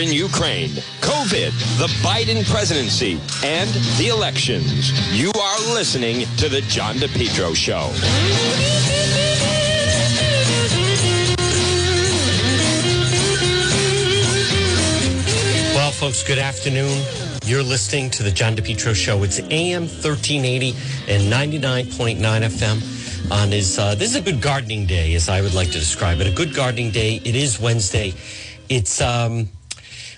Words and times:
in 0.00 0.12
Ukraine, 0.12 0.70
COVID, 1.00 1.52
the 1.78 1.86
Biden 2.02 2.48
presidency, 2.50 3.20
and 3.44 3.68
the 3.98 4.08
elections. 4.08 4.90
You 5.12 5.30
are 5.38 5.74
listening 5.74 6.26
to 6.38 6.48
The 6.48 6.62
John 6.62 6.96
DePetro 6.96 7.54
Show. 7.54 7.90
Well, 15.74 15.90
folks, 15.92 16.26
good 16.26 16.38
afternoon. 16.38 17.02
You're 17.44 17.62
listening 17.62 18.08
to 18.10 18.22
the 18.22 18.30
John 18.30 18.56
DePetro 18.56 18.94
Show. 18.94 19.22
It's 19.22 19.38
AM 19.38 19.82
1380 19.82 20.70
and 21.08 21.30
99.9 21.30 22.18
FM. 22.20 23.30
On 23.30 23.50
his, 23.50 23.78
uh, 23.78 23.94
this 23.94 24.10
is 24.10 24.16
a 24.16 24.22
good 24.22 24.40
gardening 24.40 24.86
day, 24.86 25.14
as 25.14 25.28
I 25.28 25.42
would 25.42 25.54
like 25.54 25.68
to 25.68 25.78
describe 25.78 26.20
it. 26.20 26.26
A 26.26 26.32
good 26.34 26.54
gardening 26.54 26.90
day. 26.90 27.20
It 27.22 27.36
is 27.36 27.60
Wednesday. 27.60 28.14
It's 28.68 29.00
um, 29.00 29.48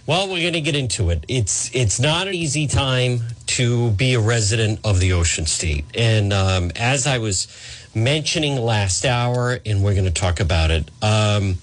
well, 0.07 0.29
we're 0.29 0.41
going 0.41 0.53
to 0.55 0.61
get 0.61 0.77
into 0.77 1.11
it. 1.11 1.25
It's 1.29 1.75
it's 1.75 2.01
not 2.01 2.29
an 2.29 2.35
easy 2.35 2.67
time 2.67 3.21
to 3.47 3.91
be 3.93 4.15
a 4.15 4.21
resident 4.21 4.81
of 4.85 5.01
the 5.01 5.13
Ocean 5.13 5.47
State, 5.47 5.85
and 5.95 6.33
um, 6.33 6.73
as 6.77 7.07
I 7.07 7.19
was 7.19 7.49
mentioning 7.95 8.57
last 8.57 9.05
hour, 9.05 9.59
and 9.67 9.83
we're 9.85 9.95
going 9.95 10.07
to 10.07 10.11
talk 10.11 10.41
about 10.41 10.71
it. 10.71 10.91
Um, 11.03 11.59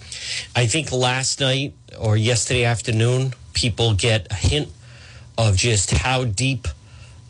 I 0.55 0.67
think 0.67 0.91
last 0.91 1.39
night 1.39 1.73
or 1.99 2.15
yesterday 2.15 2.65
afternoon, 2.65 3.33
people 3.53 3.93
get 3.93 4.27
a 4.31 4.35
hint 4.35 4.69
of 5.37 5.55
just 5.55 5.91
how 5.91 6.25
deep 6.25 6.67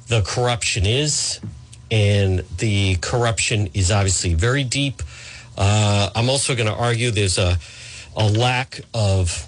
the 0.07 0.21
corruption 0.21 0.85
is. 0.85 1.39
And 1.91 2.39
the 2.57 2.97
corruption 2.97 3.69
is 3.73 3.91
obviously 3.91 4.33
very 4.35 4.63
deep. 4.63 5.02
Uh, 5.57 6.09
I'm 6.16 6.30
also 6.30 6.55
going 6.55 6.67
to 6.67 6.75
argue 6.75 7.09
there's 7.11 7.38
a, 7.38 7.57
a 8.16 8.27
lack 8.27 8.81
of 8.94 9.47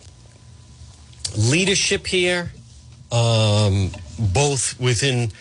leadership 1.37 2.07
here, 2.07 2.51
um, 3.11 3.91
both 4.33 4.79
within 4.79 5.31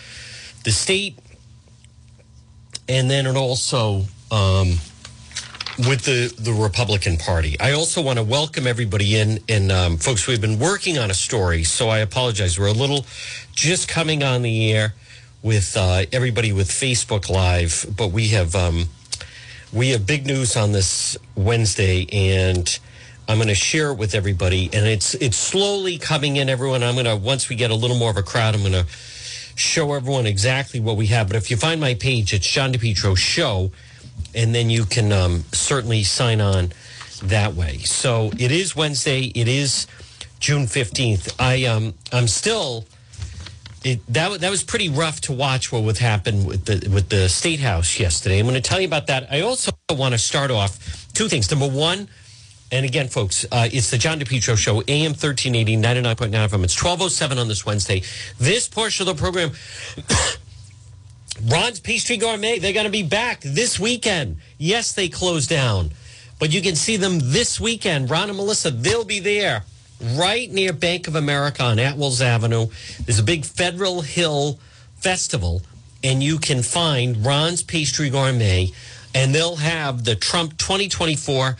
the 0.64 0.70
state 0.70 1.18
and 2.90 3.08
then 3.08 3.24
it 3.24 3.36
also 3.36 4.02
um, 4.32 4.68
with 5.78 6.02
the, 6.02 6.34
the 6.38 6.52
Republican 6.52 7.16
Party. 7.16 7.58
I 7.60 7.72
also 7.72 8.02
want 8.02 8.18
to 8.18 8.24
welcome 8.24 8.66
everybody 8.66 9.16
in. 9.16 9.38
And 9.48 9.70
um, 9.70 9.96
folks, 9.96 10.26
we've 10.26 10.40
been 10.40 10.58
working 10.58 10.98
on 10.98 11.08
a 11.08 11.14
story, 11.14 11.62
so 11.62 11.88
I 11.88 11.98
apologize. 11.98 12.58
We're 12.58 12.66
a 12.66 12.72
little 12.72 13.06
just 13.54 13.88
coming 13.88 14.24
on 14.24 14.42
the 14.42 14.72
air 14.72 14.94
with 15.40 15.76
uh, 15.76 16.04
everybody 16.12 16.52
with 16.52 16.68
Facebook 16.68 17.30
Live, 17.30 17.86
but 17.96 18.08
we 18.08 18.28
have 18.28 18.56
um, 18.56 18.86
we 19.72 19.90
have 19.90 20.04
big 20.04 20.26
news 20.26 20.56
on 20.56 20.72
this 20.72 21.16
Wednesday, 21.36 22.06
and 22.12 22.78
I'm 23.30 23.38
going 23.38 23.48
to 23.48 23.54
share 23.54 23.92
it 23.92 23.94
with 23.94 24.14
everybody. 24.14 24.68
And 24.72 24.86
it's 24.86 25.14
it's 25.14 25.36
slowly 25.36 25.98
coming 25.98 26.36
in. 26.36 26.48
Everyone, 26.48 26.82
I'm 26.82 26.94
going 26.94 27.06
to 27.06 27.16
once 27.16 27.48
we 27.48 27.54
get 27.54 27.70
a 27.70 27.74
little 27.74 27.96
more 27.96 28.10
of 28.10 28.16
a 28.16 28.24
crowd, 28.24 28.56
I'm 28.56 28.62
going 28.62 28.72
to 28.72 28.86
show 29.54 29.92
everyone 29.92 30.26
exactly 30.26 30.80
what 30.80 30.96
we 30.96 31.06
have. 31.06 31.28
But 31.28 31.36
if 31.36 31.50
you 31.50 31.56
find 31.56 31.80
my 31.80 31.94
page, 31.94 32.34
it's 32.34 32.46
John 32.46 32.72
DePetro 32.72 33.16
Show, 33.16 33.70
and 34.34 34.52
then 34.52 34.68
you 34.68 34.84
can 34.84 35.12
um, 35.12 35.44
certainly 35.52 36.02
sign 36.02 36.40
on 36.40 36.72
that 37.22 37.54
way. 37.54 37.78
So 37.78 38.32
it 38.36 38.50
is 38.50 38.74
Wednesday. 38.74 39.26
It 39.26 39.46
is 39.46 39.86
June 40.40 40.66
fifteenth. 40.66 41.40
I 41.40 41.66
um 41.66 41.94
I'm 42.12 42.26
still. 42.26 42.84
It, 43.82 44.00
that 44.12 44.40
that 44.40 44.50
was 44.50 44.62
pretty 44.62 44.90
rough 44.90 45.22
to 45.22 45.32
watch 45.32 45.72
what 45.72 45.84
would 45.84 45.96
happen 45.98 46.44
with 46.44 46.66
the 46.66 46.90
with 46.90 47.08
the 47.08 47.30
state 47.30 47.60
house 47.60 47.98
yesterday. 47.98 48.38
I'm 48.38 48.44
going 48.44 48.54
to 48.54 48.60
tell 48.60 48.78
you 48.78 48.86
about 48.86 49.06
that. 49.06 49.32
I 49.32 49.40
also 49.40 49.72
want 49.88 50.12
to 50.12 50.18
start 50.18 50.50
off 50.50 51.06
two 51.14 51.28
things. 51.28 51.50
Number 51.50 51.68
one, 51.68 52.08
and 52.72 52.86
again, 52.86 53.08
folks, 53.08 53.44
uh, 53.50 53.68
it's 53.72 53.90
the 53.90 53.98
John 53.98 54.20
DePetro 54.20 54.56
Show, 54.56 54.82
AM 54.86 55.12
1380, 55.12 55.76
99.9 55.76 56.30
FM. 56.30 56.64
It's 56.64 56.80
1207 56.80 57.38
on 57.38 57.48
this 57.48 57.66
Wednesday. 57.66 58.02
This 58.38 58.68
portion 58.68 59.08
of 59.08 59.16
the 59.16 59.20
program, 59.20 59.50
Ron's 61.50 61.80
Pastry 61.80 62.16
Gourmet, 62.16 62.60
they're 62.60 62.72
going 62.72 62.84
to 62.84 62.90
be 62.90 63.02
back 63.02 63.40
this 63.40 63.80
weekend. 63.80 64.36
Yes, 64.56 64.92
they 64.92 65.08
closed 65.08 65.50
down, 65.50 65.90
but 66.38 66.52
you 66.52 66.62
can 66.62 66.76
see 66.76 66.96
them 66.96 67.18
this 67.20 67.58
weekend. 67.58 68.08
Ron 68.08 68.28
and 68.28 68.36
Melissa, 68.36 68.70
they'll 68.70 69.04
be 69.04 69.18
there 69.18 69.64
right 70.14 70.50
near 70.50 70.72
Bank 70.72 71.08
of 71.08 71.16
America 71.16 71.64
on 71.64 71.78
Atwells 71.78 72.22
Avenue. 72.22 72.68
There's 73.04 73.18
a 73.18 73.24
big 73.24 73.44
Federal 73.44 74.02
Hill 74.02 74.60
festival, 74.96 75.62
and 76.04 76.22
you 76.22 76.38
can 76.38 76.62
find 76.62 77.26
Ron's 77.26 77.64
Pastry 77.64 78.10
Gourmet, 78.10 78.70
and 79.12 79.34
they'll 79.34 79.56
have 79.56 80.04
the 80.04 80.14
Trump 80.14 80.56
2024 80.58 81.56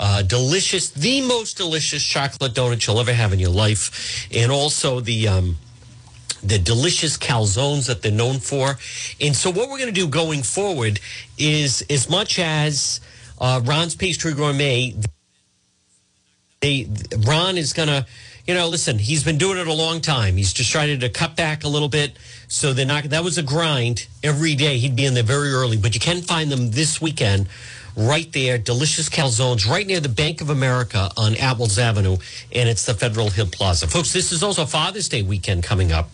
uh, 0.00 0.22
delicious, 0.22 0.90
the 0.90 1.20
most 1.22 1.56
delicious 1.56 2.02
chocolate 2.02 2.52
donut 2.52 2.86
you'll 2.86 3.00
ever 3.00 3.12
have 3.12 3.32
in 3.32 3.38
your 3.38 3.50
life, 3.50 4.26
and 4.32 4.50
also 4.50 5.00
the 5.00 5.28
um, 5.28 5.56
the 6.42 6.58
delicious 6.58 7.16
calzones 7.16 7.86
that 7.86 8.02
they're 8.02 8.12
known 8.12 8.38
for. 8.38 8.78
And 9.20 9.34
so, 9.34 9.50
what 9.50 9.70
we're 9.70 9.78
going 9.78 9.94
to 9.94 10.00
do 10.00 10.08
going 10.08 10.42
forward 10.42 11.00
is, 11.38 11.82
as 11.88 12.10
much 12.10 12.38
as 12.38 13.00
uh, 13.40 13.60
Ron's 13.64 13.94
Pastry 13.94 14.34
Gourmet, 14.34 14.94
they 16.60 16.88
Ron 17.26 17.56
is 17.56 17.72
going 17.72 17.88
to. 17.88 18.06
You 18.46 18.52
know, 18.52 18.68
listen, 18.68 18.98
he's 18.98 19.24
been 19.24 19.38
doing 19.38 19.56
it 19.56 19.68
a 19.68 19.72
long 19.72 20.02
time. 20.02 20.36
He's 20.36 20.52
just 20.52 20.70
trying 20.70 21.00
to 21.00 21.08
cut 21.08 21.34
back 21.34 21.64
a 21.64 21.68
little 21.68 21.88
bit. 21.88 22.12
So 22.46 22.74
they're 22.74 22.84
not, 22.84 23.04
that 23.04 23.24
was 23.24 23.38
a 23.38 23.42
grind 23.42 24.06
every 24.22 24.54
day. 24.54 24.76
He'd 24.76 24.94
be 24.94 25.06
in 25.06 25.14
there 25.14 25.22
very 25.22 25.48
early, 25.48 25.78
but 25.78 25.94
you 25.94 26.00
can 26.00 26.20
find 26.20 26.52
them 26.52 26.72
this 26.72 27.00
weekend 27.00 27.48
right 27.96 28.32
there. 28.32 28.58
Delicious 28.58 29.08
calzones 29.08 29.68
right 29.68 29.86
near 29.86 30.00
the 30.00 30.08
Bank 30.08 30.40
of 30.40 30.50
America 30.50 31.10
on 31.16 31.34
Atwells 31.34 31.78
Avenue, 31.78 32.16
and 32.52 32.68
it's 32.68 32.84
the 32.84 32.94
Federal 32.94 33.30
Hill 33.30 33.48
Plaza. 33.50 33.86
Folks, 33.86 34.12
this 34.12 34.32
is 34.32 34.42
also 34.42 34.64
Father's 34.66 35.08
Day 35.08 35.22
weekend 35.22 35.62
coming 35.62 35.92
up, 35.92 36.10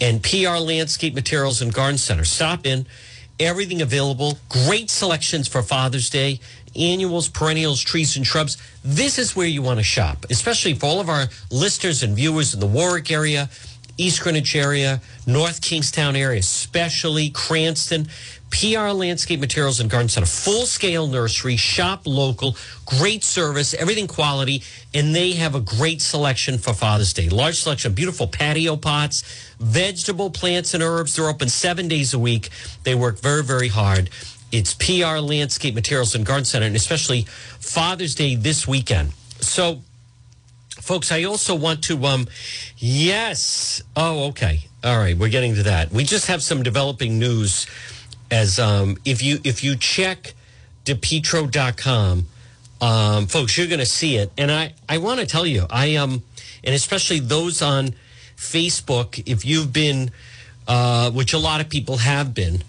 and 0.00 0.22
PR 0.22 0.58
Landscape 0.58 1.14
Materials 1.14 1.62
and 1.62 1.72
Garden 1.72 1.98
Center. 1.98 2.24
Stop 2.24 2.66
in. 2.66 2.86
Everything 3.40 3.82
available. 3.82 4.38
Great 4.48 4.90
selections 4.90 5.48
for 5.48 5.62
Father's 5.62 6.08
Day. 6.08 6.40
Annuals, 6.76 7.28
perennials, 7.28 7.80
trees, 7.80 8.16
and 8.16 8.26
shrubs. 8.26 8.56
This 8.84 9.18
is 9.18 9.34
where 9.34 9.46
you 9.46 9.62
want 9.62 9.78
to 9.78 9.84
shop, 9.84 10.26
especially 10.30 10.74
for 10.74 10.86
all 10.86 11.00
of 11.00 11.08
our 11.08 11.26
listeners 11.50 12.02
and 12.02 12.14
viewers 12.16 12.54
in 12.54 12.60
the 12.60 12.66
Warwick 12.66 13.10
area, 13.10 13.48
East 13.96 14.22
Greenwich 14.22 14.56
area, 14.56 15.00
North 15.26 15.60
Kingstown 15.62 16.16
area, 16.16 16.40
especially 16.40 17.30
Cranston. 17.30 18.08
PR 18.54 18.90
Landscape 18.92 19.40
Materials 19.40 19.80
and 19.80 19.90
Garden 19.90 20.08
Center, 20.08 20.26
full 20.26 20.64
scale 20.64 21.08
nursery, 21.08 21.56
shop 21.56 22.02
local, 22.06 22.56
great 22.86 23.24
service, 23.24 23.74
everything 23.74 24.06
quality, 24.06 24.62
and 24.94 25.12
they 25.12 25.32
have 25.32 25.56
a 25.56 25.60
great 25.60 26.00
selection 26.00 26.58
for 26.58 26.72
Father's 26.72 27.12
Day. 27.12 27.28
Large 27.28 27.56
selection 27.56 27.90
of 27.90 27.96
beautiful 27.96 28.28
patio 28.28 28.76
pots, 28.76 29.22
vegetable 29.58 30.30
plants 30.30 30.72
and 30.72 30.84
herbs. 30.84 31.16
They're 31.16 31.28
open 31.28 31.48
seven 31.48 31.88
days 31.88 32.14
a 32.14 32.18
week. 32.18 32.48
They 32.84 32.94
work 32.94 33.18
very, 33.18 33.42
very 33.42 33.68
hard. 33.68 34.08
It's 34.52 34.72
PR 34.72 35.18
Landscape 35.18 35.74
Materials 35.74 36.14
and 36.14 36.24
Garden 36.24 36.44
Center, 36.44 36.66
and 36.66 36.76
especially 36.76 37.22
Father's 37.58 38.14
Day 38.14 38.36
this 38.36 38.68
weekend. 38.68 39.14
So, 39.40 39.80
folks, 40.80 41.10
I 41.10 41.24
also 41.24 41.56
want 41.56 41.82
to, 41.84 42.04
um, 42.04 42.28
yes. 42.78 43.82
Oh, 43.96 44.28
okay. 44.28 44.60
All 44.84 44.96
right. 44.96 45.18
We're 45.18 45.28
getting 45.28 45.56
to 45.56 45.64
that. 45.64 45.90
We 45.90 46.04
just 46.04 46.28
have 46.28 46.40
some 46.40 46.62
developing 46.62 47.18
news 47.18 47.66
as 48.34 48.58
um, 48.58 48.96
if 49.04 49.22
you 49.22 49.38
if 49.44 49.62
you 49.62 49.76
check 49.76 50.34
depetro.com 50.84 52.26
um, 52.80 53.26
folks 53.28 53.56
you're 53.56 53.68
going 53.68 53.78
to 53.78 53.86
see 53.86 54.16
it. 54.16 54.32
And 54.36 54.50
i 54.50 54.74
i 54.88 54.98
want 54.98 55.20
to 55.20 55.26
tell 55.26 55.46
you 55.46 55.66
i 55.70 55.94
um 55.94 56.22
and 56.64 56.74
especially 56.74 57.20
those 57.20 57.62
on 57.62 57.94
facebook 58.36 59.22
if 59.24 59.44
you've 59.44 59.72
been 59.72 60.10
uh, 60.66 61.10
which 61.12 61.32
a 61.32 61.38
lot 61.38 61.60
of 61.60 61.68
people 61.68 61.98
have 61.98 62.34
been 62.34 62.64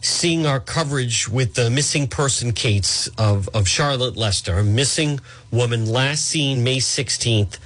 seeing 0.00 0.46
our 0.46 0.60
coverage 0.60 1.28
with 1.28 1.54
the 1.54 1.68
missing 1.68 2.06
person 2.06 2.52
case 2.52 3.08
of, 3.18 3.48
of 3.52 3.66
charlotte 3.66 4.16
lester 4.16 4.58
a 4.58 4.64
missing 4.64 5.18
woman 5.50 5.86
last 5.86 6.24
seen 6.24 6.62
may 6.62 6.78
16th 6.78 7.58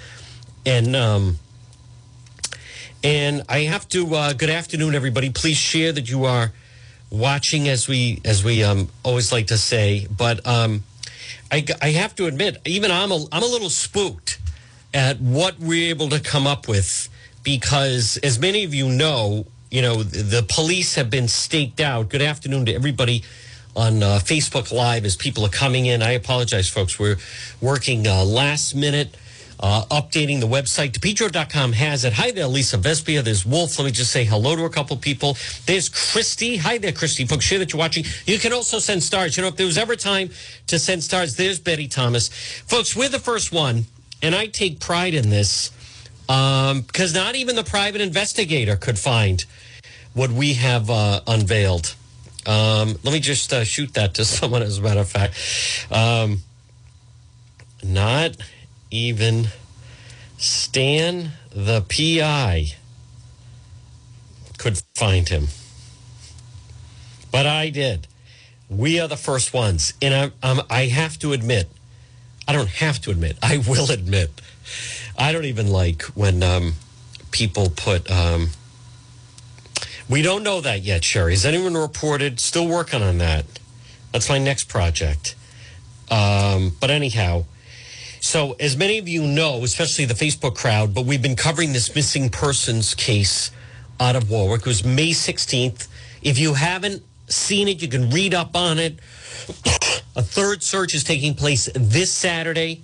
and 0.64 0.96
um 0.96 1.38
and 3.04 3.42
i 3.50 3.60
have 3.60 3.86
to 3.86 4.14
uh, 4.14 4.32
good 4.32 4.50
afternoon 4.50 4.94
everybody. 4.94 5.28
Please 5.28 5.58
share 5.58 5.92
that 5.92 6.08
you 6.08 6.24
are 6.24 6.50
watching 7.14 7.68
as 7.68 7.88
we 7.88 8.20
as 8.24 8.44
we 8.44 8.62
um, 8.62 8.88
always 9.02 9.32
like 9.32 9.46
to 9.48 9.58
say. 9.58 10.06
But 10.14 10.46
um, 10.46 10.82
I, 11.50 11.64
I 11.80 11.90
have 11.90 12.14
to 12.16 12.26
admit, 12.26 12.58
even 12.64 12.90
I'm 12.90 13.12
a, 13.12 13.24
I'm 13.30 13.42
a 13.42 13.46
little 13.46 13.70
spooked 13.70 14.40
at 14.92 15.20
what 15.20 15.58
we're 15.58 15.90
able 15.90 16.08
to 16.10 16.20
come 16.20 16.46
up 16.46 16.68
with 16.68 17.08
because, 17.42 18.18
as 18.22 18.38
many 18.38 18.64
of 18.64 18.74
you 18.74 18.88
know, 18.88 19.46
you 19.70 19.82
know 19.82 20.02
the 20.02 20.44
police 20.48 20.94
have 20.96 21.10
been 21.10 21.28
staked 21.28 21.80
out. 21.80 22.08
Good 22.08 22.22
afternoon 22.22 22.66
to 22.66 22.74
everybody 22.74 23.22
on 23.76 24.02
uh, 24.02 24.20
Facebook 24.22 24.72
Live 24.72 25.04
as 25.04 25.16
people 25.16 25.44
are 25.44 25.50
coming 25.50 25.86
in. 25.86 26.02
I 26.02 26.12
apologize, 26.12 26.68
folks. 26.68 26.98
We're 26.98 27.16
working 27.60 28.06
uh, 28.06 28.24
last 28.24 28.74
minute 28.74 29.16
uh, 29.64 29.82
updating 29.86 30.40
the 30.40 30.46
website. 30.46 30.92
DePetro.com 30.92 31.72
has 31.72 32.04
it. 32.04 32.12
Hi 32.12 32.30
there, 32.30 32.46
Lisa 32.46 32.76
Vespia. 32.76 33.24
There's 33.24 33.46
Wolf. 33.46 33.78
Let 33.78 33.86
me 33.86 33.92
just 33.92 34.12
say 34.12 34.22
hello 34.22 34.54
to 34.54 34.64
a 34.66 34.70
couple 34.70 34.94
people. 34.98 35.38
There's 35.64 35.88
Christy. 35.88 36.58
Hi 36.58 36.76
there, 36.76 36.92
Christy. 36.92 37.24
Folks, 37.24 37.46
share 37.46 37.58
that 37.60 37.72
you're 37.72 37.78
watching. 37.78 38.04
You 38.26 38.38
can 38.38 38.52
also 38.52 38.78
send 38.78 39.02
stars. 39.02 39.38
You 39.38 39.42
know, 39.42 39.48
if 39.48 39.56
there 39.56 39.64
was 39.64 39.78
ever 39.78 39.96
time 39.96 40.28
to 40.66 40.78
send 40.78 41.02
stars, 41.02 41.36
there's 41.36 41.58
Betty 41.58 41.88
Thomas. 41.88 42.28
Folks, 42.28 42.94
we're 42.94 43.08
the 43.08 43.18
first 43.18 43.52
one, 43.52 43.86
and 44.20 44.34
I 44.34 44.48
take 44.48 44.80
pride 44.80 45.14
in 45.14 45.30
this. 45.30 45.70
because 46.26 47.14
not 47.14 47.34
even 47.34 47.56
the 47.56 47.64
private 47.64 48.02
investigator 48.02 48.76
could 48.76 48.98
find 48.98 49.46
what 50.12 50.30
we 50.30 50.54
have 50.54 50.90
uh, 50.90 51.22
unveiled. 51.26 51.94
Um, 52.44 52.98
let 53.02 53.14
me 53.14 53.20
just 53.20 53.50
uh, 53.50 53.64
shoot 53.64 53.94
that 53.94 54.12
to 54.16 54.24
someone, 54.26 54.60
as 54.60 54.76
a 54.76 54.82
matter 54.82 55.00
of 55.00 55.08
fact. 55.08 55.34
Um, 55.90 56.42
not 57.82 58.36
even 58.94 59.48
Stan 60.38 61.32
the 61.50 61.82
PI 61.82 62.74
could 64.56 64.80
find 64.94 65.28
him. 65.28 65.48
But 67.32 67.46
I 67.46 67.70
did. 67.70 68.06
We 68.70 69.00
are 69.00 69.08
the 69.08 69.16
first 69.16 69.52
ones. 69.52 69.92
And 70.00 70.14
I, 70.14 70.48
um, 70.48 70.62
I 70.70 70.86
have 70.86 71.18
to 71.18 71.32
admit, 71.32 71.68
I 72.46 72.52
don't 72.52 72.68
have 72.68 73.00
to 73.02 73.10
admit, 73.10 73.36
I 73.42 73.58
will 73.68 73.90
admit, 73.90 74.40
I 75.18 75.32
don't 75.32 75.44
even 75.44 75.68
like 75.68 76.02
when 76.14 76.42
um, 76.42 76.74
people 77.32 77.70
put. 77.70 78.10
Um, 78.10 78.50
we 80.08 80.22
don't 80.22 80.42
know 80.42 80.60
that 80.60 80.82
yet, 80.82 81.02
Sherry. 81.02 81.32
Has 81.32 81.44
anyone 81.44 81.74
reported? 81.74 82.38
Still 82.38 82.68
working 82.68 83.02
on 83.02 83.18
that. 83.18 83.44
That's 84.12 84.28
my 84.28 84.38
next 84.38 84.68
project. 84.68 85.34
Um, 86.10 86.76
but 86.80 86.90
anyhow, 86.90 87.44
so 88.24 88.56
as 88.58 88.74
many 88.74 88.96
of 88.96 89.06
you 89.06 89.22
know, 89.22 89.64
especially 89.64 90.06
the 90.06 90.14
Facebook 90.14 90.56
crowd, 90.56 90.94
but 90.94 91.04
we've 91.04 91.20
been 91.20 91.36
covering 91.36 91.74
this 91.74 91.94
missing 91.94 92.30
persons 92.30 92.94
case 92.94 93.50
out 94.00 94.16
of 94.16 94.30
Warwick. 94.30 94.62
It 94.62 94.66
was 94.66 94.82
May 94.82 95.10
16th. 95.10 95.88
If 96.22 96.38
you 96.38 96.54
haven't 96.54 97.02
seen 97.28 97.68
it, 97.68 97.82
you 97.82 97.88
can 97.88 98.08
read 98.08 98.32
up 98.32 98.56
on 98.56 98.78
it. 98.78 98.94
A 100.16 100.22
third 100.22 100.62
search 100.62 100.94
is 100.94 101.04
taking 101.04 101.34
place 101.34 101.68
this 101.74 102.10
Saturday. 102.10 102.80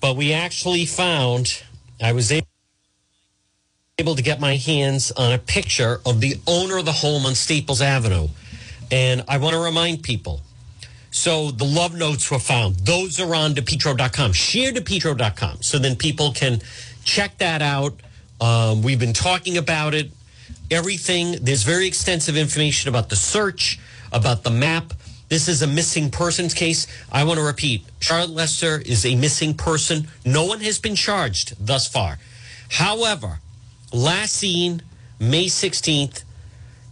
But 0.00 0.16
we 0.16 0.32
actually 0.32 0.86
found, 0.86 1.62
I 2.02 2.12
was 2.12 2.32
able 2.32 4.14
to 4.14 4.22
get 4.22 4.40
my 4.40 4.56
hands 4.56 5.12
on 5.12 5.34
a 5.34 5.38
picture 5.38 6.00
of 6.06 6.22
the 6.22 6.36
owner 6.46 6.78
of 6.78 6.86
the 6.86 6.92
home 6.92 7.26
on 7.26 7.34
Staples 7.34 7.82
Avenue. 7.82 8.28
And 8.90 9.24
I 9.28 9.36
want 9.36 9.52
to 9.52 9.60
remind 9.60 10.02
people. 10.02 10.40
So 11.10 11.50
the 11.50 11.64
love 11.64 11.94
notes 11.94 12.30
were 12.30 12.38
found. 12.38 12.76
Those 12.76 13.20
are 13.20 13.34
on 13.34 13.54
DePetro.com. 13.54 14.32
Share 14.32 14.72
DePetro.com. 14.72 15.62
So 15.62 15.78
then 15.78 15.96
people 15.96 16.32
can 16.32 16.60
check 17.04 17.38
that 17.38 17.62
out. 17.62 17.94
Um, 18.40 18.82
we've 18.82 18.98
been 18.98 19.12
talking 19.12 19.56
about 19.56 19.94
it. 19.94 20.10
Everything. 20.70 21.36
There's 21.42 21.64
very 21.64 21.86
extensive 21.86 22.36
information 22.36 22.88
about 22.88 23.08
the 23.08 23.16
search, 23.16 23.78
about 24.12 24.44
the 24.44 24.50
map. 24.50 24.94
This 25.28 25.48
is 25.48 25.62
a 25.62 25.66
missing 25.66 26.10
persons 26.10 26.54
case. 26.54 26.86
I 27.10 27.24
want 27.24 27.38
to 27.38 27.44
repeat 27.44 27.84
Charlotte 28.00 28.30
Lester 28.30 28.80
is 28.84 29.04
a 29.04 29.14
missing 29.14 29.54
person. 29.54 30.08
No 30.24 30.44
one 30.44 30.60
has 30.60 30.78
been 30.78 30.96
charged 30.96 31.54
thus 31.64 31.86
far. 31.86 32.18
However, 32.68 33.40
last 33.92 34.32
seen 34.32 34.82
May 35.18 35.46
16th, 35.46 36.24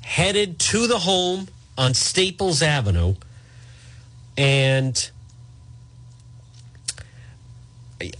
headed 0.02 0.58
to 0.58 0.86
the 0.86 0.98
home 0.98 1.48
on 1.76 1.94
Staples 1.94 2.62
Avenue. 2.62 3.14
And 4.38 5.11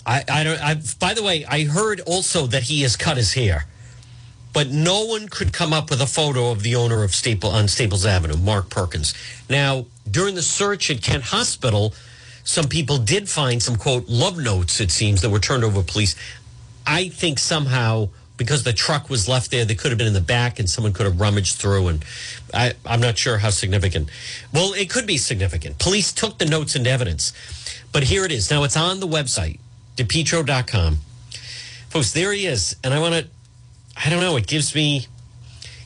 I, 0.05 0.25
I 0.29 0.45
don't, 0.45 0.61
I, 0.61 0.77
by 0.99 1.15
the 1.15 1.23
way, 1.23 1.45
I 1.47 1.65
heard 1.65 2.01
also 2.01 2.47
that 2.49 2.65
he 2.65 2.83
has 2.83 2.97
cut 2.97 3.17
his 3.17 3.35
hair, 3.35 3.67
but 4.53 4.69
no 4.69 5.05
one 5.05 5.29
could 5.29 5.53
come 5.53 5.73
up 5.73 5.91
with 5.91 6.01
a 6.01 6.07
photo 6.07 6.51
of 6.51 6.65
the 6.65 6.75
owner 6.75 7.05
of 7.05 7.15
Staple 7.15 7.51
on 7.51 7.69
Staples 7.69 8.05
Avenue, 8.05 8.37
Mark 8.37 8.69
Perkins. 8.69 9.15
Now, 9.49 9.87
during 10.11 10.35
the 10.35 10.43
search 10.43 10.91
at 10.91 11.03
Kent 11.03 11.23
Hospital, 11.25 11.95
some 12.43 12.67
people 12.67 12.99
did 12.99 13.29
find 13.29 13.63
some 13.63 13.77
quote 13.77 14.09
love 14.09 14.39
notes, 14.39 14.81
it 14.81 14.91
seems, 14.91 15.23
that 15.23 15.31
were 15.31 15.39
turned 15.39 15.63
over 15.63 15.83
to 15.83 15.93
police. 15.93 16.17
I 16.85 17.11
think 17.11 17.39
somehow 17.39 18.09
because 18.39 18.63
the 18.63 18.73
truck 18.73 19.11
was 19.11 19.29
left 19.29 19.51
there, 19.51 19.67
they 19.67 19.75
could 19.75 19.91
have 19.91 19.99
been 19.99 20.07
in 20.07 20.15
the 20.15 20.21
back 20.21 20.59
and 20.59 20.71
someone 20.71 20.95
could 20.95 21.05
have 21.05 21.21
rummaged 21.21 21.57
through. 21.57 21.89
And 21.89 22.05
I, 22.55 22.73
I'm 22.87 23.01
not 23.01 23.19
sure 23.19 23.39
how 23.39 23.51
significant. 23.51 24.09
Well, 24.55 24.73
it 24.73 24.89
could 24.89 25.07
be 25.07 25.19
significant. 25.19 25.79
Police 25.79 26.13
took 26.13 26.39
the 26.39 26.47
notes 26.47 26.75
into 26.75 26.89
evidence. 26.89 27.33
But 27.93 28.05
here 28.05 28.25
it 28.25 28.33
is. 28.33 28.51
Now 28.51 28.65
it's 28.65 28.77
on 28.77 29.01
the 29.01 29.09
website, 29.09 29.59
depetro.com. 29.97 30.99
Folks, 31.91 32.13
there 32.13 32.33
he 32.33 32.47
is. 32.47 32.77
And 32.85 32.95
I 32.95 33.01
want 33.01 33.15
to, 33.15 33.27
I 33.97 34.09
don't 34.09 34.21
know, 34.21 34.37
it 34.37 34.47
gives 34.47 34.75
me, 34.75 35.07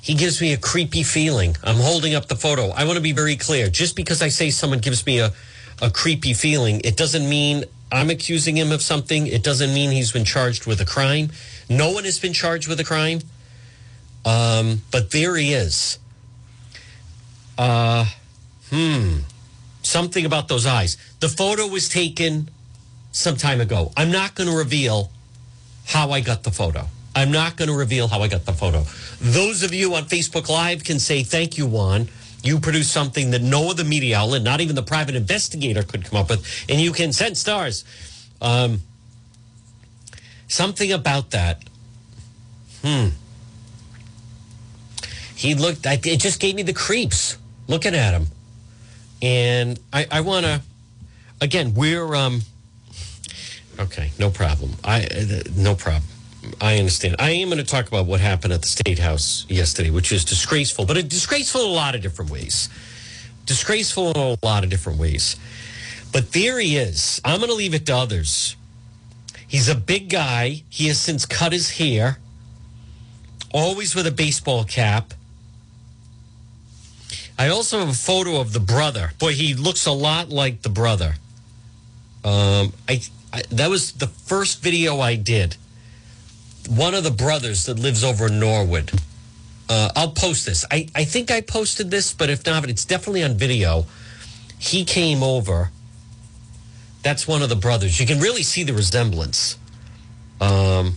he 0.01 0.15
gives 0.15 0.41
me 0.41 0.53
a 0.53 0.59
creepy 0.59 1.03
feeling. 1.03 1.57
I'm 1.65 1.77
holding 1.77 2.15
up 2.15 2.29
the 2.29 2.37
photo. 2.37 2.69
I 2.71 2.85
want 2.85 2.97
to 2.97 3.03
be 3.03 3.13
very 3.13 3.37
clear. 3.37 3.69
Just 3.69 3.97
because 3.97 4.21
I 4.21 4.29
say 4.29 4.51
someone 4.51 4.81
gives 4.81 5.07
me 5.07 5.21
a, 5.21 5.33
a 5.81 5.91
creepy 5.91 6.35
feeling, 6.35 6.81
it 6.85 6.97
doesn't 6.97 7.27
mean 7.29 7.65
I'm 7.93 8.11
accusing 8.11 8.57
him 8.57 8.73
of 8.73 8.83
something. 8.83 9.27
It 9.27 9.43
doesn't 9.43 9.73
mean 9.73 9.91
he's 9.91 10.13
been 10.13 10.25
charged 10.25 10.67
with 10.67 10.81
a 10.81 10.87
crime. 10.87 11.31
No 11.69 11.91
one 11.93 12.05
has 12.05 12.19
been 12.19 12.33
charged 12.33 12.69
with 12.69 12.79
a 12.81 12.85
crime. 12.85 13.21
Um, 14.25 14.83
but 14.91 15.11
there 15.11 15.37
he 15.37 15.53
is. 15.53 15.99
Uh, 17.59 18.07
hmm. 18.71 19.19
Something 19.83 20.25
about 20.25 20.49
those 20.49 20.67
eyes. 20.67 20.97
The 21.21 21.29
photo 21.29 21.67
was 21.67 21.89
taken 21.89 22.49
some 23.11 23.37
time 23.37 23.61
ago. 23.61 23.93
I'm 23.97 24.11
not 24.11 24.35
going 24.35 24.49
to 24.49 24.57
reveal 24.57 25.11
how 25.87 26.11
I 26.11 26.21
got 26.21 26.45
the 26.45 26.51
photo. 26.51 26.87
I'm 27.15 27.31
not 27.31 27.57
going 27.57 27.69
to 27.69 27.75
reveal 27.75 28.09
how 28.09 28.23
I 28.23 28.29
got 28.29 28.47
the 28.47 28.53
photo. 28.53 28.85
Those 29.21 29.63
of 29.63 29.75
you 29.75 29.95
on 29.95 30.05
Facebook 30.05 30.49
Live 30.49 30.85
can 30.85 30.99
say, 30.99 31.23
thank 31.23 31.59
you, 31.59 31.67
Juan. 31.67 32.09
You 32.43 32.59
produced 32.59 32.91
something 32.91 33.33
that 33.33 33.43
no 33.43 33.71
other 33.71 33.85
media 33.85 34.19
outlet, 34.19 34.43
not 34.43 34.61
even 34.61 34.75
the 34.75 34.83
private 34.83 35.15
investigator, 35.15 35.83
could 35.83 36.05
come 36.05 36.19
up 36.19 36.31
with, 36.31 36.65
and 36.69 36.81
you 36.81 36.93
can 36.93 37.13
send 37.13 37.37
stars. 37.37 37.85
Um, 38.41 38.81
something 40.53 40.93
about 40.93 41.31
that. 41.31 41.63
Hmm. 42.83 43.09
He 45.35 45.55
looked, 45.55 45.87
it 45.87 46.21
just 46.21 46.41
gave 46.41 46.55
me 46.55 46.63
the 46.63 46.75
creeps 46.75 47.39
looking 47.67 47.95
at 47.95 48.13
him. 48.13 48.27
And 49.23 49.81
I, 49.93 50.07
I 50.11 50.21
want 50.21 50.45
to, 50.47 50.61
again, 51.41 51.75
we're, 51.75 52.15
um, 52.15 52.43
okay, 53.79 54.11
no 54.19 54.31
problem. 54.31 54.73
I, 54.85 55.05
uh, 55.05 55.43
no 55.57 55.75
problem. 55.75 56.05
I 56.61 56.79
understand. 56.79 57.17
I 57.19 57.31
am 57.31 57.49
going 57.49 57.59
to 57.59 57.65
talk 57.65 57.89
about 57.89 58.07
what 58.07 58.21
happened 58.21 58.53
at 58.53 58.61
the 58.63 58.69
State 58.69 58.99
House 58.99 59.47
yesterday, 59.49 59.91
which 59.91 60.13
is 60.13 60.25
disgraceful, 60.25 60.85
but 60.85 60.95
disgraceful 61.09 61.63
in 61.63 61.69
a 61.69 61.71
lot 61.71 61.95
of 61.95 62.03
different 62.03 62.31
ways. 62.31 62.69
Disgraceful 63.47 64.11
in 64.11 64.17
a 64.17 64.47
lot 64.47 64.65
of 64.65 64.71
different 64.71 64.99
ways. 64.99 65.37
But 66.13 66.33
there 66.33 66.59
he 66.59 66.77
is. 66.77 67.21
I'm 67.25 67.39
going 67.39 67.49
to 67.49 67.57
leave 67.57 67.75
it 67.75 67.87
to 67.87 67.97
others. 67.97 68.57
He's 69.53 69.69
a 69.69 69.75
big 69.75 70.09
guy. 70.09 70.63
He 70.71 70.89
has 70.89 70.99
since 70.99 71.27
cut 71.27 71.53
his 71.53 71.79
hair, 71.79 72.19
always 73.53 73.95
with 73.95 74.07
a 74.07 74.11
baseball 74.11 74.65
cap. 74.65 75.13
I 77.39 77.49
also 77.49 77.79
have 77.79 77.91
a 77.91 77.93
photo 77.93 78.41
of 78.41 78.55
the 78.55 78.61
brother. 78.61 79.13
Boy, 79.19 79.35
he 79.35 79.55
looks 79.55 79.85
a 79.87 79.93
lot 79.93 80.31
like 80.31 80.63
the 80.63 80.71
brother. 80.71 81.17
Um, 82.25 82.73
I, 82.89 83.03
I 83.33 83.43
that 83.51 83.69
was 83.69 83.93
the 83.93 84.07
first 84.07 84.63
video 84.63 85.01
I 85.01 85.17
did 85.17 85.57
one 86.69 86.95
of 86.95 87.05
the 87.05 87.11
brothers 87.11 87.67
that 87.67 87.79
lives 87.79 88.05
over 88.05 88.29
in 88.29 88.41
Norwood. 88.41 88.91
Uh, 89.69 89.91
I'll 89.97 90.13
post 90.13 90.47
this. 90.47 90.65
I, 90.71 90.89
I 90.95 91.05
think 91.05 91.31
I 91.31 91.41
posted 91.41 91.91
this, 91.91 92.13
but 92.13 92.31
if 92.31 92.47
not, 92.47 92.69
it's 92.69 92.85
definitely 92.85 93.23
on 93.23 93.35
video. 93.35 93.87
He 94.59 94.85
came 94.85 95.23
over. 95.23 95.71
That's 97.03 97.27
one 97.27 97.43
of 97.43 97.49
the 97.49 97.57
brothers. 97.57 97.99
You 97.99 98.07
can 98.07 98.21
really 98.21 98.43
see 98.43 98.63
the 98.63 98.73
resemblance. 98.73 99.59
Um, 100.41 100.97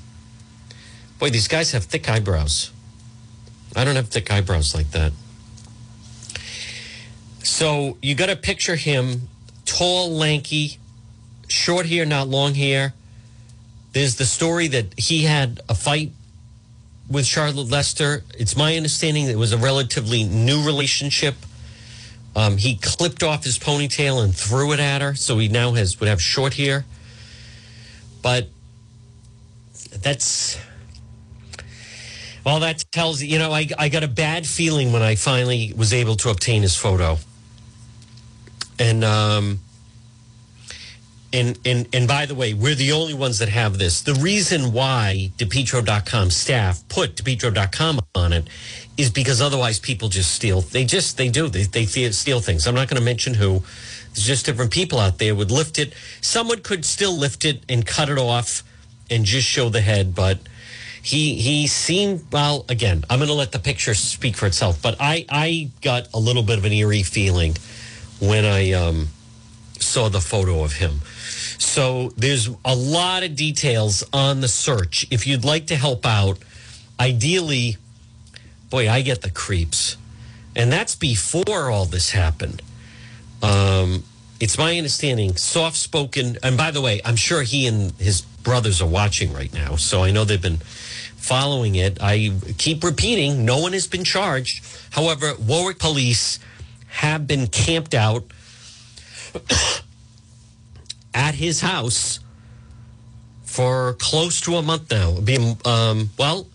boy, 1.20 1.30
these 1.30 1.48
guys 1.48 1.72
have 1.72 1.86
thick 1.86 2.10
eyebrows. 2.10 2.72
I 3.76 3.84
don't 3.84 3.96
have 3.96 4.10
thick 4.10 4.32
eyebrows 4.32 4.76
like 4.76 4.92
that. 4.92 5.12
So 7.44 7.98
you 8.02 8.16
got 8.16 8.28
to 8.28 8.36
picture 8.36 8.76
him 8.76 9.30
tall, 9.66 10.12
lanky, 10.12 10.78
short 11.48 11.86
hair, 11.88 12.06
not 12.06 12.28
long 12.28 12.56
hair 12.56 12.94
there's 13.96 14.18
the 14.18 14.26
story 14.26 14.68
that 14.68 15.00
he 15.00 15.24
had 15.24 15.62
a 15.70 15.74
fight 15.74 16.12
with 17.10 17.26
Charlotte 17.26 17.70
Lester. 17.70 18.26
It's 18.38 18.58
my 18.58 18.76
understanding 18.76 19.28
that 19.28 19.32
it 19.32 19.38
was 19.38 19.54
a 19.54 19.58
relatively 19.58 20.26
new 20.26 20.66
relationship. 20.66 21.36
Um, 22.36 22.58
he 22.58 22.76
clipped 22.76 23.24
off 23.24 23.44
his 23.44 23.58
ponytail 23.58 24.24
and 24.24 24.36
threw 24.36 24.74
it 24.74 24.80
at 24.80 25.02
her, 25.02 25.16
so 25.16 25.38
he 25.38 25.48
now 25.48 25.72
has 25.74 26.00
would 26.00 26.10
have 26.10 26.22
short 26.22 26.56
hair. 26.56 26.86
But 28.22 28.50
that's 30.02 30.60
well, 32.46 32.60
that 32.60 32.84
tells 32.92 33.22
you 33.22 33.40
know 33.40 33.52
I 33.52 33.70
I 33.78 33.90
got 33.90 34.04
a 34.04 34.08
bad 34.08 34.46
feeling 34.46 34.92
when 34.92 35.02
I 35.02 35.16
finally 35.16 35.74
was 35.78 35.94
able 35.94 36.16
to 36.18 36.30
obtain 36.30 36.62
his 36.62 36.76
photo, 36.76 37.18
and 38.80 39.04
um, 39.06 39.60
and, 41.36 41.60
and, 41.66 41.86
and 41.94 42.08
by 42.08 42.26
the 42.26 42.34
way, 42.34 42.54
we're 42.54 42.76
the 42.76 42.94
only 42.94 43.14
ones 43.14 43.40
that 43.40 43.50
have 43.50 43.78
this. 43.78 44.02
The 44.02 44.14
reason 44.14 44.72
why 44.72 45.32
DePetro.com 45.38 46.30
staff 46.30 46.88
put 46.88 47.18
DePetro.com 47.18 48.00
on 48.16 48.32
it 48.32 48.48
is 48.98 49.10
because 49.10 49.42
otherwise 49.42 49.80
people 49.80 50.10
just 50.10 50.34
steal. 50.34 50.62
They 50.62 50.86
just, 50.86 51.18
they 51.18 51.30
do. 51.30 51.50
They, 51.50 51.64
they 51.64 51.86
steal 51.86 52.40
things. 52.40 52.68
I'm 52.68 52.76
not 52.76 52.88
going 52.88 53.00
to 53.00 53.06
mention 53.06 53.34
who. 53.34 53.62
There's 54.14 54.26
just 54.26 54.46
different 54.46 54.72
people 54.72 55.00
out 55.00 55.18
there 55.18 55.36
would 55.36 55.52
lift 55.52 55.78
it. 55.78 55.94
Someone 56.22 56.62
could 56.62 56.86
still 56.86 57.16
lift 57.18 57.44
it 57.44 57.64
and 57.68 57.86
cut 57.86 58.10
it 58.10 58.18
off 58.18 58.64
and 59.10 59.26
just 59.26 59.48
show 59.48 59.70
the 59.70 59.82
head, 59.82 60.16
but 60.16 60.40
he 61.06 61.36
he 61.36 61.68
seemed 61.68 62.26
well. 62.32 62.66
Again, 62.68 63.04
I'm 63.10 63.20
going 63.20 63.28
to 63.28 63.36
let 63.36 63.52
the 63.52 63.60
picture 63.60 63.94
speak 63.94 64.36
for 64.36 64.48
itself, 64.48 64.82
but 64.82 64.96
I 65.00 65.26
I 65.30 65.70
got 65.82 66.08
a 66.14 66.20
little 66.20 66.42
bit 66.42 66.58
of 66.58 66.66
an 66.66 66.74
eerie 66.74 67.04
feeling 67.04 67.56
when 68.20 68.44
I 68.46 68.72
um, 68.72 69.10
saw 69.78 70.10
the 70.10 70.22
photo 70.22 70.64
of 70.64 70.74
him. 70.74 71.02
So 71.60 72.10
there's 72.18 72.50
a 72.66 72.76
lot 72.76 73.24
of 73.24 73.36
details 73.36 74.04
on 74.14 74.42
the 74.42 74.48
search. 74.48 75.06
If 75.12 75.28
you'd 75.28 75.46
like 75.46 75.68
to 75.68 75.76
help 75.76 76.06
out, 76.06 76.40
ideally, 77.00 77.78
boy, 78.76 78.90
I 78.90 79.04
get 79.04 79.22
the 79.22 79.30
creeps, 79.30 79.96
and 80.54 80.70
that's 80.70 80.98
before 80.98 81.72
all 81.72 81.86
this 81.86 82.12
happened. 82.12 82.62
Um, 83.42 84.04
it's 84.42 84.58
my 84.58 84.78
understanding, 84.78 85.38
soft 85.38 85.78
spoken. 85.78 86.38
And 86.44 86.58
by 86.58 86.72
the 86.72 86.82
way, 86.82 87.00
I'm 87.06 87.16
sure 87.16 87.44
he 87.44 87.68
and 87.68 87.94
his 87.94 88.20
brothers 88.20 88.82
are 88.82 88.88
watching 88.88 89.32
right 89.32 89.54
now. 89.54 89.78
So 89.78 90.04
I 90.04 90.12
know 90.12 90.26
they've 90.26 90.42
been 90.42 90.58
following 91.16 91.76
it. 91.76 92.00
I 92.02 92.34
keep 92.58 92.84
repeating, 92.84 93.46
no 93.46 93.60
one 93.60 93.72
has 93.72 93.88
been 93.88 94.04
charged. 94.04 94.66
However, 94.92 95.36
Warwick 95.40 95.80
police 95.80 96.40
have 96.88 97.26
been 97.26 97.48
camped 97.48 97.94
out 97.94 98.26
at 101.14 101.36
his 101.36 101.62
house 101.62 102.20
for 103.46 103.94
close 104.00 104.42
to 104.42 104.58
a 104.58 104.62
month 104.62 104.92
now. 104.92 105.18
Um, 105.64 106.10
well, 106.20 106.48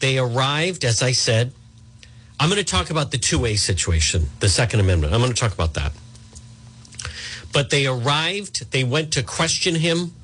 they 0.00 0.18
arrived, 0.18 0.84
as 0.84 1.00
I 1.00 1.12
said. 1.12 1.52
I'm 2.40 2.48
going 2.48 2.56
to 2.56 2.64
talk 2.64 2.88
about 2.88 3.10
the 3.10 3.18
2A 3.18 3.58
situation, 3.58 4.30
the 4.40 4.48
Second 4.48 4.80
Amendment. 4.80 5.12
I'm 5.12 5.20
going 5.20 5.30
to 5.30 5.38
talk 5.38 5.52
about 5.52 5.74
that. 5.74 5.92
But 7.52 7.68
they 7.68 7.86
arrived, 7.86 8.70
they 8.72 8.82
went 8.82 9.12
to 9.12 9.22
question 9.22 9.74
him 9.74 10.14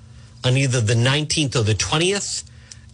on 0.43 0.57
either 0.57 0.81
the 0.81 0.95
19th 0.95 1.57
or 1.57 1.63
the 1.63 1.75
20th, 1.75 2.45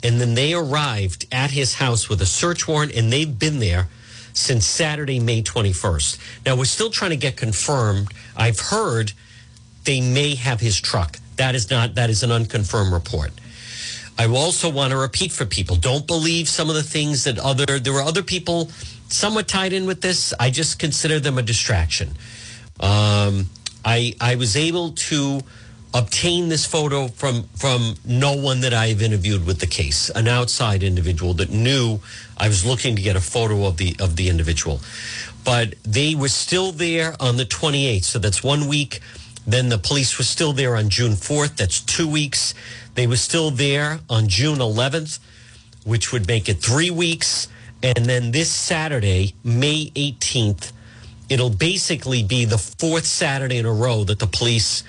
and 0.02 0.20
then 0.20 0.34
they 0.34 0.54
arrived 0.54 1.26
at 1.30 1.52
his 1.52 1.74
house 1.74 2.08
with 2.08 2.20
a 2.20 2.26
search 2.26 2.66
warrant, 2.66 2.96
and 2.96 3.12
they've 3.12 3.38
been 3.38 3.60
there 3.60 3.86
since 4.32 4.66
Saturday, 4.66 5.20
May 5.20 5.40
21st. 5.40 6.44
Now, 6.44 6.56
we're 6.56 6.64
still 6.64 6.90
trying 6.90 7.12
to 7.12 7.16
get 7.16 7.36
confirmed. 7.36 8.08
I've 8.36 8.58
heard 8.58 9.12
they 9.84 10.00
may 10.00 10.34
have 10.34 10.58
his 10.58 10.80
truck. 10.80 11.20
That 11.36 11.54
is 11.54 11.70
not, 11.70 11.94
that 11.94 12.10
is 12.10 12.24
an 12.24 12.32
unconfirmed 12.32 12.92
report. 12.92 13.30
I 14.18 14.26
also 14.26 14.68
want 14.68 14.90
to 14.90 14.96
repeat 14.96 15.30
for 15.30 15.46
people 15.46 15.76
don't 15.76 16.06
believe 16.06 16.48
some 16.48 16.68
of 16.68 16.74
the 16.74 16.82
things 16.82 17.24
that 17.24 17.38
other, 17.38 17.78
there 17.78 17.92
were 17.92 18.02
other 18.02 18.22
people 18.22 18.70
somewhat 19.12 19.48
tied 19.48 19.72
in 19.72 19.86
with 19.86 20.00
this. 20.00 20.34
I 20.38 20.50
just 20.50 20.78
consider 20.78 21.20
them 21.20 21.38
a 21.38 21.42
distraction. 21.42 22.08
Um, 22.80 23.46
I 23.84 24.14
I 24.20 24.36
was 24.36 24.56
able 24.56 24.92
to 24.92 25.40
obtain 25.94 26.48
this 26.48 26.64
photo 26.64 27.08
from 27.08 27.44
from 27.54 27.96
no 28.04 28.34
one 28.34 28.60
that 28.60 28.72
I've 28.72 29.02
interviewed 29.02 29.46
with 29.46 29.60
the 29.60 29.66
case, 29.66 30.10
an 30.10 30.28
outside 30.28 30.82
individual 30.82 31.34
that 31.34 31.50
knew 31.50 32.00
I 32.36 32.48
was 32.48 32.64
looking 32.64 32.96
to 32.96 33.02
get 33.02 33.16
a 33.16 33.20
photo 33.20 33.66
of 33.66 33.76
the 33.76 33.96
of 34.00 34.16
the 34.16 34.28
individual. 34.28 34.80
But 35.44 35.74
they 35.82 36.14
were 36.14 36.28
still 36.28 36.70
there 36.72 37.16
on 37.18 37.36
the 37.36 37.44
28th, 37.44 38.04
so 38.04 38.18
that's 38.18 38.44
one 38.44 38.68
week. 38.68 39.00
Then 39.44 39.70
the 39.70 39.78
police 39.78 40.16
were 40.18 40.24
still 40.24 40.52
there 40.52 40.76
on 40.76 40.88
June 40.88 41.12
4th, 41.12 41.56
that's 41.56 41.80
two 41.80 42.08
weeks. 42.08 42.54
They 42.94 43.08
were 43.08 43.16
still 43.16 43.50
there 43.50 43.98
on 44.08 44.28
June 44.28 44.58
11th, 44.58 45.18
which 45.84 46.12
would 46.12 46.28
make 46.28 46.48
it 46.48 46.62
three 46.62 46.92
weeks. 46.92 47.48
And 47.82 48.06
then 48.06 48.30
this 48.30 48.50
Saturday, 48.50 49.34
May 49.42 49.90
18th, 49.94 50.72
it'll 51.28 51.50
basically 51.50 52.22
be 52.22 52.44
the 52.44 52.58
fourth 52.58 53.06
Saturday 53.06 53.58
in 53.58 53.66
a 53.66 53.72
row 53.72 54.04
that 54.04 54.18
the 54.18 54.26
police 54.26 54.84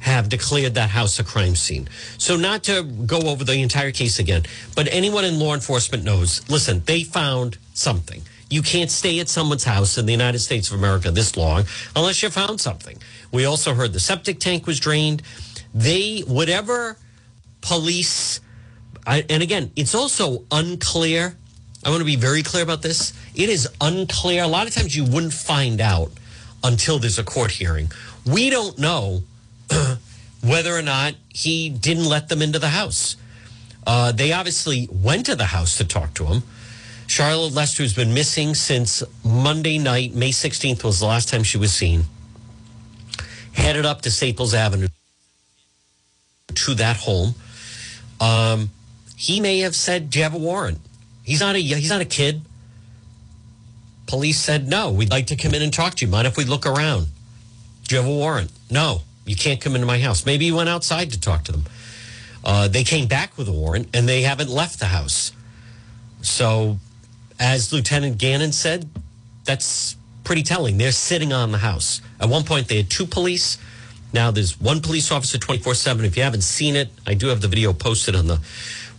have 0.00 0.28
declared 0.28 0.74
that 0.74 0.90
house 0.90 1.18
a 1.18 1.24
crime 1.24 1.56
scene. 1.56 1.88
So, 2.18 2.36
not 2.36 2.62
to 2.64 2.82
go 2.84 3.18
over 3.22 3.42
the 3.44 3.54
entire 3.54 3.90
case 3.90 4.18
again, 4.18 4.44
but 4.76 4.88
anyone 4.92 5.24
in 5.24 5.38
law 5.40 5.54
enforcement 5.54 6.04
knows 6.04 6.48
listen, 6.48 6.82
they 6.86 7.02
found 7.02 7.58
something. 7.74 8.22
You 8.48 8.62
can't 8.62 8.90
stay 8.90 9.18
at 9.18 9.28
someone's 9.28 9.64
house 9.64 9.98
in 9.98 10.06
the 10.06 10.12
United 10.12 10.38
States 10.38 10.70
of 10.70 10.78
America 10.78 11.10
this 11.10 11.36
long 11.36 11.64
unless 11.96 12.22
you 12.22 12.30
found 12.30 12.60
something. 12.60 12.98
We 13.32 13.44
also 13.44 13.74
heard 13.74 13.92
the 13.92 13.98
septic 14.00 14.38
tank 14.38 14.66
was 14.66 14.78
drained. 14.78 15.22
They, 15.74 16.20
whatever 16.20 16.96
police, 17.60 18.40
and 19.06 19.42
again, 19.42 19.72
it's 19.74 19.94
also 19.94 20.44
unclear. 20.52 21.36
I 21.86 21.90
want 21.90 22.00
to 22.00 22.04
be 22.04 22.16
very 22.16 22.42
clear 22.42 22.64
about 22.64 22.82
this. 22.82 23.12
It 23.36 23.48
is 23.48 23.68
unclear. 23.80 24.42
A 24.42 24.48
lot 24.48 24.66
of 24.66 24.74
times 24.74 24.96
you 24.96 25.04
wouldn't 25.04 25.32
find 25.32 25.80
out 25.80 26.10
until 26.64 26.98
there's 26.98 27.20
a 27.20 27.22
court 27.22 27.52
hearing. 27.52 27.92
We 28.26 28.50
don't 28.50 28.76
know 28.76 29.22
whether 30.42 30.74
or 30.74 30.82
not 30.82 31.14
he 31.28 31.70
didn't 31.70 32.06
let 32.06 32.28
them 32.28 32.42
into 32.42 32.58
the 32.58 32.70
house. 32.70 33.14
Uh, 33.86 34.10
they 34.10 34.32
obviously 34.32 34.88
went 34.90 35.26
to 35.26 35.36
the 35.36 35.44
house 35.44 35.78
to 35.78 35.84
talk 35.84 36.12
to 36.14 36.24
him. 36.24 36.42
Charlotte 37.06 37.52
Lester 37.52 37.84
has 37.84 37.94
been 37.94 38.12
missing 38.12 38.56
since 38.56 39.04
Monday 39.24 39.78
night. 39.78 40.12
May 40.12 40.30
16th 40.30 40.82
was 40.82 40.98
the 40.98 41.06
last 41.06 41.28
time 41.28 41.44
she 41.44 41.56
was 41.56 41.72
seen. 41.72 42.02
Headed 43.52 43.86
up 43.86 44.02
to 44.02 44.10
Staples 44.10 44.54
Avenue 44.54 44.88
to 46.52 46.74
that 46.74 46.96
home. 46.96 47.36
Um, 48.20 48.70
he 49.16 49.38
may 49.38 49.60
have 49.60 49.76
said, 49.76 50.10
"Do 50.10 50.18
you 50.18 50.24
have 50.24 50.34
a 50.34 50.38
warrant?" 50.38 50.80
He's 51.26 51.40
not 51.40 51.56
a 51.56 51.58
he's 51.58 51.90
not 51.90 52.00
a 52.00 52.06
kid. 52.06 52.42
Police 54.06 54.38
said, 54.38 54.68
"No, 54.68 54.92
we'd 54.92 55.10
like 55.10 55.26
to 55.26 55.36
come 55.36 55.52
in 55.52 55.60
and 55.60 55.72
talk 55.72 55.96
to 55.96 56.06
you. 56.06 56.10
Mind 56.10 56.26
if 56.26 56.36
we 56.36 56.44
look 56.44 56.64
around?" 56.64 57.08
Do 57.88 57.94
you 57.94 58.00
have 58.00 58.10
a 58.10 58.14
warrant? 58.14 58.50
No, 58.70 59.02
you 59.24 59.34
can't 59.36 59.60
come 59.60 59.74
into 59.74 59.86
my 59.86 59.98
house. 59.98 60.24
Maybe 60.24 60.46
you 60.46 60.56
went 60.56 60.68
outside 60.68 61.10
to 61.12 61.20
talk 61.20 61.44
to 61.44 61.52
them. 61.52 61.64
Uh, 62.44 62.68
they 62.68 62.84
came 62.84 63.08
back 63.08 63.36
with 63.36 63.48
a 63.48 63.52
warrant 63.52 63.88
and 63.92 64.08
they 64.08 64.22
haven't 64.22 64.48
left 64.48 64.78
the 64.78 64.86
house. 64.86 65.32
So, 66.22 66.78
as 67.38 67.72
Lieutenant 67.72 68.18
Gannon 68.18 68.52
said, 68.52 68.88
that's 69.44 69.96
pretty 70.22 70.42
telling. 70.42 70.78
They're 70.78 70.92
sitting 70.92 71.32
on 71.32 71.50
the 71.50 71.58
house. 71.58 72.00
At 72.20 72.28
one 72.28 72.44
point, 72.44 72.68
they 72.68 72.76
had 72.76 72.90
two 72.90 73.06
police. 73.06 73.58
Now 74.12 74.30
there's 74.30 74.60
one 74.60 74.80
police 74.80 75.10
officer 75.10 75.38
24 75.38 75.74
7. 75.74 76.04
If 76.04 76.16
you 76.16 76.22
haven't 76.22 76.42
seen 76.42 76.76
it, 76.76 76.90
I 77.06 77.14
do 77.14 77.28
have 77.28 77.40
the 77.40 77.48
video 77.48 77.72
posted 77.72 78.14
on 78.14 78.26
the 78.26 78.36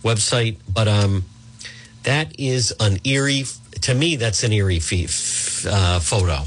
website. 0.02 0.56
But 0.72 0.88
um, 0.88 1.24
that 2.04 2.38
is 2.38 2.74
an 2.80 2.98
eerie, 3.04 3.44
to 3.82 3.94
me, 3.94 4.16
that's 4.16 4.44
an 4.44 4.52
eerie 4.52 4.78
f- 4.78 5.66
uh, 5.66 6.00
photo. 6.00 6.42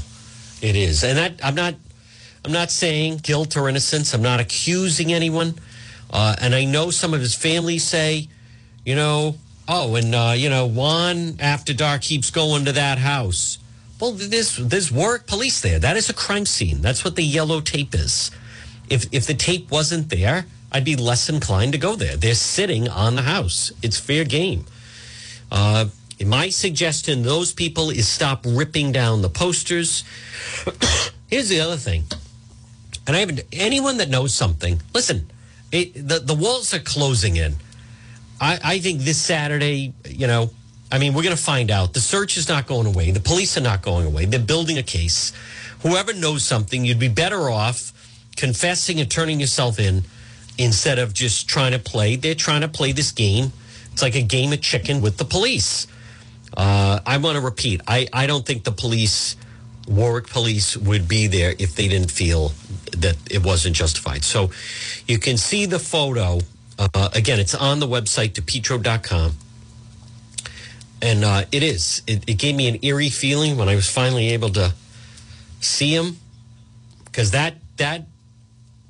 It 0.60 0.76
is. 0.76 1.04
And 1.04 1.18
that, 1.18 1.40
I'm 1.44 1.54
not. 1.54 1.74
I'm 2.44 2.52
not 2.52 2.72
saying 2.72 3.18
guilt 3.22 3.56
or 3.56 3.68
innocence. 3.68 4.14
I'm 4.14 4.22
not 4.22 4.40
accusing 4.40 5.12
anyone. 5.12 5.54
Uh, 6.10 6.34
and 6.40 6.54
I 6.54 6.64
know 6.64 6.90
some 6.90 7.14
of 7.14 7.20
his 7.20 7.34
family 7.34 7.78
say, 7.78 8.28
you 8.84 8.96
know, 8.96 9.36
oh, 9.68 9.94
and 9.94 10.14
uh, 10.14 10.34
you 10.36 10.50
know, 10.50 10.66
Juan 10.66 11.36
after 11.40 11.72
dark 11.72 12.02
keeps 12.02 12.30
going 12.30 12.64
to 12.64 12.72
that 12.72 12.98
house. 12.98 13.58
Well, 14.00 14.12
there's 14.12 14.56
there's 14.56 14.90
Warwick 14.90 15.26
police 15.26 15.60
there. 15.60 15.78
That 15.78 15.96
is 15.96 16.10
a 16.10 16.14
crime 16.14 16.44
scene. 16.44 16.80
That's 16.80 17.04
what 17.04 17.14
the 17.14 17.22
yellow 17.22 17.60
tape 17.60 17.94
is. 17.94 18.32
If 18.90 19.06
if 19.12 19.26
the 19.26 19.34
tape 19.34 19.70
wasn't 19.70 20.10
there, 20.10 20.46
I'd 20.72 20.84
be 20.84 20.96
less 20.96 21.28
inclined 21.28 21.72
to 21.72 21.78
go 21.78 21.94
there. 21.94 22.16
They're 22.16 22.34
sitting 22.34 22.88
on 22.88 23.14
the 23.14 23.22
house. 23.22 23.70
It's 23.82 23.98
fair 24.00 24.24
game. 24.24 24.66
Uh, 25.52 25.86
my 26.26 26.48
suggestion, 26.48 27.22
those 27.22 27.52
people, 27.52 27.90
is 27.90 28.08
stop 28.08 28.44
ripping 28.44 28.90
down 28.90 29.22
the 29.22 29.28
posters. 29.28 30.02
Here's 31.28 31.48
the 31.48 31.60
other 31.60 31.76
thing 31.76 32.04
and 33.06 33.16
I 33.16 33.20
haven't 33.20 33.42
anyone 33.52 33.98
that 33.98 34.08
knows 34.08 34.34
something. 34.34 34.80
Listen, 34.94 35.30
it, 35.70 35.94
the 35.94 36.20
the 36.20 36.34
walls 36.34 36.72
are 36.74 36.78
closing 36.78 37.36
in. 37.36 37.54
I, 38.40 38.58
I 38.62 38.78
think 38.78 39.00
this 39.00 39.20
Saturday, 39.20 39.92
you 40.08 40.26
know, 40.26 40.50
I 40.90 40.98
mean, 40.98 41.14
we're 41.14 41.22
going 41.22 41.36
to 41.36 41.42
find 41.42 41.70
out. 41.70 41.94
The 41.94 42.00
search 42.00 42.36
is 42.36 42.48
not 42.48 42.66
going 42.66 42.86
away. 42.86 43.10
The 43.10 43.20
police 43.20 43.56
are 43.56 43.62
not 43.62 43.82
going 43.82 44.06
away. 44.06 44.24
They're 44.24 44.40
building 44.40 44.78
a 44.78 44.82
case. 44.82 45.32
Whoever 45.82 46.12
knows 46.12 46.44
something, 46.44 46.84
you'd 46.84 46.98
be 46.98 47.08
better 47.08 47.50
off 47.50 47.92
confessing 48.36 48.98
and 48.98 49.10
turning 49.10 49.38
yourself 49.38 49.78
in 49.78 50.02
instead 50.58 50.98
of 50.98 51.12
just 51.12 51.48
trying 51.48 51.72
to 51.72 51.78
play. 51.78 52.16
They're 52.16 52.34
trying 52.34 52.62
to 52.62 52.68
play 52.68 52.92
this 52.92 53.12
game. 53.12 53.52
It's 53.92 54.02
like 54.02 54.14
a 54.14 54.22
game 54.22 54.52
of 54.52 54.60
chicken 54.60 55.00
with 55.00 55.16
the 55.18 55.24
police. 55.24 55.86
Uh, 56.56 57.00
I 57.06 57.16
want 57.18 57.36
to 57.36 57.42
repeat. 57.42 57.80
I, 57.86 58.08
I 58.12 58.26
don't 58.26 58.44
think 58.44 58.64
the 58.64 58.72
police 58.72 59.36
Warwick 59.88 60.28
police 60.28 60.76
would 60.76 61.08
be 61.08 61.26
there 61.26 61.54
if 61.58 61.74
they 61.74 61.88
didn't 61.88 62.10
feel 62.10 62.52
that 62.96 63.16
it 63.30 63.44
wasn't 63.44 63.74
justified. 63.76 64.24
So 64.24 64.50
you 65.06 65.18
can 65.18 65.36
see 65.36 65.66
the 65.66 65.78
photo. 65.78 66.40
Uh, 66.78 67.08
again, 67.14 67.40
it's 67.40 67.54
on 67.54 67.80
the 67.80 67.88
website, 67.88 68.32
depetro.com. 68.32 69.32
And 71.00 71.24
uh, 71.24 71.44
it 71.50 71.62
is. 71.62 72.02
It, 72.06 72.28
it 72.28 72.34
gave 72.34 72.54
me 72.54 72.68
an 72.68 72.78
eerie 72.82 73.10
feeling 73.10 73.56
when 73.56 73.68
I 73.68 73.74
was 73.74 73.88
finally 73.88 74.30
able 74.30 74.50
to 74.50 74.72
see 75.60 75.94
him 75.94 76.18
because 77.04 77.32
that, 77.32 77.54
that 77.76 78.06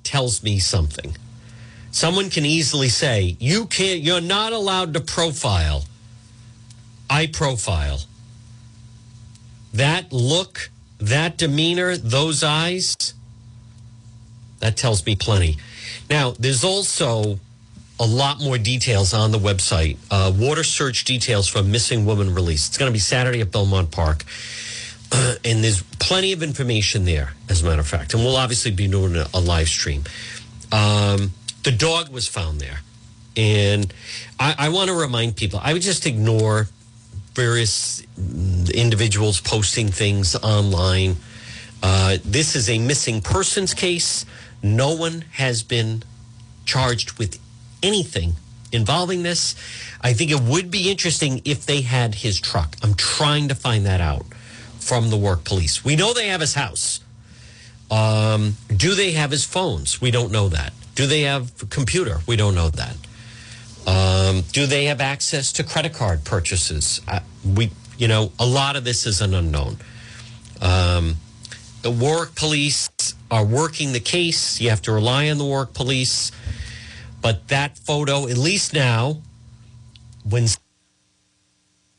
tells 0.05 0.43
me 0.43 0.59
something. 0.59 1.17
Someone 1.93 2.31
can 2.31 2.45
easily 2.45 2.89
say, 2.89 3.37
you 3.39 3.67
can't, 3.67 4.01
you're 4.01 4.21
not 4.21 4.53
allowed 4.53 4.95
to 4.95 5.01
profile. 5.01 5.85
I 7.09 7.27
profile. 7.27 8.01
That 9.73 10.13
look 10.13 10.71
that 11.03 11.37
demeanor, 11.37 11.97
those 11.97 12.45
eyes, 12.45 12.97
that 14.61 14.77
tells 14.77 15.05
me 15.05 15.17
plenty. 15.17 15.57
Now, 16.09 16.33
there's 16.39 16.63
also 16.63 17.41
a 17.99 18.07
lot 18.07 18.41
more 18.41 18.57
details 18.57 19.13
on 19.13 19.33
the 19.33 19.39
website. 19.39 19.97
Uh, 20.11 20.33
water 20.35 20.63
search 20.63 21.05
details 21.05 21.49
from 21.49 21.71
missing 21.71 22.07
woman 22.07 22.35
released. 22.35 22.71
It's 22.71 22.79
going 22.79 22.89
to 22.89 22.93
be 22.93 23.01
Saturday 23.01 23.41
at 23.41 23.51
Belmont 23.51 23.91
Park. 23.91 24.25
Uh, 25.11 25.35
and 25.45 25.63
there's 25.63 25.83
plenty 25.99 26.33
of 26.33 26.43
information 26.43 27.05
there, 27.05 27.35
as 27.49 27.63
a 27.63 27.65
matter 27.65 27.81
of 27.81 27.89
fact. 27.89 28.15
And 28.15 28.25
we'll 28.25 28.37
obviously 28.37 28.71
be 28.71 28.87
doing 28.87 29.17
a, 29.17 29.27
a 29.35 29.41
live 29.41 29.69
stream. 29.69 30.05
Um, 30.71 31.33
the 31.62 31.73
dog 31.73 32.09
was 32.11 32.26
found 32.28 32.61
there. 32.61 32.81
And 33.37 33.92
I, 34.38 34.54
I 34.59 34.69
want 34.69 34.88
to 34.88 34.95
remind 34.95 35.37
people, 35.37 35.61
I 35.62 35.73
would 35.73 35.83
just 35.83 36.07
ignore 36.07 36.69
various 37.35 38.02
individuals 38.75 39.40
posting 39.40 39.88
things 39.88 40.37
online. 40.37 41.16
Uh, 41.83 42.19
this 42.25 42.54
is 42.54 42.69
a 42.69 42.78
missing 42.78 43.21
persons 43.21 43.75
case. 43.75 44.26
No 44.62 44.95
one 44.95 45.25
has 45.33 45.62
been 45.62 46.02
charged 46.64 47.19
with 47.19 47.40
anything 47.83 48.35
involving 48.71 49.23
this. 49.23 49.54
I 50.00 50.12
think 50.12 50.31
it 50.31 50.40
would 50.40 50.71
be 50.71 50.90
interesting 50.90 51.42
if 51.45 51.66
they 51.66 51.81
had 51.83 52.16
his 52.16 52.40
truck. 52.40 52.76
I'm 52.83 52.95
trying 52.95 53.49
to 53.49 53.54
find 53.54 53.87
that 53.87 54.00
out 54.00 54.26
from 54.78 55.11
the 55.11 55.16
Warwick 55.16 55.45
police. 55.45 55.85
We 55.85 55.97
know 55.97 56.12
they 56.12 56.28
have 56.28 56.40
his 56.40 56.54
house. 56.54 57.00
Um, 57.90 58.57
do 58.75 58.95
they 58.95 59.12
have 59.12 59.31
his 59.31 59.45
phones? 59.45 60.00
We 60.00 60.11
don't 60.11 60.33
know 60.33 60.49
that. 60.49 60.73
Do 60.95 61.07
they 61.07 61.23
have 61.23 61.51
a 61.63 61.67
computer? 61.67 62.19
We 62.27 62.37
don't 62.37 62.55
know 62.55 62.71
that. 62.71 62.97
Um, 63.87 64.43
do 64.53 64.67
they 64.67 64.85
have 64.87 65.01
access 65.01 65.53
to 65.53 65.65
credit 65.65 65.95
card 65.95 66.25
purchases? 66.25 67.01
Uh, 67.09 67.21
we, 67.45 67.71
you 67.99 68.09
know, 68.09 68.33
a 68.39 68.47
lot 68.47 68.77
of 68.77 68.85
this 68.85 69.07
is 69.07 69.21
an 69.21 69.35
unknown. 69.35 69.79
Um, 70.61 71.17
the 71.83 71.91
Warwick 71.91 72.35
police 72.35 72.91
are 73.31 73.45
working 73.45 73.93
the 73.93 74.01
case. 74.01 74.61
You 74.61 74.71
have 74.71 74.83
to 74.83 74.93
rely 74.93 75.31
on 75.31 75.39
the 75.39 75.45
Warwick 75.45 75.75
police. 75.75 76.31
But 77.21 77.49
that 77.49 77.79
photo, 77.79 78.29
at 78.29 78.37
least 78.37 78.73
now, 78.73 79.23
when 80.29 80.47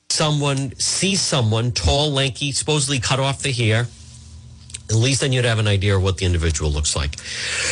someone 0.10 0.74
sees 0.78 1.22
someone 1.22 1.72
tall, 1.72 2.12
lanky, 2.12 2.52
supposedly 2.52 3.00
cut 3.00 3.20
off 3.20 3.42
the 3.42 3.52
hair, 3.52 3.88
at 4.90 4.96
least 4.96 5.22
then 5.22 5.32
you'd 5.32 5.46
have 5.46 5.60
an 5.60 5.68
idea 5.68 5.96
of 5.96 6.04
what 6.04 6.18
the 6.18 6.26
individual 6.26 6.70
looks 6.70 6.96
like. 6.96 7.16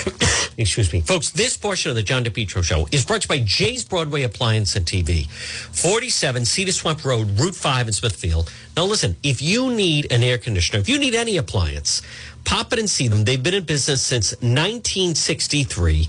Excuse 0.58 0.92
me. 0.94 1.02
Folks, 1.02 1.30
this 1.32 1.58
portion 1.58 1.90
of 1.90 1.96
the 1.96 2.04
John 2.04 2.24
DePetro 2.24 2.64
show 2.64 2.88
is 2.92 3.06
brought 3.06 3.22
to 3.24 3.34
you 3.34 3.40
by 3.40 3.46
Jay's 3.46 3.84
Broadway 3.84 4.24
Appliance 4.24 4.76
and 4.76 4.86
TV, 4.86 5.30
47 5.30 6.46
Cedar 6.46 6.72
Swamp 6.72 7.04
Road, 7.04 7.40
Route 7.40 7.56
5 7.56 7.88
in 7.88 7.94
Smithfield. 7.94 8.52
Now, 8.78 8.86
listen, 8.86 9.18
if 9.24 9.42
you 9.42 9.74
need 9.74 10.12
an 10.12 10.24
air 10.24 10.38
conditioner, 10.38 10.80
if 10.80 10.88
you 10.88 10.98
need 10.98 11.14
any 11.14 11.38
appliance, 11.38 12.02
pop 12.46 12.72
it 12.72 12.80
and 12.80 12.90
see 12.90 13.08
them. 13.08 13.26
They've 13.26 13.42
been 13.42 13.56
in 13.56 13.66
business 13.66 14.02
since 14.02 14.32
1963, 14.42 16.08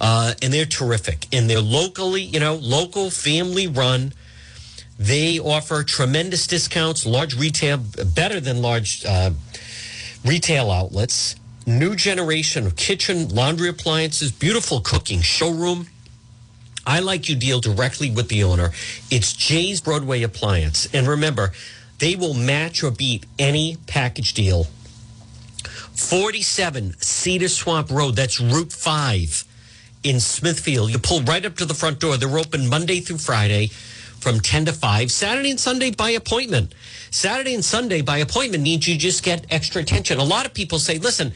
uh, 0.00 0.34
and 0.42 0.52
they're 0.52 0.64
terrific. 0.64 1.26
And 1.32 1.50
they're 1.50 1.60
locally, 1.60 2.22
you 2.22 2.38
know, 2.40 2.54
local, 2.54 3.10
family 3.10 3.66
run. 3.66 4.12
They 4.98 5.38
offer 5.38 5.82
tremendous 5.82 6.46
discounts, 6.46 7.06
large 7.06 7.34
retail, 7.36 7.78
better 7.78 8.38
than 8.38 8.60
large 8.62 9.04
uh, 9.04 9.30
retail 10.24 10.70
outlets, 10.70 11.36
new 11.66 11.94
generation 11.94 12.66
of 12.66 12.76
kitchen, 12.76 13.28
laundry 13.28 13.68
appliances, 13.68 14.32
beautiful 14.32 14.80
cooking 14.80 15.20
showroom. 15.20 15.88
I 16.86 17.00
like 17.00 17.28
you 17.28 17.36
deal 17.36 17.60
directly 17.60 18.10
with 18.10 18.28
the 18.28 18.42
owner. 18.42 18.70
It's 19.10 19.32
Jay's 19.32 19.80
Broadway 19.80 20.22
Appliance. 20.22 20.88
And 20.92 21.06
remember, 21.06 21.52
they 21.98 22.16
will 22.16 22.34
match 22.34 22.82
or 22.82 22.90
beat 22.90 23.26
any 23.38 23.76
package 23.86 24.34
deal. 24.34 24.64
47 25.94 26.94
Cedar 26.98 27.48
Swamp 27.48 27.90
Road, 27.90 28.16
that's 28.16 28.40
Route 28.40 28.72
5 28.72 29.44
in 30.02 30.18
Smithfield. 30.18 30.90
You 30.90 30.98
pull 30.98 31.20
right 31.22 31.44
up 31.44 31.56
to 31.56 31.66
the 31.66 31.74
front 31.74 32.00
door. 32.00 32.16
They're 32.16 32.38
open 32.38 32.68
Monday 32.68 33.00
through 33.00 33.18
Friday 33.18 33.70
from 34.20 34.40
10 34.40 34.66
to 34.66 34.72
5, 34.72 35.10
Saturday 35.10 35.50
and 35.50 35.58
Sunday 35.58 35.90
by 35.90 36.10
appointment. 36.10 36.74
Saturday 37.10 37.54
and 37.54 37.64
Sunday 37.64 38.02
by 38.02 38.18
appointment 38.18 38.62
means 38.62 38.86
you 38.86 38.96
just 38.96 39.22
get 39.22 39.46
extra 39.50 39.80
attention. 39.80 40.18
A 40.18 40.24
lot 40.24 40.46
of 40.46 40.52
people 40.52 40.78
say, 40.78 40.98
listen, 40.98 41.32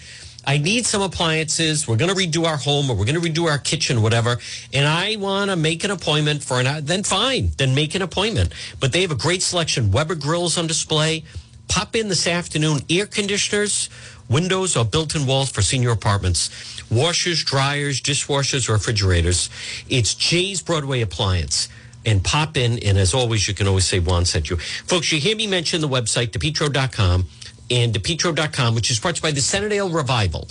I 0.46 0.58
need 0.58 0.84
some 0.84 1.00
appliances. 1.00 1.88
We're 1.88 1.96
going 1.96 2.14
to 2.14 2.16
redo 2.16 2.46
our 2.46 2.58
home 2.58 2.90
or 2.90 2.96
we're 2.96 3.06
going 3.06 3.20
to 3.20 3.26
redo 3.26 3.50
our 3.50 3.58
kitchen, 3.58 4.02
whatever. 4.02 4.36
And 4.72 4.86
I 4.86 5.16
want 5.16 5.50
to 5.50 5.56
make 5.56 5.84
an 5.84 5.90
appointment 5.90 6.42
for 6.42 6.60
an, 6.60 6.66
hour. 6.66 6.80
then 6.82 7.02
fine, 7.02 7.52
then 7.56 7.74
make 7.74 7.94
an 7.94 8.02
appointment. 8.02 8.52
But 8.80 8.92
they 8.92 9.00
have 9.02 9.10
a 9.10 9.16
great 9.16 9.42
selection. 9.42 9.90
Weber 9.90 10.14
grills 10.14 10.58
on 10.58 10.66
display. 10.66 11.24
Pop 11.68 11.96
in 11.96 12.08
this 12.08 12.26
afternoon. 12.26 12.80
Air 12.90 13.06
conditioners, 13.06 13.88
windows 14.28 14.76
or 14.76 14.84
built-in 14.84 15.26
walls 15.26 15.50
for 15.50 15.62
senior 15.62 15.90
apartments. 15.90 16.82
Washers, 16.90 17.42
dryers, 17.42 18.02
dishwashers, 18.02 18.68
refrigerators. 18.68 19.48
It's 19.88 20.14
Jay's 20.14 20.60
Broadway 20.60 21.00
Appliance 21.00 21.70
and 22.06 22.22
pop 22.22 22.56
in. 22.56 22.78
And 22.80 22.98
as 22.98 23.14
always, 23.14 23.46
you 23.48 23.54
can 23.54 23.66
always 23.66 23.86
say 23.86 23.98
Juan 23.98 24.24
sent 24.24 24.50
you. 24.50 24.56
Folks, 24.56 25.12
you 25.12 25.20
hear 25.20 25.36
me 25.36 25.46
mention 25.46 25.80
the 25.80 25.88
website, 25.88 26.28
depetro.com 26.28 27.26
and 27.70 27.94
depetro.com, 27.94 28.74
which 28.74 28.90
is 28.90 29.00
brought 29.00 29.16
to 29.16 29.18
you 29.20 29.22
by 29.22 29.30
the 29.30 29.40
Centerdale 29.40 29.92
Revival. 29.92 30.48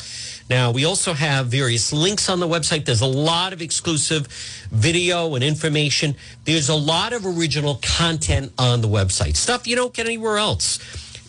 Now, 0.50 0.72
we 0.72 0.86
also 0.86 1.14
have 1.14 1.48
various 1.48 1.94
links 1.94 2.30
on 2.30 2.40
the 2.40 2.48
website. 2.48 2.86
There's 2.86 3.02
a 3.02 3.06
lot 3.06 3.54
of 3.54 3.62
exclusive 3.62 4.28
video 4.72 5.36
and 5.36 5.44
information. 5.44 6.16
There's 6.46 6.70
a 6.70 6.76
lot 6.76 7.14
of 7.14 7.26
original 7.26 7.80
content 7.82 8.52
on 8.58 8.82
the 8.82 8.88
website, 8.88 9.36
stuff 9.36 9.68
you 9.68 9.76
don't 9.76 9.94
get 9.94 10.06
anywhere 10.06 10.38
else. 10.38 10.80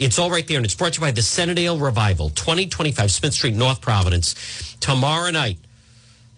It's 0.00 0.18
all 0.18 0.30
right 0.30 0.46
there, 0.48 0.56
and 0.56 0.66
it's 0.66 0.74
brought 0.74 0.94
to 0.94 1.00
you 1.00 1.06
by 1.06 1.12
the 1.12 1.20
Centerdale 1.20 1.80
Revival, 1.80 2.30
2025 2.30 3.12
Smith 3.12 3.32
Street, 3.32 3.54
North 3.54 3.80
Providence. 3.80 4.76
Tomorrow 4.80 5.30
night, 5.30 5.58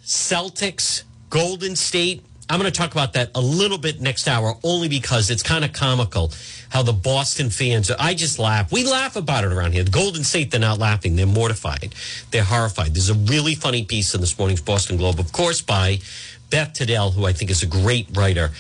Celtics, 0.04 1.04
Golden 1.30 1.74
State, 1.74 2.22
I'm 2.48 2.60
going 2.60 2.70
to 2.70 2.76
talk 2.78 2.92
about 2.92 3.14
that 3.14 3.30
a 3.34 3.40
little 3.40 3.78
bit 3.78 4.00
next 4.00 4.28
hour, 4.28 4.54
only 4.62 4.88
because 4.88 5.30
it's 5.30 5.42
kind 5.42 5.64
of 5.64 5.72
comical 5.72 6.30
how 6.68 6.82
the 6.82 6.92
Boston 6.92 7.50
fans. 7.50 7.90
I 7.90 8.14
just 8.14 8.38
laugh. 8.38 8.70
We 8.70 8.84
laugh 8.84 9.16
about 9.16 9.44
it 9.44 9.52
around 9.52 9.72
here. 9.72 9.82
The 9.82 9.90
Golden 9.90 10.22
State, 10.22 10.52
they're 10.52 10.60
not 10.60 10.78
laughing. 10.78 11.16
They're 11.16 11.26
mortified. 11.26 11.94
They're 12.30 12.44
horrified. 12.44 12.94
There's 12.94 13.10
a 13.10 13.14
really 13.14 13.56
funny 13.56 13.84
piece 13.84 14.14
in 14.14 14.20
this 14.20 14.38
morning's 14.38 14.60
Boston 14.60 14.96
Globe, 14.96 15.18
of 15.18 15.32
course, 15.32 15.60
by 15.60 15.98
Beth 16.50 16.72
Tadell, 16.72 17.10
who 17.12 17.26
I 17.26 17.32
think 17.32 17.50
is 17.50 17.64
a 17.64 17.66
great 17.66 18.16
writer. 18.16 18.50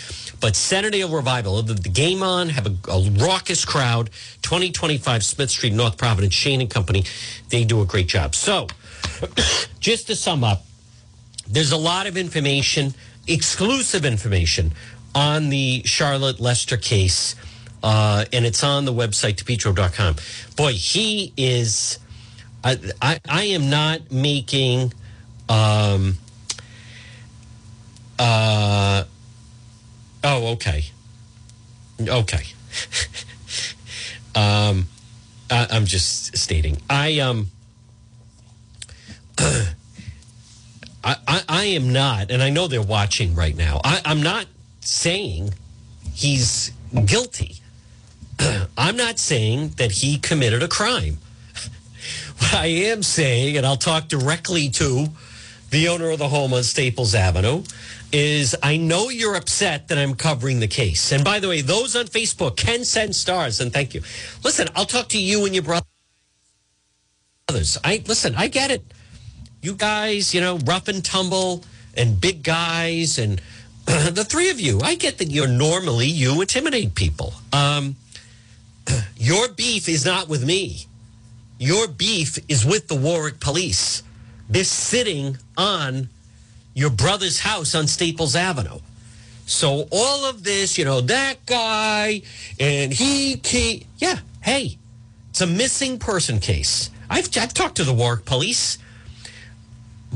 But 0.40 0.54
Centerdale 0.54 1.12
Revival, 1.14 1.62
the, 1.62 1.74
the 1.74 1.88
game 1.88 2.22
on, 2.22 2.48
have 2.50 2.66
a, 2.66 2.90
a 2.90 3.10
raucous 3.10 3.64
crowd. 3.64 4.10
2025 4.42 5.24
Smith 5.24 5.50
Street, 5.50 5.72
North 5.72 5.96
Providence, 5.96 6.34
Shane 6.34 6.60
and 6.60 6.70
Company. 6.70 7.04
They 7.50 7.64
do 7.64 7.80
a 7.80 7.86
great 7.86 8.08
job. 8.08 8.34
So, 8.34 8.66
just 9.80 10.08
to 10.08 10.16
sum 10.16 10.42
up, 10.42 10.64
there's 11.48 11.72
a 11.72 11.76
lot 11.76 12.06
of 12.06 12.16
information 12.16 12.94
exclusive 13.26 14.04
information 14.04 14.72
on 15.14 15.48
the 15.48 15.82
Charlotte 15.84 16.40
Lester 16.40 16.76
case, 16.76 17.34
uh, 17.82 18.24
and 18.32 18.44
it's 18.44 18.62
on 18.62 18.84
the 18.84 18.92
website, 18.92 19.36
depetro.com. 19.36 20.16
Boy, 20.56 20.72
he 20.72 21.32
is. 21.36 21.98
I, 22.62 22.78
I, 23.00 23.20
I 23.28 23.42
am 23.44 23.70
not 23.70 24.10
making. 24.10 24.92
Um, 25.48 26.18
uh, 28.18 29.04
oh, 30.24 30.46
okay. 30.52 30.84
Okay. 32.00 32.42
um, 34.34 34.86
I, 35.50 35.66
I'm 35.70 35.86
just 35.86 36.36
stating. 36.36 36.78
I 36.90 37.20
um. 37.20 37.50
I, 41.06 41.42
I, 41.48 41.64
am 41.66 41.92
not, 41.92 42.32
and 42.32 42.42
I 42.42 42.50
know 42.50 42.66
they're 42.66 42.82
watching 42.82 43.36
right 43.36 43.56
now. 43.56 43.80
I, 43.84 44.00
I'm 44.04 44.24
not 44.24 44.46
saying 44.80 45.54
he's 46.12 46.72
guilty. 47.04 47.56
I'm 48.76 48.96
not 48.96 49.20
saying 49.20 49.74
that 49.76 49.92
he 49.92 50.18
committed 50.18 50.64
a 50.64 50.68
crime. 50.68 51.18
what 52.38 52.54
I 52.56 52.66
am 52.66 53.04
saying, 53.04 53.56
and 53.56 53.64
I'll 53.64 53.76
talk 53.76 54.08
directly 54.08 54.68
to 54.70 55.06
the 55.70 55.86
owner 55.88 56.10
of 56.10 56.18
the 56.18 56.28
home 56.28 56.52
on 56.52 56.64
Staples 56.64 57.14
Avenue, 57.14 57.62
is 58.10 58.56
I 58.60 58.76
know 58.76 59.08
you're 59.08 59.36
upset 59.36 59.86
that 59.88 59.98
I'm 59.98 60.16
covering 60.16 60.58
the 60.58 60.66
case. 60.66 61.12
And 61.12 61.22
by 61.22 61.38
the 61.38 61.48
way, 61.48 61.60
those 61.60 61.94
on 61.94 62.06
Facebook 62.06 62.56
can 62.56 62.84
send 62.84 63.14
stars, 63.14 63.60
and 63.60 63.72
thank 63.72 63.94
you. 63.94 64.02
Listen, 64.42 64.66
I'll 64.74 64.84
talk 64.84 65.08
to 65.10 65.22
you 65.22 65.44
and 65.44 65.54
your 65.54 65.62
brothers. 65.62 65.86
I 67.84 68.02
listen, 68.08 68.34
I 68.34 68.48
get 68.48 68.72
it 68.72 68.82
you 69.66 69.74
guys, 69.74 70.32
you 70.32 70.40
know, 70.40 70.58
rough 70.58 70.86
and 70.86 71.04
tumble 71.04 71.64
and 71.96 72.20
big 72.20 72.44
guys 72.44 73.18
and 73.18 73.42
the 73.84 74.24
three 74.24 74.48
of 74.50 74.60
you, 74.60 74.80
I 74.80 74.94
get 74.94 75.18
that 75.18 75.28
you're 75.28 75.48
normally, 75.48 76.06
you 76.06 76.40
intimidate 76.40 76.94
people. 76.94 77.34
Um, 77.52 77.96
your 79.16 79.48
beef 79.48 79.88
is 79.88 80.06
not 80.06 80.28
with 80.28 80.44
me. 80.44 80.86
Your 81.58 81.88
beef 81.88 82.38
is 82.48 82.64
with 82.64 82.86
the 82.86 82.94
Warwick 82.94 83.40
police. 83.40 84.04
They're 84.48 84.62
sitting 84.62 85.36
on 85.56 86.10
your 86.74 86.90
brother's 86.90 87.40
house 87.40 87.74
on 87.74 87.88
Staples 87.88 88.36
Avenue. 88.36 88.78
So 89.46 89.88
all 89.90 90.26
of 90.26 90.44
this, 90.44 90.78
you 90.78 90.84
know, 90.84 91.00
that 91.00 91.44
guy 91.44 92.22
and 92.60 92.92
he, 92.92 93.40
he 93.44 93.86
yeah, 93.98 94.18
hey, 94.42 94.78
it's 95.30 95.40
a 95.40 95.46
missing 95.46 95.98
person 95.98 96.38
case. 96.38 96.90
I've, 97.10 97.28
I've 97.36 97.54
talked 97.54 97.76
to 97.76 97.84
the 97.84 97.94
Warwick 97.94 98.26
police 98.26 98.78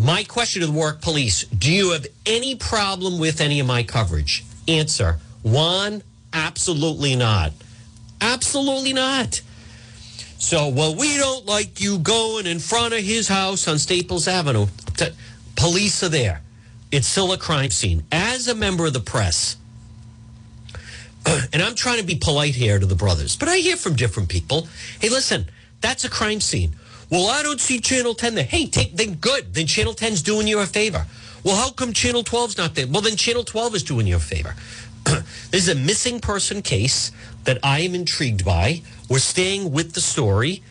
my 0.00 0.24
question 0.24 0.62
to 0.62 0.66
the 0.66 0.72
Warwick 0.72 1.00
Police: 1.00 1.44
Do 1.44 1.72
you 1.72 1.92
have 1.92 2.06
any 2.24 2.54
problem 2.56 3.18
with 3.18 3.40
any 3.40 3.60
of 3.60 3.66
my 3.66 3.82
coverage? 3.82 4.44
Answer: 4.66 5.18
one, 5.42 6.02
absolutely 6.32 7.16
not. 7.16 7.52
Absolutely 8.20 8.92
not. 8.92 9.40
So, 10.38 10.68
well, 10.68 10.94
we 10.94 11.18
don't 11.18 11.44
like 11.44 11.80
you 11.80 11.98
going 11.98 12.46
in 12.46 12.60
front 12.60 12.94
of 12.94 13.00
his 13.00 13.28
house 13.28 13.68
on 13.68 13.78
Staples 13.78 14.26
Avenue. 14.26 14.66
Police 15.54 16.02
are 16.02 16.08
there. 16.08 16.40
It's 16.90 17.06
still 17.06 17.32
a 17.32 17.38
crime 17.38 17.70
scene. 17.70 18.04
As 18.10 18.48
a 18.48 18.54
member 18.54 18.86
of 18.86 18.94
the 18.94 19.00
press, 19.00 19.56
and 21.52 21.62
I'm 21.62 21.74
trying 21.74 21.98
to 21.98 22.06
be 22.06 22.14
polite 22.14 22.54
here 22.54 22.78
to 22.78 22.86
the 22.86 22.94
brothers, 22.94 23.36
but 23.36 23.48
I 23.48 23.58
hear 23.58 23.76
from 23.76 23.96
different 23.96 24.30
people. 24.30 24.66
Hey, 24.98 25.10
listen, 25.10 25.46
that's 25.82 26.04
a 26.04 26.10
crime 26.10 26.40
scene. 26.40 26.72
Well, 27.10 27.28
I 27.28 27.42
don't 27.42 27.60
see 27.60 27.80
Channel 27.80 28.14
10 28.14 28.36
there. 28.36 28.44
Hey, 28.44 28.66
take 28.66 28.96
then 28.96 29.14
good. 29.14 29.52
Then 29.52 29.66
Channel 29.66 29.94
10's 29.94 30.22
doing 30.22 30.46
you 30.46 30.60
a 30.60 30.66
favor. 30.66 31.06
Well, 31.42 31.56
how 31.56 31.70
come 31.70 31.92
Channel 31.92 32.22
12's 32.22 32.56
not 32.56 32.76
there? 32.76 32.86
Well, 32.86 33.02
then 33.02 33.16
Channel 33.16 33.44
12 33.44 33.74
is 33.74 33.82
doing 33.82 34.06
you 34.06 34.16
a 34.16 34.20
favor. 34.20 34.54
this 35.04 35.24
is 35.52 35.68
a 35.68 35.74
missing 35.74 36.20
person 36.20 36.62
case 36.62 37.10
that 37.44 37.58
I 37.64 37.80
am 37.80 37.94
intrigued 37.94 38.44
by. 38.44 38.82
We're 39.08 39.18
staying 39.18 39.72
with 39.72 39.94
the 39.94 40.00
story. 40.00 40.62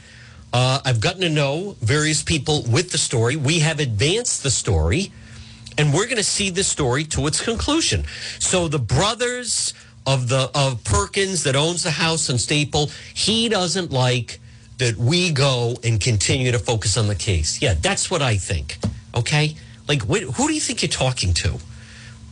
Uh, 0.54 0.80
I've 0.86 1.02
gotten 1.02 1.22
to 1.22 1.30
know 1.30 1.76
various 1.82 2.24
people 2.24 2.64
with 2.70 2.92
the 2.92 2.98
story. 2.98 3.36
We 3.36 3.60
have 3.60 3.80
advanced 3.80 4.44
the 4.44 4.50
story, 4.52 5.12
and 5.78 5.94
we're 5.94 6.06
going 6.06 6.18
to 6.18 6.24
see 6.24 6.50
the 6.50 6.64
story 6.64 7.04
to 7.06 7.28
its 7.28 7.42
conclusion. 7.42 8.06
So 8.40 8.68
the 8.68 8.80
brothers 8.80 9.74
of 10.08 10.30
the 10.30 10.50
of 10.56 10.84
Perkins 10.84 11.44
that 11.44 11.56
owns 11.56 11.84
the 11.84 11.92
house 11.92 12.30
in 12.30 12.38
Staple, 12.38 12.90
he 13.14 13.50
doesn't 13.50 13.92
like 13.92 14.40
that 14.80 14.98
we 14.98 15.32
go 15.32 15.78
and 15.84 16.02
continue 16.02 16.52
to 16.52 16.60
focus 16.60 16.98
on 16.98 17.08
the 17.08 17.16
case. 17.16 17.62
Yeah, 17.62 17.76
that's 17.76 18.10
what 18.10 18.22
I 18.22 18.38
think. 18.38 18.78
Okay, 19.16 19.56
like 19.88 20.02
wh- 20.04 20.34
who 20.36 20.48
do 20.48 20.54
you 20.54 20.62
think 20.62 20.82
you're 20.82 20.90
talking 20.90 21.34
to? 21.36 21.58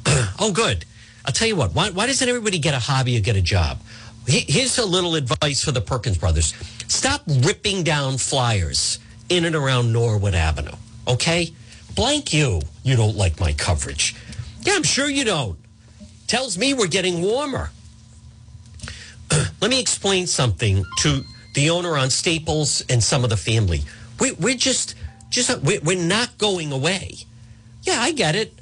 oh, 0.40 0.52
good. 0.54 0.86
I'll 1.26 1.34
tell 1.34 1.48
you 1.48 1.58
what. 1.58 1.76
Why, 1.76 1.90
why 1.90 2.08
doesn't 2.08 2.28
everybody 2.28 2.58
get 2.58 2.74
a 2.74 2.80
hobby 2.80 3.18
or 3.18 3.20
get 3.20 3.36
a 3.36 3.42
job? 3.42 3.80
Here's 4.26 4.78
a 4.78 4.86
little 4.86 5.16
advice 5.16 5.64
for 5.64 5.72
the 5.72 5.82
Perkins 5.82 6.18
brothers. 6.18 6.54
Stop 6.88 7.22
ripping 7.28 7.84
down 7.84 8.18
flyers 8.18 9.00
in 9.30 9.46
and 9.46 9.56
around 9.56 9.94
Norwood 9.94 10.36
Avenue. 10.36 10.76
Okay? 11.08 11.54
Blank 11.96 12.34
you. 12.34 12.62
You 12.84 12.96
don't 12.96 13.16
like 13.16 13.40
my 13.40 13.54
coverage. 13.54 14.16
Yeah, 14.62 14.74
I'm 14.76 14.84
sure 14.84 15.10
you 15.10 15.24
don't. 15.24 15.58
Tells 16.28 16.58
me 16.58 16.74
we're 16.74 16.88
getting 16.88 17.22
warmer. 17.22 17.72
Let 19.62 19.72
me 19.72 19.80
explain 19.80 20.28
something 20.28 20.86
to 21.00 21.24
the 21.58 21.72
owner 21.72 21.98
on 21.98 22.12
Staples 22.12 22.84
and 22.88 23.04
some 23.04 23.24
of 23.24 23.32
the 23.32 23.36
family. 23.36 23.82
We, 24.20 24.34
we're 24.34 24.56
just, 24.56 24.94
just 25.32 25.60
we're 25.64 25.98
not 25.98 26.38
going 26.38 26.72
away. 26.72 27.16
Yeah, 27.82 28.00
I 28.00 28.12
get 28.12 28.36
it. 28.36 28.54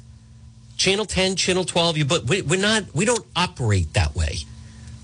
Channel 0.78 1.04
10, 1.04 1.36
Channel 1.36 1.64
12, 1.64 1.98
you, 1.98 2.04
but 2.06 2.24
we, 2.24 2.40
we're 2.40 2.58
not, 2.58 2.84
we 2.94 3.04
don't 3.04 3.24
operate 3.36 3.92
that 3.92 4.16
way. 4.16 4.38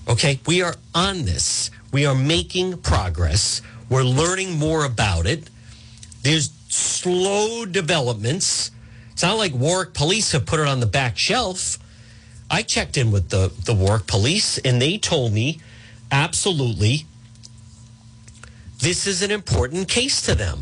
Okay, 0.07 0.39
we 0.47 0.63
are 0.63 0.73
on 0.95 1.25
this. 1.25 1.69
We 1.91 2.07
are 2.07 2.15
making 2.15 2.77
progress. 2.77 3.61
We're 3.89 4.01
learning 4.01 4.57
more 4.57 4.85
about 4.85 5.27
it. 5.27 5.51
There's 6.23 6.51
slow 6.69 7.63
developments. 7.63 8.71
It's 9.11 9.21
not 9.21 9.37
like 9.37 9.53
Warwick 9.53 9.93
Police 9.93 10.31
have 10.31 10.47
put 10.47 10.59
it 10.59 10.67
on 10.67 10.79
the 10.79 10.87
back 10.87 11.19
shelf. 11.19 11.77
I 12.49 12.63
checked 12.63 12.97
in 12.97 13.11
with 13.11 13.29
the, 13.29 13.53
the 13.65 13.75
Warwick 13.75 14.07
Police 14.07 14.57
and 14.57 14.81
they 14.81 14.97
told 14.97 15.31
me 15.31 15.59
absolutely 16.11 17.05
this 18.83 19.07
is 19.07 19.21
an 19.23 19.31
important 19.31 19.87
case 19.87 20.21
to 20.23 20.35
them. 20.35 20.61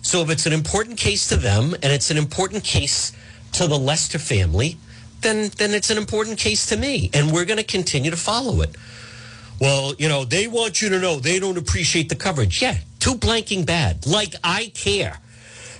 So 0.00 0.22
if 0.22 0.30
it's 0.30 0.46
an 0.46 0.52
important 0.52 0.96
case 0.96 1.28
to 1.28 1.36
them 1.36 1.74
and 1.74 1.92
it's 1.92 2.10
an 2.10 2.16
important 2.16 2.62
case 2.62 3.12
to 3.52 3.66
the 3.66 3.78
Lester 3.78 4.20
family, 4.20 4.76
then 5.22 5.50
then 5.58 5.72
it's 5.72 5.90
an 5.90 5.98
important 5.98 6.38
case 6.38 6.66
to 6.66 6.76
me, 6.76 7.10
and 7.12 7.32
we're 7.32 7.44
going 7.44 7.58
to 7.58 7.64
continue 7.64 8.10
to 8.10 8.16
follow 8.16 8.62
it. 8.62 8.76
Well, 9.60 9.94
you 9.98 10.08
know, 10.08 10.24
they 10.24 10.46
want 10.46 10.82
you 10.82 10.88
to 10.90 10.98
know 11.00 11.18
they 11.18 11.38
don't 11.40 11.58
appreciate 11.58 12.08
the 12.08 12.16
coverage. 12.16 12.62
Yeah, 12.62 12.78
too 13.00 13.14
blanking 13.14 13.66
bad. 13.66 14.06
Like 14.06 14.34
I 14.42 14.72
care. 14.74 15.18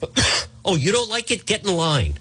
oh, 0.64 0.76
you 0.76 0.90
don't 0.92 1.10
like 1.10 1.30
it? 1.30 1.46
Get 1.46 1.64
in 1.64 1.76
line. 1.76 2.14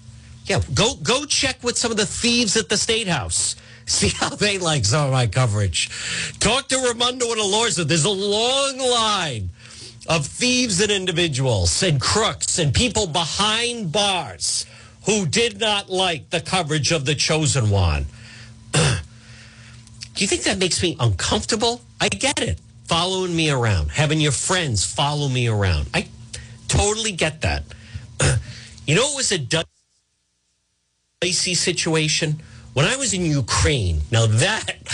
Yeah, 0.46 0.60
go 0.72 0.94
go 1.02 1.24
check 1.24 1.62
with 1.62 1.76
some 1.76 1.90
of 1.90 1.96
the 1.96 2.06
thieves 2.06 2.56
at 2.56 2.68
the 2.68 2.76
state 2.76 3.08
house. 3.08 3.56
See 3.92 4.08
how 4.08 4.30
they 4.30 4.56
like 4.56 4.86
some 4.86 5.04
of 5.04 5.12
my 5.12 5.26
coverage. 5.26 5.90
Talk 6.40 6.68
to 6.68 6.76
Raimondo 6.76 7.30
and 7.30 7.40
Elorza. 7.40 7.86
There's 7.86 8.06
a 8.06 8.10
long 8.10 8.78
line 8.78 9.50
of 10.08 10.26
thieves 10.26 10.80
and 10.80 10.90
individuals 10.90 11.82
and 11.82 12.00
crooks 12.00 12.58
and 12.58 12.72
people 12.72 13.06
behind 13.06 13.92
bars 13.92 14.64
who 15.04 15.26
did 15.26 15.60
not 15.60 15.90
like 15.90 16.30
the 16.30 16.40
coverage 16.40 16.90
of 16.90 17.04
the 17.04 17.14
chosen 17.14 17.68
one. 17.68 18.06
Do 18.72 18.80
you 20.16 20.26
think 20.26 20.44
that 20.44 20.56
makes 20.56 20.82
me 20.82 20.96
uncomfortable? 20.98 21.82
I 22.00 22.08
get 22.08 22.40
it. 22.40 22.58
Following 22.84 23.36
me 23.36 23.50
around, 23.50 23.90
having 23.90 24.22
your 24.22 24.32
friends 24.32 24.86
follow 24.86 25.28
me 25.28 25.48
around. 25.48 25.90
I 25.92 26.08
totally 26.66 27.12
get 27.12 27.42
that. 27.42 27.64
you 28.86 28.94
know, 28.94 29.06
it 29.12 29.16
was 29.16 29.32
a 29.32 29.64
dicey 31.20 31.54
situation 31.54 32.42
when 32.74 32.86
I 32.86 32.96
was 32.96 33.12
in 33.12 33.24
Ukraine. 33.24 34.00
Now 34.10 34.26
that 34.26 34.66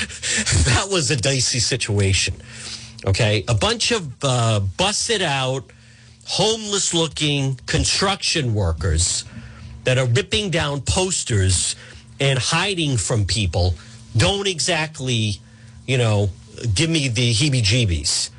that 0.66 0.88
was 0.90 1.10
a 1.10 1.16
dicey 1.16 1.60
situation. 1.60 2.34
Okay, 3.06 3.44
a 3.48 3.54
bunch 3.54 3.92
of 3.92 4.12
uh, 4.22 4.60
busted 4.76 5.22
out, 5.22 5.64
homeless 6.26 6.92
looking 6.92 7.58
construction 7.66 8.54
workers 8.54 9.24
that 9.84 9.98
are 9.98 10.06
ripping 10.06 10.50
down 10.50 10.80
posters 10.80 11.76
and 12.20 12.38
hiding 12.38 12.96
from 12.96 13.24
people 13.24 13.74
don't 14.16 14.48
exactly, 14.48 15.36
you 15.86 15.96
know, 15.96 16.30
give 16.74 16.90
me 16.90 17.08
the 17.08 17.32
heebie 17.32 17.62
jeebies. 17.62 18.30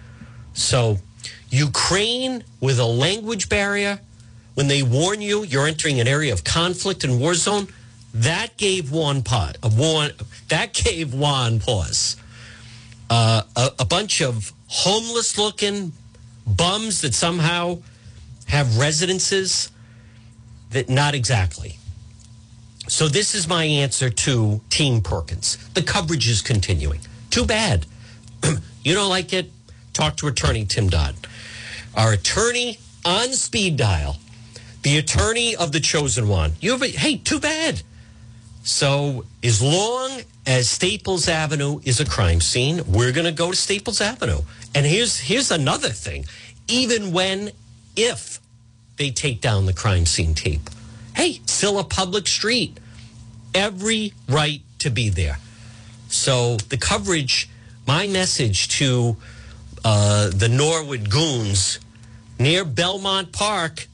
So, 0.53 0.97
Ukraine 1.49 2.43
with 2.59 2.79
a 2.79 2.85
language 2.85 3.47
barrier, 3.47 3.99
when 4.55 4.67
they 4.67 4.83
warn 4.83 5.21
you 5.21 5.43
you're 5.43 5.67
entering 5.67 6.01
an 6.01 6.07
area 6.07 6.33
of 6.33 6.43
conflict 6.43 7.05
and 7.05 7.19
war 7.19 7.33
zone, 7.33 7.67
that 8.13 8.57
gave 8.57 8.91
one 8.91 9.21
pot, 9.21 9.57
a 9.63 9.69
one, 9.69 10.11
that 10.47 10.73
gave 10.73 11.13
one 11.13 11.59
pause. 11.59 12.15
Uh, 13.09 13.43
a, 13.55 13.71
a 13.79 13.85
bunch 13.85 14.21
of 14.21 14.53
homeless 14.67 15.37
looking 15.37 15.93
bums 16.45 17.01
that 17.01 17.13
somehow 17.13 17.79
have 18.47 18.77
residences 18.77 19.71
that 20.71 20.89
not 20.89 21.15
exactly. 21.15 21.77
So 22.87 23.07
this 23.07 23.35
is 23.35 23.47
my 23.47 23.63
answer 23.63 24.09
to 24.09 24.61
Team 24.69 25.01
Perkins. 25.01 25.57
The 25.73 25.83
coverage 25.83 26.27
is 26.27 26.41
continuing. 26.41 27.01
Too 27.29 27.45
bad. 27.45 27.85
you 28.83 28.95
don't 28.95 29.09
like 29.09 29.31
it? 29.33 29.51
Talk 29.93 30.17
to 30.17 30.27
attorney 30.27 30.65
Tim 30.65 30.89
Dodd. 30.89 31.15
Our 31.95 32.13
attorney 32.13 32.79
on 33.05 33.29
speed 33.33 33.77
dial, 33.77 34.17
the 34.83 34.97
attorney 34.97 35.55
of 35.55 35.71
the 35.71 35.79
chosen 35.79 36.27
one. 36.27 36.53
You 36.61 36.71
have 36.71 36.81
a, 36.81 36.87
hey, 36.87 37.17
too 37.17 37.39
bad. 37.39 37.81
So 38.63 39.25
as 39.43 39.61
long 39.61 40.21
as 40.45 40.69
Staples 40.69 41.27
Avenue 41.27 41.79
is 41.83 41.99
a 41.99 42.05
crime 42.05 42.41
scene, 42.41 42.81
we're 42.87 43.11
going 43.11 43.25
to 43.25 43.31
go 43.31 43.51
to 43.51 43.55
Staples 43.55 44.01
Avenue. 44.01 44.41
And 44.75 44.85
here's 44.85 45.17
here's 45.17 45.51
another 45.51 45.89
thing. 45.89 46.25
Even 46.67 47.11
when 47.11 47.51
if 47.95 48.39
they 48.97 49.09
take 49.11 49.41
down 49.41 49.65
the 49.65 49.73
crime 49.73 50.05
scene 50.05 50.33
tape. 50.33 50.69
Hey, 51.15 51.39
still 51.45 51.79
a 51.79 51.83
public 51.83 52.27
street. 52.27 52.79
Every 53.55 54.13
right 54.27 54.61
to 54.79 54.89
be 54.89 55.09
there. 55.09 55.39
So 56.09 56.57
the 56.57 56.77
coverage, 56.77 57.49
my 57.87 58.07
message 58.07 58.67
to 58.77 59.17
uh, 59.83 60.29
the 60.33 60.49
Norwood 60.49 61.09
goons 61.09 61.79
near 62.37 62.65
Belmont 62.65 63.31
Park, 63.31 63.87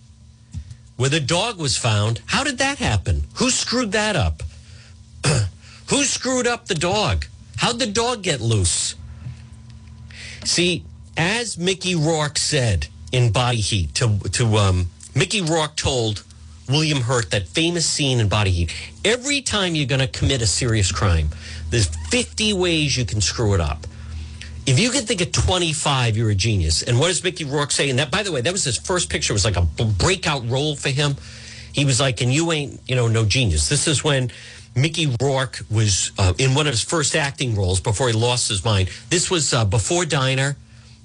where 0.98 1.10
the 1.10 1.20
dog 1.20 1.60
was 1.60 1.78
found. 1.78 2.22
How 2.28 2.44
did 2.44 2.58
that 2.58 2.80
happen? 2.80 3.24
Who 3.36 3.50
screwed 3.50 3.92
that 3.92 4.16
up? 4.16 4.44
Who 5.90 6.04
screwed 6.04 6.48
up 6.48 6.68
the 6.68 6.76
dog? 6.76 7.26
How'd 7.58 7.80
the 7.80 7.88
dog 7.88 8.24
get 8.24 8.42
loose? 8.42 8.96
See, 10.44 10.84
as 11.18 11.58
Mickey 11.58 11.96
Rourke 11.96 12.38
said 12.38 12.88
in 13.12 13.32
Body 13.32 13.58
Heat 13.58 13.96
to 13.96 14.20
to 14.34 14.58
um, 14.58 14.88
Mickey 15.16 15.42
Rourke 15.42 15.76
told 15.76 16.24
William 16.68 17.02
Hurt 17.02 17.32
that 17.32 17.48
famous 17.48 17.86
scene 17.86 18.20
in 18.20 18.28
Body 18.28 18.52
Heat. 18.52 18.76
Every 19.04 19.42
time 19.42 19.76
you're 19.76 19.86
going 19.86 20.02
to 20.02 20.08
commit 20.08 20.42
a 20.42 20.48
serious 20.48 20.92
crime, 20.92 21.30
there's 21.70 21.88
50 22.10 22.54
ways 22.54 22.98
you 22.98 23.06
can 23.06 23.22
screw 23.22 23.54
it 23.54 23.62
up. 23.62 23.86
If 24.66 24.80
you 24.80 24.90
can 24.90 25.06
think 25.06 25.22
of 25.22 25.32
25, 25.32 26.18
you're 26.18 26.32
a 26.32 26.36
genius. 26.36 26.82
And 26.82 27.00
what 27.00 27.10
does 27.10 27.24
Mickey 27.24 27.44
Rourke 27.44 27.70
say? 27.70 27.90
And 27.92 28.00
that, 28.00 28.10
by 28.10 28.24
the 28.24 28.32
way, 28.32 28.42
that 28.42 28.52
was 28.52 28.64
his 28.64 28.78
first 28.78 29.12
picture. 29.12 29.32
It 29.32 29.36
was 29.36 29.46
like 29.46 29.58
a 29.58 29.62
breakout 29.86 30.50
role 30.50 30.76
for 30.76 30.90
him. 30.90 31.16
He 31.72 31.86
was 31.86 32.00
like, 32.00 32.22
and 32.22 32.34
you 32.34 32.52
ain't, 32.52 32.82
you 32.88 32.96
know, 32.96 33.08
no 33.08 33.26
genius. 33.26 33.70
This 33.70 33.88
is 33.88 34.04
when 34.04 34.32
Mickey 34.76 35.16
Rourke 35.22 35.62
was 35.72 36.12
uh, 36.18 36.34
in 36.38 36.54
one 36.54 36.68
of 36.68 36.74
his 36.74 36.84
first 36.84 37.16
acting 37.16 37.56
roles 37.56 37.80
before 37.80 38.08
he 38.08 38.14
lost 38.14 38.50
his 38.50 38.66
mind. 38.66 38.90
This 39.10 39.32
was 39.32 39.54
uh, 39.54 39.64
before 39.64 40.06
Diner. 40.06 40.58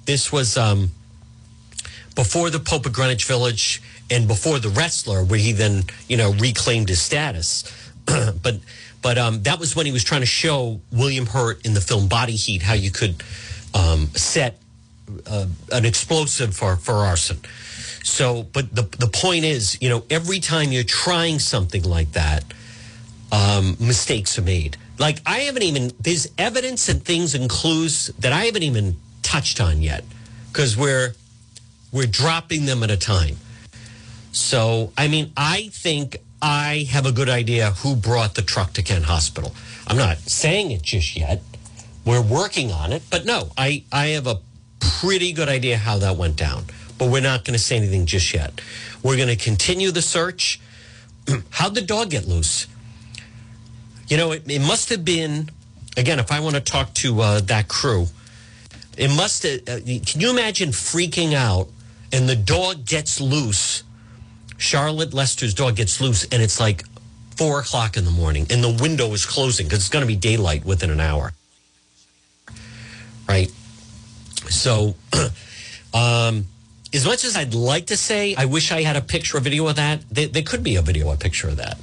This 0.05 0.31
was 0.31 0.57
um, 0.57 0.91
before 2.15 2.49
the 2.49 2.59
Pope 2.59 2.85
of 2.85 2.93
Greenwich 2.93 3.25
Village 3.25 3.81
and 4.09 4.27
before 4.27 4.59
the 4.59 4.69
wrestler, 4.69 5.23
where 5.23 5.39
he 5.39 5.53
then 5.53 5.83
you 6.09 6.17
know 6.17 6.33
reclaimed 6.33 6.89
his 6.89 7.01
status. 7.01 7.63
but 8.05 8.59
but 9.01 9.17
um, 9.17 9.43
that 9.43 9.59
was 9.59 9.75
when 9.75 9.85
he 9.85 9.91
was 9.91 10.03
trying 10.03 10.21
to 10.21 10.27
show 10.27 10.81
William 10.91 11.25
Hurt 11.25 11.65
in 11.65 11.73
the 11.73 11.81
film 11.81 12.09
Body 12.09 12.35
Heat 12.35 12.61
how 12.61 12.73
you 12.73 12.91
could 12.91 13.23
um, 13.73 14.07
set 14.07 14.59
uh, 15.25 15.45
an 15.71 15.85
explosive 15.85 16.55
for 16.55 16.75
for 16.75 16.95
arson. 16.95 17.39
So, 18.03 18.43
but 18.43 18.75
the 18.75 18.83
the 18.97 19.07
point 19.07 19.45
is, 19.45 19.77
you 19.81 19.87
know, 19.87 20.03
every 20.09 20.39
time 20.39 20.73
you're 20.73 20.83
trying 20.83 21.39
something 21.39 21.83
like 21.83 22.11
that, 22.13 22.43
um, 23.31 23.77
mistakes 23.79 24.37
are 24.37 24.43
made. 24.43 24.77
Like 24.99 25.21
I 25.25 25.39
haven't 25.39 25.63
even 25.63 25.91
there's 25.99 26.27
evidence 26.37 26.89
and 26.89 27.03
things 27.03 27.33
and 27.33 27.49
clues 27.49 28.07
that 28.19 28.33
I 28.33 28.45
haven't 28.45 28.63
even 28.63 28.97
touched 29.21 29.61
on 29.61 29.81
yet 29.81 30.03
because 30.51 30.77
we're 30.77 31.13
we're 31.91 32.07
dropping 32.07 32.65
them 32.65 32.83
at 32.83 32.91
a 32.91 32.97
time. 32.97 33.37
So, 34.31 34.93
I 34.97 35.07
mean, 35.07 35.31
I 35.35 35.69
think 35.73 36.17
I 36.41 36.87
have 36.89 37.05
a 37.05 37.11
good 37.11 37.29
idea 37.29 37.71
who 37.71 37.95
brought 37.95 38.35
the 38.35 38.41
truck 38.41 38.73
to 38.73 38.81
Kent 38.81 39.05
Hospital. 39.05 39.53
I'm 39.87 39.97
not 39.97 40.17
saying 40.19 40.71
it 40.71 40.81
just 40.81 41.17
yet. 41.17 41.41
We're 42.05 42.21
working 42.21 42.71
on 42.71 42.93
it, 42.93 43.03
but 43.11 43.25
no, 43.25 43.51
I, 43.57 43.83
I 43.91 44.07
have 44.07 44.27
a 44.27 44.39
pretty 44.79 45.33
good 45.33 45.49
idea 45.49 45.77
how 45.77 45.97
that 45.99 46.15
went 46.15 46.37
down. 46.37 46.63
But 46.97 47.09
we're 47.09 47.21
not 47.21 47.45
going 47.45 47.53
to 47.53 47.63
say 47.63 47.77
anything 47.77 48.05
just 48.05 48.33
yet. 48.33 48.61
We're 49.03 49.17
going 49.17 49.27
to 49.27 49.35
continue 49.35 49.91
the 49.91 50.01
search. 50.01 50.59
How'd 51.49 51.75
the 51.75 51.81
dog 51.81 52.11
get 52.11 52.27
loose? 52.27 52.67
You 54.11 54.17
know, 54.17 54.33
it, 54.33 54.43
it 54.51 54.59
must 54.59 54.89
have 54.89 55.05
been, 55.05 55.49
again, 55.95 56.19
if 56.19 56.33
I 56.33 56.41
want 56.41 56.55
to 56.55 56.61
talk 56.61 56.93
to 56.95 57.21
uh, 57.21 57.39
that 57.45 57.69
crew, 57.69 58.07
it 58.97 59.07
must 59.07 59.43
have, 59.43 59.61
uh, 59.61 59.79
can 60.05 60.19
you 60.19 60.29
imagine 60.29 60.71
freaking 60.71 61.33
out 61.33 61.69
and 62.11 62.27
the 62.27 62.35
dog 62.35 62.85
gets 62.85 63.21
loose? 63.21 63.83
Charlotte 64.57 65.13
Lester's 65.13 65.53
dog 65.53 65.77
gets 65.77 66.01
loose 66.01 66.25
and 66.25 66.43
it's 66.43 66.59
like 66.59 66.83
four 67.37 67.61
o'clock 67.61 67.95
in 67.95 68.03
the 68.03 68.11
morning 68.11 68.47
and 68.49 68.61
the 68.61 68.77
window 68.83 69.13
is 69.13 69.25
closing 69.25 69.65
because 69.65 69.79
it's 69.79 69.89
going 69.89 70.03
to 70.03 70.07
be 70.07 70.17
daylight 70.17 70.65
within 70.65 70.89
an 70.89 70.99
hour. 70.99 71.31
Right? 73.29 73.49
So, 74.49 74.95
um, 75.93 76.47
as 76.93 77.05
much 77.05 77.23
as 77.23 77.37
I'd 77.37 77.53
like 77.53 77.85
to 77.85 77.95
say, 77.95 78.35
I 78.35 78.43
wish 78.43 78.73
I 78.73 78.81
had 78.81 78.97
a 78.97 79.01
picture 79.01 79.37
or 79.37 79.39
video 79.39 79.67
of 79.67 79.77
that, 79.77 80.01
there, 80.11 80.27
there 80.27 80.43
could 80.43 80.63
be 80.63 80.75
a 80.75 80.81
video 80.81 81.07
or 81.07 81.15
picture 81.15 81.47
of 81.47 81.55
that. 81.55 81.77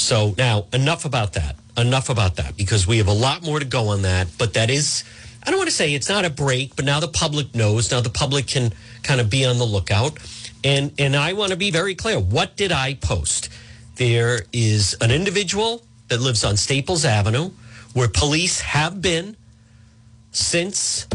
So 0.00 0.34
now, 0.38 0.66
enough 0.72 1.04
about 1.04 1.34
that. 1.34 1.56
Enough 1.76 2.08
about 2.08 2.36
that 2.36 2.56
because 2.56 2.86
we 2.86 2.98
have 2.98 3.06
a 3.06 3.12
lot 3.12 3.42
more 3.42 3.58
to 3.58 3.64
go 3.64 3.88
on 3.88 4.02
that. 4.02 4.28
But 4.38 4.54
that 4.54 4.70
is, 4.70 5.04
I 5.44 5.50
don't 5.50 5.58
want 5.58 5.68
to 5.68 5.74
say 5.74 5.94
it's 5.94 6.08
not 6.08 6.24
a 6.24 6.30
break, 6.30 6.74
but 6.74 6.84
now 6.84 7.00
the 7.00 7.08
public 7.08 7.54
knows. 7.54 7.90
Now 7.90 8.00
the 8.00 8.10
public 8.10 8.46
can 8.46 8.72
kind 9.02 9.20
of 9.20 9.30
be 9.30 9.44
on 9.44 9.58
the 9.58 9.64
lookout. 9.64 10.18
And 10.64 10.92
and 10.98 11.14
I 11.14 11.34
want 11.34 11.52
to 11.52 11.56
be 11.56 11.70
very 11.70 11.94
clear. 11.94 12.18
What 12.18 12.56
did 12.56 12.72
I 12.72 12.94
post? 12.94 13.50
There 13.96 14.40
is 14.52 14.96
an 15.00 15.10
individual 15.10 15.82
that 16.08 16.20
lives 16.20 16.44
on 16.44 16.56
Staples 16.56 17.04
Avenue 17.04 17.50
where 17.92 18.08
police 18.08 18.60
have 18.60 19.00
been 19.00 19.36
since 20.32 21.06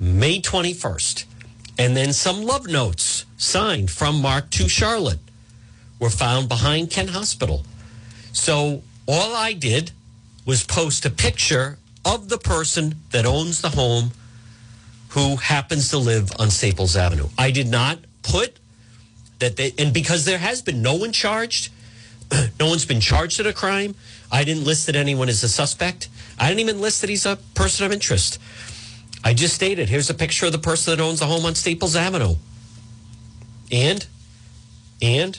May 0.00 0.40
21st. 0.40 1.24
And 1.78 1.96
then 1.96 2.12
some 2.12 2.42
love 2.42 2.66
notes 2.66 3.24
signed 3.36 3.90
from 3.90 4.20
Mark 4.20 4.50
to 4.50 4.68
Charlotte 4.68 5.20
were 5.98 6.10
found 6.10 6.48
behind 6.48 6.90
Kent 6.90 7.10
Hospital. 7.10 7.64
So 8.32 8.82
all 9.06 9.36
I 9.36 9.52
did 9.52 9.92
was 10.44 10.64
post 10.64 11.04
a 11.04 11.10
picture 11.10 11.78
of 12.04 12.28
the 12.28 12.38
person 12.38 12.96
that 13.10 13.26
owns 13.26 13.60
the 13.62 13.70
home 13.70 14.12
who 15.10 15.36
happens 15.36 15.90
to 15.90 15.98
live 15.98 16.30
on 16.38 16.50
Staples 16.50 16.96
Avenue. 16.96 17.28
I 17.38 17.50
did 17.50 17.68
not 17.68 17.98
put 18.22 18.58
that 19.38 19.56
they, 19.56 19.74
and 19.78 19.92
because 19.92 20.24
there 20.24 20.38
has 20.38 20.62
been 20.62 20.82
no 20.82 20.94
one 20.94 21.12
charged, 21.12 21.70
no 22.58 22.66
one's 22.66 22.86
been 22.86 23.00
charged 23.00 23.38
at 23.40 23.46
a 23.46 23.52
crime. 23.52 23.94
I 24.30 24.44
didn't 24.44 24.64
list 24.64 24.86
that 24.86 24.96
anyone 24.96 25.28
is 25.28 25.42
a 25.42 25.48
suspect. 25.48 26.08
I 26.38 26.48
didn't 26.48 26.60
even 26.60 26.80
list 26.80 27.02
that 27.02 27.10
he's 27.10 27.26
a 27.26 27.36
person 27.54 27.84
of 27.84 27.92
interest. 27.92 28.38
I 29.22 29.34
just 29.34 29.54
stated 29.54 29.88
here's 29.88 30.10
a 30.10 30.14
picture 30.14 30.46
of 30.46 30.52
the 30.52 30.58
person 30.58 30.96
that 30.96 31.02
owns 31.02 31.20
the 31.20 31.26
home 31.26 31.44
on 31.44 31.54
Staples 31.54 31.94
Avenue. 31.94 32.36
And, 33.70 34.06
and, 35.00 35.38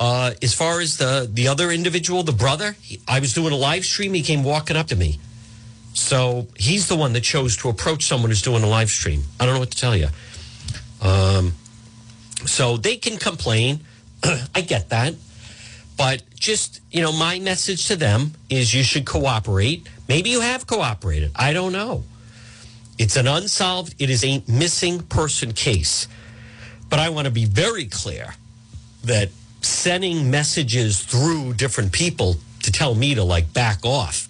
uh, 0.00 0.32
as 0.42 0.54
far 0.54 0.80
as 0.80 0.96
the 0.96 1.28
the 1.32 1.48
other 1.48 1.70
individual, 1.70 2.22
the 2.22 2.32
brother, 2.32 2.76
he, 2.80 3.00
I 3.08 3.20
was 3.20 3.32
doing 3.32 3.52
a 3.52 3.56
live 3.56 3.84
stream. 3.84 4.14
He 4.14 4.22
came 4.22 4.44
walking 4.44 4.76
up 4.76 4.88
to 4.88 4.96
me. 4.96 5.18
So 5.94 6.46
he's 6.56 6.86
the 6.86 6.96
one 6.96 7.12
that 7.14 7.22
chose 7.22 7.56
to 7.58 7.68
approach 7.68 8.04
someone 8.04 8.30
who's 8.30 8.42
doing 8.42 8.62
a 8.62 8.68
live 8.68 8.90
stream. 8.90 9.24
I 9.40 9.46
don't 9.46 9.54
know 9.54 9.60
what 9.60 9.72
to 9.72 9.76
tell 9.76 9.96
you. 9.96 10.08
Um, 11.02 11.54
so 12.46 12.76
they 12.76 12.96
can 12.96 13.16
complain. 13.16 13.80
I 14.54 14.60
get 14.60 14.90
that. 14.90 15.14
But 15.96 16.22
just, 16.36 16.80
you 16.92 17.02
know, 17.02 17.12
my 17.12 17.40
message 17.40 17.88
to 17.88 17.96
them 17.96 18.32
is 18.48 18.72
you 18.72 18.84
should 18.84 19.04
cooperate. 19.04 19.88
Maybe 20.08 20.30
you 20.30 20.40
have 20.40 20.66
cooperated. 20.66 21.32
I 21.34 21.52
don't 21.52 21.72
know. 21.72 22.04
It's 22.98 23.16
an 23.16 23.26
unsolved, 23.26 23.94
it 23.98 24.08
is 24.08 24.24
a 24.24 24.42
missing 24.46 25.00
person 25.02 25.52
case. 25.52 26.06
But 26.88 27.00
I 27.00 27.10
want 27.10 27.26
to 27.26 27.32
be 27.32 27.44
very 27.44 27.86
clear 27.86 28.34
that 29.04 29.30
sending 29.60 30.30
messages 30.30 31.00
through 31.00 31.54
different 31.54 31.92
people 31.92 32.36
to 32.62 32.72
tell 32.72 32.94
me 32.94 33.14
to 33.14 33.24
like 33.24 33.52
back 33.52 33.84
off. 33.84 34.28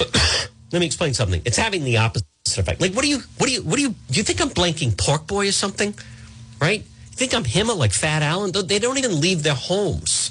Let 0.72 0.80
me 0.80 0.86
explain 0.86 1.14
something. 1.14 1.42
It's 1.44 1.56
having 1.56 1.84
the 1.84 1.98
opposite 1.98 2.26
effect. 2.46 2.80
Like, 2.80 2.92
what 2.92 3.02
do 3.02 3.08
you, 3.08 3.18
what 3.38 3.46
do 3.46 3.52
you, 3.52 3.62
what 3.62 3.76
do 3.76 3.82
you, 3.82 3.90
do 4.10 4.14
you 4.14 4.22
think 4.22 4.40
I'm 4.40 4.50
blanking 4.50 4.96
Pork 4.96 5.26
Boy 5.26 5.48
or 5.48 5.52
something? 5.52 5.94
Right? 6.60 6.80
You 6.80 7.16
think 7.16 7.34
I'm 7.34 7.44
him 7.44 7.70
or 7.70 7.74
like 7.74 7.92
Fat 7.92 8.22
Allen? 8.22 8.52
They 8.52 8.78
don't 8.78 8.98
even 8.98 9.20
leave 9.20 9.42
their 9.42 9.54
homes. 9.54 10.30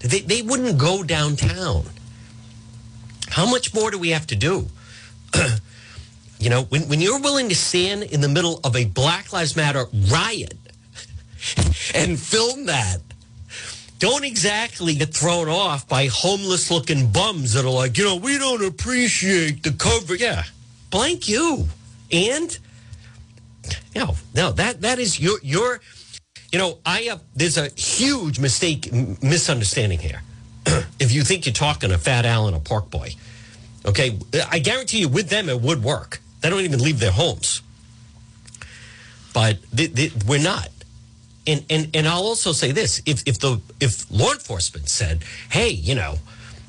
They, 0.00 0.20
they 0.20 0.42
wouldn't 0.42 0.78
go 0.78 1.02
downtown. 1.02 1.84
How 3.28 3.48
much 3.50 3.74
more 3.74 3.90
do 3.90 3.98
we 3.98 4.10
have 4.10 4.26
to 4.28 4.36
do? 4.36 4.68
you 6.38 6.50
know, 6.50 6.62
when, 6.64 6.82
when 6.88 7.00
you're 7.00 7.20
willing 7.20 7.48
to 7.50 7.54
stand 7.54 8.04
in 8.04 8.20
the 8.20 8.28
middle 8.28 8.60
of 8.64 8.74
a 8.74 8.84
Black 8.84 9.32
Lives 9.32 9.54
Matter 9.56 9.86
riot 10.10 10.54
and 11.94 12.18
film 12.18 12.66
that, 12.66 13.00
don't 13.98 14.24
exactly 14.24 14.94
get 14.94 15.12
thrown 15.12 15.48
off 15.48 15.88
by 15.88 16.06
homeless 16.06 16.70
looking 16.70 17.10
bums 17.10 17.54
that 17.54 17.64
are 17.64 17.70
like, 17.70 17.98
you 17.98 18.04
know, 18.04 18.16
we 18.16 18.38
don't 18.38 18.64
appreciate 18.64 19.62
the 19.62 19.72
cover. 19.72 20.14
Yeah, 20.14 20.44
blank 20.90 21.28
you. 21.28 21.66
And, 22.12 22.56
no, 23.94 24.14
no, 24.34 24.52
that, 24.52 24.82
that 24.82 24.98
is 24.98 25.18
your, 25.18 25.38
your, 25.42 25.80
you 26.52 26.58
know, 26.58 26.78
I 26.86 27.02
have, 27.02 27.22
there's 27.34 27.58
a 27.58 27.68
huge 27.68 28.38
mistake, 28.38 28.92
misunderstanding 29.22 29.98
here. 29.98 30.22
if 31.00 31.12
you 31.12 31.22
think 31.22 31.46
you're 31.46 31.52
talking 31.52 31.90
a 31.90 31.98
Fat 31.98 32.24
Allen 32.24 32.54
or 32.54 32.60
Pork 32.60 32.90
Boy, 32.90 33.14
okay, 33.84 34.18
I 34.50 34.60
guarantee 34.60 35.00
you 35.00 35.08
with 35.08 35.28
them 35.28 35.48
it 35.48 35.60
would 35.60 35.82
work. 35.82 36.20
They 36.40 36.50
don't 36.50 36.60
even 36.60 36.80
leave 36.80 37.00
their 37.00 37.10
homes. 37.10 37.62
But 39.34 39.58
we're 40.26 40.42
not. 40.42 40.68
And, 41.48 41.64
and, 41.70 41.88
and 41.94 42.06
I'll 42.06 42.24
also 42.24 42.52
say 42.52 42.72
this 42.72 43.00
if, 43.06 43.22
if, 43.26 43.38
the, 43.38 43.60
if 43.80 44.08
law 44.10 44.32
enforcement 44.32 44.90
said, 44.90 45.24
hey, 45.50 45.70
you 45.70 45.94
know, 45.94 46.16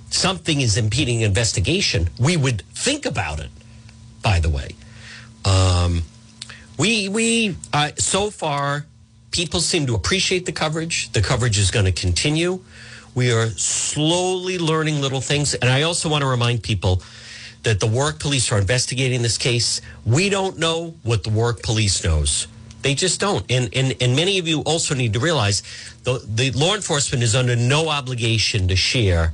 something 0.10 0.62
is 0.62 0.78
impeding 0.78 1.20
investigation, 1.20 2.10
we 2.18 2.38
would 2.38 2.62
think 2.74 3.06
about 3.06 3.42
it, 3.42 3.50
by 4.24 4.40
the 4.40 4.50
way. 4.50 4.70
Um, 5.44 6.04
we, 6.78 7.10
we 7.10 7.58
uh, 7.74 7.92
so 7.98 8.32
far, 8.32 8.86
people 9.32 9.60
seem 9.60 9.86
to 9.88 9.96
appreciate 9.96 10.46
the 10.46 10.54
coverage. 10.54 11.12
The 11.12 11.22
coverage 11.22 11.58
is 11.58 11.72
going 11.72 11.86
to 11.86 11.92
continue. 11.92 12.62
We 13.16 13.34
are 13.34 13.48
slowly 13.50 14.58
learning 14.58 15.02
little 15.02 15.20
things. 15.20 15.56
And 15.56 15.70
I 15.70 15.82
also 15.82 16.08
want 16.08 16.22
to 16.22 16.28
remind 16.28 16.64
people 16.64 17.02
that 17.64 17.82
the 17.82 17.88
Warwick 17.88 18.20
police 18.20 18.50
are 18.54 18.60
investigating 18.60 19.24
this 19.24 19.38
case. 19.38 19.82
We 20.06 20.30
don't 20.30 20.58
know 20.58 20.96
what 21.04 21.26
the 21.26 21.32
Warwick 21.32 21.64
police 21.64 22.02
knows. 22.02 22.48
They 22.82 22.96
just 22.96 23.20
don't. 23.20 23.46
And, 23.50 23.70
and, 23.76 23.96
and 24.02 24.16
many 24.16 24.40
of 24.40 24.48
you 24.48 24.62
also 24.62 24.96
need 24.96 25.14
to 25.14 25.20
realize 25.20 25.64
the, 26.04 26.24
the 26.26 26.52
law 26.52 26.76
enforcement 26.76 27.24
is 27.24 27.36
under 27.36 27.56
no 27.56 27.90
obligation 27.90 28.68
to 28.70 28.76
share 28.76 29.34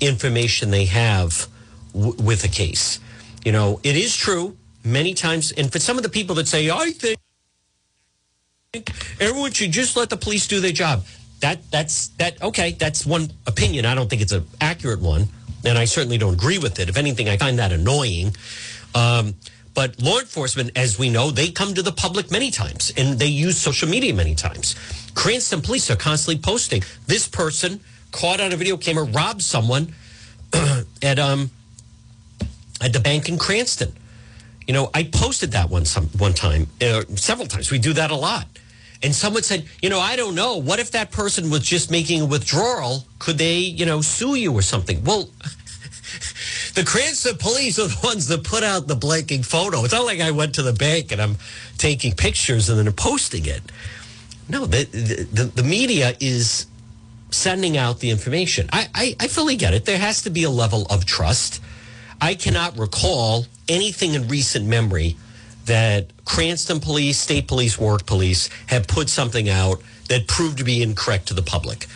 information 0.00 0.70
they 0.70 0.84
have 0.86 1.48
w- 1.92 2.14
with 2.22 2.44
a 2.44 2.48
case. 2.48 3.00
You 3.44 3.52
know, 3.52 3.80
it 3.82 3.96
is 3.96 4.16
true 4.16 4.56
many 4.84 5.14
times. 5.14 5.52
And 5.52 5.72
for 5.72 5.78
some 5.78 5.96
of 5.96 6.02
the 6.02 6.08
people 6.08 6.36
that 6.36 6.46
say, 6.46 6.70
I 6.70 6.92
think 6.92 7.18
everyone 9.20 9.52
should 9.52 9.72
just 9.72 9.96
let 9.96 10.10
the 10.10 10.16
police 10.16 10.46
do 10.46 10.60
their 10.60 10.72
job. 10.72 11.04
That 11.40 11.70
that's 11.70 12.08
that 12.18 12.42
okay, 12.42 12.72
that's 12.72 13.04
one 13.04 13.30
opinion. 13.46 13.84
I 13.84 13.94
don't 13.94 14.08
think 14.08 14.22
it's 14.22 14.32
an 14.32 14.46
accurate 14.60 15.00
one 15.00 15.28
and 15.66 15.76
I 15.76 15.84
certainly 15.84 16.18
don't 16.18 16.34
agree 16.34 16.58
with 16.58 16.78
it. 16.78 16.88
If 16.88 16.96
anything, 16.96 17.28
I 17.28 17.36
find 17.36 17.58
that 17.58 17.72
annoying. 17.72 18.36
Um, 18.94 19.34
but 19.76 20.00
law 20.02 20.18
enforcement, 20.18 20.70
as 20.74 20.98
we 20.98 21.10
know, 21.10 21.30
they 21.30 21.50
come 21.50 21.74
to 21.74 21.82
the 21.82 21.92
public 21.92 22.30
many 22.30 22.50
times 22.50 22.94
and 22.96 23.18
they 23.18 23.26
use 23.26 23.58
social 23.58 23.86
media 23.86 24.14
many 24.14 24.34
times. 24.34 24.74
Cranston 25.14 25.60
police 25.60 25.90
are 25.90 25.96
constantly 25.96 26.42
posting 26.42 26.82
this 27.06 27.28
person 27.28 27.80
caught 28.10 28.40
on 28.40 28.54
a 28.54 28.56
video 28.56 28.78
camera 28.78 29.04
robbed 29.04 29.42
someone 29.42 29.94
at 31.02 31.18
um 31.18 31.50
at 32.80 32.94
the 32.94 33.00
bank 33.00 33.28
in 33.28 33.36
Cranston. 33.36 33.92
You 34.66 34.72
know, 34.72 34.90
I 34.94 35.04
posted 35.04 35.52
that 35.52 35.68
one 35.68 35.84
some 35.84 36.06
one 36.18 36.32
time, 36.32 36.68
uh, 36.80 37.02
several 37.14 37.46
times. 37.46 37.70
We 37.70 37.78
do 37.78 37.92
that 37.92 38.10
a 38.10 38.16
lot, 38.16 38.46
And 39.02 39.14
someone 39.14 39.42
said, 39.42 39.68
you 39.82 39.90
know, 39.90 40.00
I 40.00 40.16
don't 40.16 40.34
know. 40.34 40.56
What 40.56 40.78
if 40.78 40.90
that 40.92 41.10
person 41.10 41.50
was 41.50 41.60
just 41.60 41.90
making 41.90 42.22
a 42.22 42.24
withdrawal? 42.24 43.04
Could 43.18 43.36
they, 43.36 43.58
you 43.58 43.84
know, 43.84 44.00
sue 44.00 44.36
you 44.36 44.54
or 44.54 44.62
something? 44.62 45.04
Well, 45.04 45.28
the 46.74 46.84
Cranston 46.84 47.36
police 47.36 47.78
are 47.78 47.88
the 47.88 48.00
ones 48.02 48.28
that 48.28 48.44
put 48.44 48.62
out 48.62 48.86
the 48.86 48.96
blanking 48.96 49.44
photo. 49.44 49.84
It's 49.84 49.92
not 49.92 50.04
like 50.04 50.20
I 50.20 50.30
went 50.30 50.54
to 50.56 50.62
the 50.62 50.72
bank 50.72 51.12
and 51.12 51.20
I'm 51.20 51.36
taking 51.78 52.12
pictures 52.12 52.68
and 52.68 52.78
then 52.78 52.92
posting 52.92 53.46
it. 53.46 53.62
No, 54.48 54.66
the, 54.66 54.84
the, 54.84 55.44
the 55.44 55.62
media 55.62 56.14
is 56.20 56.66
sending 57.30 57.76
out 57.76 57.98
the 58.00 58.10
information. 58.10 58.68
I, 58.72 58.88
I, 58.94 59.16
I 59.20 59.28
fully 59.28 59.56
get 59.56 59.74
it. 59.74 59.84
There 59.84 59.98
has 59.98 60.22
to 60.22 60.30
be 60.30 60.44
a 60.44 60.50
level 60.50 60.86
of 60.88 61.04
trust. 61.04 61.60
I 62.20 62.34
cannot 62.34 62.78
recall 62.78 63.46
anything 63.68 64.14
in 64.14 64.28
recent 64.28 64.66
memory 64.66 65.16
that 65.66 66.10
Cranston 66.24 66.80
police, 66.80 67.18
state 67.18 67.48
police, 67.48 67.78
Warwick 67.78 68.06
police 68.06 68.48
have 68.68 68.86
put 68.86 69.08
something 69.08 69.48
out 69.48 69.82
that 70.08 70.28
proved 70.28 70.58
to 70.58 70.64
be 70.64 70.82
incorrect 70.82 71.28
to 71.28 71.34
the 71.34 71.42
public. 71.42 71.86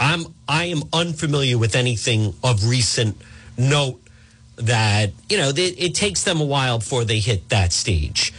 I'm 0.00 0.34
I 0.48 0.64
am 0.64 0.82
unfamiliar 0.92 1.58
with 1.58 1.76
anything 1.76 2.34
of 2.42 2.68
recent 2.68 3.16
note 3.60 4.00
that 4.56 5.10
you 5.28 5.38
know 5.38 5.50
it, 5.50 5.58
it 5.58 5.94
takes 5.94 6.24
them 6.24 6.40
a 6.40 6.44
while 6.44 6.78
before 6.78 7.04
they 7.04 7.18
hit 7.18 7.48
that 7.50 7.72
stage. 7.72 8.32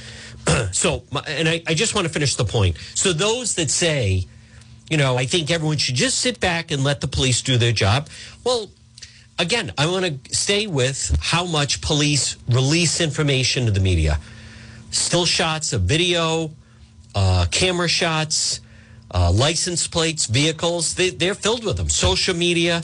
so, 0.71 1.03
and 1.27 1.47
I, 1.47 1.63
I 1.67 1.73
just 1.73 1.93
want 1.95 2.07
to 2.07 2.13
finish 2.13 2.35
the 2.35 2.45
point. 2.45 2.77
So 2.95 3.13
those 3.13 3.55
that 3.55 3.69
say, 3.69 4.25
you 4.89 4.97
know, 4.97 5.17
I 5.17 5.25
think 5.25 5.51
everyone 5.51 5.77
should 5.77 5.95
just 5.95 6.19
sit 6.19 6.39
back 6.39 6.71
and 6.71 6.83
let 6.83 7.01
the 7.01 7.07
police 7.07 7.41
do 7.41 7.57
their 7.57 7.71
job. 7.71 8.07
Well, 8.43 8.71
again, 9.37 9.71
I 9.77 9.85
want 9.85 10.05
to 10.25 10.35
stay 10.35 10.67
with 10.67 11.15
how 11.21 11.45
much 11.45 11.81
police 11.81 12.37
release 12.49 12.99
information 13.01 13.65
to 13.65 13.71
the 13.71 13.79
media 13.79 14.19
still 14.91 15.25
shots 15.25 15.73
of 15.73 15.83
video, 15.83 16.51
uh, 17.15 17.45
camera 17.49 17.87
shots, 17.87 18.61
uh, 19.13 19.31
license 19.31 19.87
plates, 19.87 20.25
vehicles. 20.25 20.95
They, 20.95 21.09
they're 21.09 21.35
filled 21.35 21.65
with 21.65 21.77
them. 21.77 21.89
Social 21.89 22.35
media. 22.35 22.83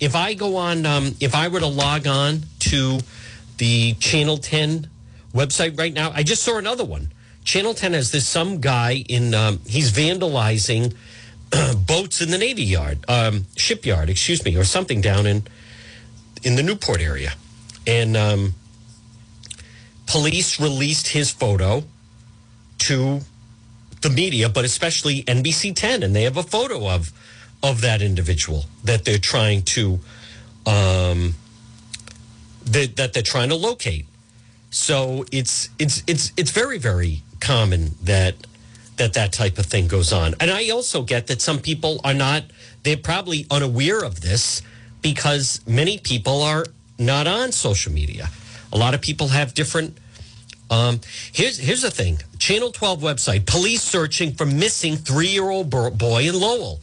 If 0.00 0.14
I 0.14 0.34
go 0.34 0.56
on, 0.56 0.86
um, 0.86 1.14
if 1.20 1.34
I 1.34 1.48
were 1.48 1.60
to 1.60 1.66
log 1.66 2.06
on 2.06 2.42
to 2.60 3.00
the 3.56 3.94
Channel 3.94 4.38
10 4.38 4.88
website 5.34 5.78
right 5.78 5.92
now, 5.92 6.12
I 6.14 6.22
just 6.22 6.42
saw 6.42 6.58
another 6.58 6.84
one. 6.84 7.12
Channel 7.44 7.74
10 7.74 7.94
has 7.94 8.12
this 8.12 8.28
some 8.28 8.60
guy 8.60 9.04
in, 9.08 9.34
um, 9.34 9.60
he's 9.66 9.90
vandalizing 9.90 10.94
boats 11.86 12.20
in 12.20 12.30
the 12.30 12.38
Navy 12.38 12.64
Yard, 12.64 13.04
um, 13.08 13.46
shipyard, 13.56 14.10
excuse 14.10 14.44
me, 14.44 14.56
or 14.56 14.64
something 14.64 15.00
down 15.00 15.26
in 15.26 15.42
in 16.44 16.56
the 16.56 16.62
Newport 16.62 17.00
area. 17.00 17.32
And 17.86 18.16
um, 18.16 18.54
police 20.06 20.60
released 20.60 21.08
his 21.08 21.30
photo 21.30 21.84
to 22.78 23.20
the 24.02 24.10
media, 24.10 24.48
but 24.48 24.64
especially 24.64 25.22
NBC 25.24 25.74
10, 25.74 26.02
and 26.02 26.14
they 26.14 26.22
have 26.22 26.36
a 26.36 26.42
photo 26.42 26.88
of 26.88 27.12
of 27.62 27.80
that 27.80 28.02
individual 28.02 28.64
that 28.84 29.04
they're 29.04 29.18
trying 29.18 29.62
to 29.62 29.98
um, 30.66 31.34
that, 32.64 32.96
that 32.96 33.12
they're 33.12 33.22
trying 33.22 33.48
to 33.48 33.54
locate. 33.54 34.06
So 34.70 35.24
it's 35.32 35.70
it's 35.78 36.02
it's 36.06 36.32
it's 36.36 36.50
very 36.50 36.78
very 36.78 37.22
common 37.40 37.94
that 38.02 38.34
that 38.96 39.14
that 39.14 39.32
type 39.32 39.58
of 39.58 39.66
thing 39.66 39.88
goes 39.88 40.12
on. 40.12 40.34
And 40.40 40.50
I 40.50 40.68
also 40.68 41.02
get 41.02 41.26
that 41.28 41.40
some 41.40 41.58
people 41.58 42.00
are 42.04 42.14
not 42.14 42.44
they're 42.82 42.96
probably 42.96 43.46
unaware 43.50 44.04
of 44.04 44.20
this 44.20 44.62
because 45.00 45.60
many 45.66 45.98
people 45.98 46.42
are 46.42 46.66
not 46.98 47.26
on 47.26 47.52
social 47.52 47.92
media. 47.92 48.28
A 48.72 48.76
lot 48.76 48.94
of 48.94 49.00
people 49.00 49.28
have 49.28 49.54
different. 49.54 49.96
Um, 50.70 51.00
here's 51.32 51.58
here's 51.58 51.82
the 51.82 51.90
thing: 51.90 52.18
Channel 52.38 52.70
12 52.72 53.00
website. 53.00 53.46
Police 53.46 53.82
searching 53.82 54.32
for 54.32 54.44
missing 54.44 54.96
three 54.96 55.28
year 55.28 55.48
old 55.48 55.70
boy 55.70 56.28
in 56.28 56.38
Lowell. 56.38 56.80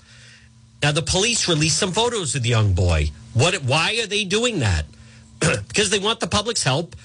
Now 0.86 0.92
the 0.92 1.02
police 1.02 1.50
released 1.50 1.80
some 1.80 1.94
photos 1.94 2.36
of 2.36 2.44
the 2.44 2.50
young 2.50 2.76
boy. 2.76 3.10
What? 3.34 3.56
Why 3.64 4.00
are 4.04 4.06
they 4.06 4.24
doing 4.24 4.60
that? 4.60 4.86
because 5.40 5.90
they 5.90 5.98
want 5.98 6.20
the 6.20 6.28
public's 6.28 6.62
help 6.62 6.96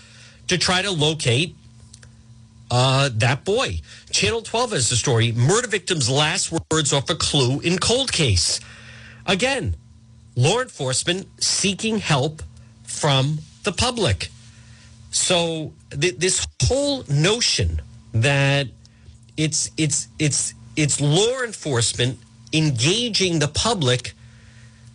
to 0.48 0.58
try 0.58 0.82
to 0.82 0.90
locate 0.90 1.56
uh, 2.70 3.08
that 3.14 3.42
boy. 3.46 3.80
Channel 4.10 4.42
12 4.42 4.72
has 4.72 4.90
the 4.90 4.96
story: 4.96 5.32
murder 5.32 5.66
victim's 5.66 6.10
last 6.10 6.52
words 6.70 6.92
off 6.92 7.08
a 7.08 7.14
clue 7.14 7.60
in 7.60 7.78
cold 7.78 8.12
case. 8.12 8.60
Again, 9.24 9.76
law 10.36 10.60
enforcement 10.60 11.26
seeking 11.42 12.00
help 12.00 12.42
from 12.82 13.38
the 13.62 13.72
public. 13.72 14.28
So 15.10 15.72
th- 15.98 16.18
this 16.18 16.46
whole 16.64 17.04
notion 17.08 17.80
that 18.12 18.66
it's 19.38 19.70
it's 19.78 20.08
it's 20.18 20.52
it's 20.76 21.00
law 21.00 21.40
enforcement 21.42 22.18
engaging 22.52 23.38
the 23.38 23.48
public 23.48 24.14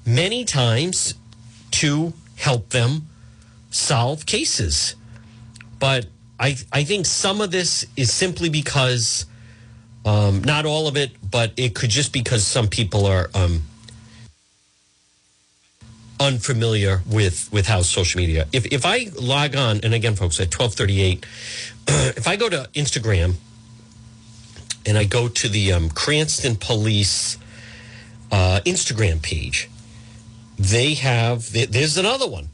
many 0.06 0.46
times 0.46 1.16
to 1.72 2.14
help 2.36 2.70
them 2.70 3.08
solve 3.72 4.26
cases. 4.26 4.96
But 5.80 6.06
I 6.40 6.58
I 6.72 6.84
think 6.84 7.06
some 7.06 7.42
of 7.42 7.52
this 7.52 7.86
is 7.96 8.12
simply 8.14 8.50
because 8.50 9.26
um, 10.06 10.44
not 10.44 10.66
all 10.66 10.88
of 10.88 10.96
it, 10.96 11.12
but 11.30 11.52
it 11.58 11.74
could 11.76 11.90
just 11.90 12.14
because 12.14 12.46
some 12.46 12.68
people 12.68 13.06
are 13.06 13.30
um, 13.34 13.64
unfamiliar 16.20 17.02
with 17.10 17.52
with 17.52 17.68
how 17.68 17.82
social 17.82 18.20
media. 18.20 18.48
If 18.54 18.66
if 18.68 18.86
I 18.86 19.10
log 19.20 19.56
on, 19.56 19.80
and 19.84 19.94
again, 19.94 20.16
folks, 20.16 20.40
at 20.40 20.52
twelve 20.52 20.74
thirty 20.74 21.02
eight, 21.02 21.26
if 21.88 22.28
I 22.28 22.36
go 22.36 22.50
to 22.50 22.70
Instagram 22.74 23.36
and 24.86 24.98
I 24.98 25.04
go 25.06 25.28
to 25.28 25.50
the 25.50 25.74
um, 25.74 25.90
Cranston 25.90 26.56
Police 26.56 27.38
uh, 28.32 28.62
Instagram 28.66 29.22
page, 29.22 29.70
they 30.58 30.94
have 30.96 31.52
there's 31.52 31.98
another 31.98 32.28
one. 32.28 32.50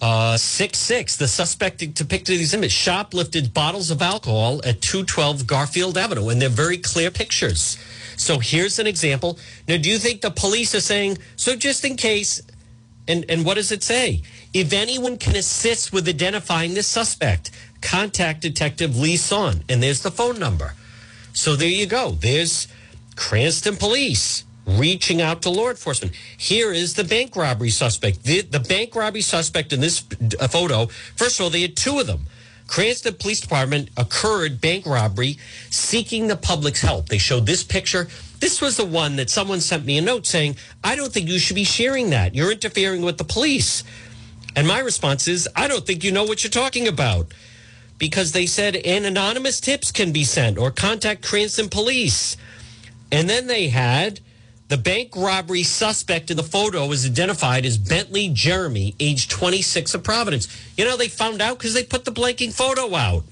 Uh, 0.00 0.36
six 0.36 0.78
six. 0.78 1.16
The 1.16 1.26
suspect 1.26 1.78
depicted 1.78 2.34
in 2.34 2.38
these 2.38 2.54
images 2.54 2.72
shoplifted 2.72 3.52
bottles 3.52 3.90
of 3.90 4.00
alcohol 4.00 4.60
at 4.64 4.80
two 4.80 5.04
twelve 5.04 5.46
Garfield 5.46 5.98
Avenue, 5.98 6.28
and 6.28 6.40
they're 6.40 6.48
very 6.48 6.78
clear 6.78 7.10
pictures. 7.10 7.76
So 8.16 8.38
here's 8.38 8.78
an 8.78 8.86
example. 8.86 9.38
Now, 9.66 9.76
do 9.76 9.88
you 9.88 9.98
think 9.98 10.20
the 10.20 10.30
police 10.30 10.74
are 10.74 10.80
saying 10.80 11.18
so? 11.36 11.56
Just 11.56 11.84
in 11.84 11.96
case, 11.96 12.42
and, 13.06 13.24
and 13.28 13.44
what 13.44 13.54
does 13.54 13.72
it 13.72 13.82
say? 13.82 14.22
If 14.54 14.72
anyone 14.72 15.18
can 15.18 15.36
assist 15.36 15.92
with 15.92 16.08
identifying 16.08 16.74
the 16.74 16.82
suspect, 16.82 17.50
contact 17.80 18.40
Detective 18.40 18.98
Lee 18.98 19.16
Son. 19.16 19.62
And 19.68 19.82
there's 19.82 20.02
the 20.02 20.10
phone 20.10 20.38
number. 20.38 20.74
So 21.32 21.54
there 21.54 21.68
you 21.68 21.86
go. 21.86 22.12
There's 22.12 22.66
Cranston 23.14 23.76
Police 23.76 24.44
reaching 24.68 25.22
out 25.22 25.42
to 25.42 25.50
law 25.50 25.70
enforcement. 25.70 26.14
Here 26.36 26.72
is 26.72 26.94
the 26.94 27.04
bank 27.04 27.34
robbery 27.34 27.70
suspect. 27.70 28.22
The, 28.24 28.42
the 28.42 28.60
bank 28.60 28.94
robbery 28.94 29.22
suspect 29.22 29.72
in 29.72 29.80
this 29.80 30.04
uh, 30.38 30.46
photo, 30.46 30.86
first 31.16 31.40
of 31.40 31.44
all, 31.44 31.50
they 31.50 31.62
had 31.62 31.76
two 31.76 31.98
of 31.98 32.06
them. 32.06 32.26
Cranston 32.66 33.14
Police 33.14 33.40
Department 33.40 33.88
occurred 33.96 34.60
bank 34.60 34.84
robbery 34.84 35.38
seeking 35.70 36.26
the 36.26 36.36
public's 36.36 36.82
help. 36.82 37.08
They 37.08 37.16
showed 37.16 37.46
this 37.46 37.64
picture. 37.64 38.08
This 38.40 38.60
was 38.60 38.76
the 38.76 38.84
one 38.84 39.16
that 39.16 39.30
someone 39.30 39.60
sent 39.60 39.86
me 39.86 39.96
a 39.96 40.02
note 40.02 40.26
saying, 40.26 40.56
I 40.84 40.94
don't 40.94 41.10
think 41.10 41.28
you 41.28 41.38
should 41.38 41.56
be 41.56 41.64
sharing 41.64 42.10
that. 42.10 42.34
You're 42.34 42.52
interfering 42.52 43.00
with 43.00 43.16
the 43.16 43.24
police. 43.24 43.84
And 44.54 44.68
my 44.68 44.80
response 44.80 45.28
is, 45.28 45.48
I 45.56 45.66
don't 45.66 45.86
think 45.86 46.04
you 46.04 46.12
know 46.12 46.24
what 46.24 46.44
you're 46.44 46.50
talking 46.50 46.86
about. 46.86 47.32
Because 47.96 48.32
they 48.32 48.46
said 48.46 48.76
an 48.76 49.06
anonymous 49.06 49.60
tips 49.60 49.90
can 49.90 50.12
be 50.12 50.22
sent 50.22 50.58
or 50.58 50.70
contact 50.70 51.26
Cranston 51.26 51.68
police. 51.68 52.36
And 53.10 53.28
then 53.28 53.46
they 53.46 53.68
had 53.68 54.20
the 54.68 54.76
bank 54.76 55.16
robbery 55.16 55.62
suspect 55.62 56.30
in 56.30 56.36
the 56.36 56.42
photo 56.42 56.86
was 56.86 57.06
identified 57.06 57.64
as 57.64 57.78
Bentley 57.78 58.28
Jeremy, 58.28 58.94
age 59.00 59.28
26 59.28 59.94
of 59.94 60.02
Providence. 60.02 60.46
You 60.76 60.84
know, 60.84 60.96
they 60.96 61.08
found 61.08 61.40
out 61.40 61.58
because 61.58 61.72
they 61.72 61.84
put 61.84 62.04
the 62.04 62.12
blanking 62.12 62.52
photo 62.52 62.94
out. 62.94 63.24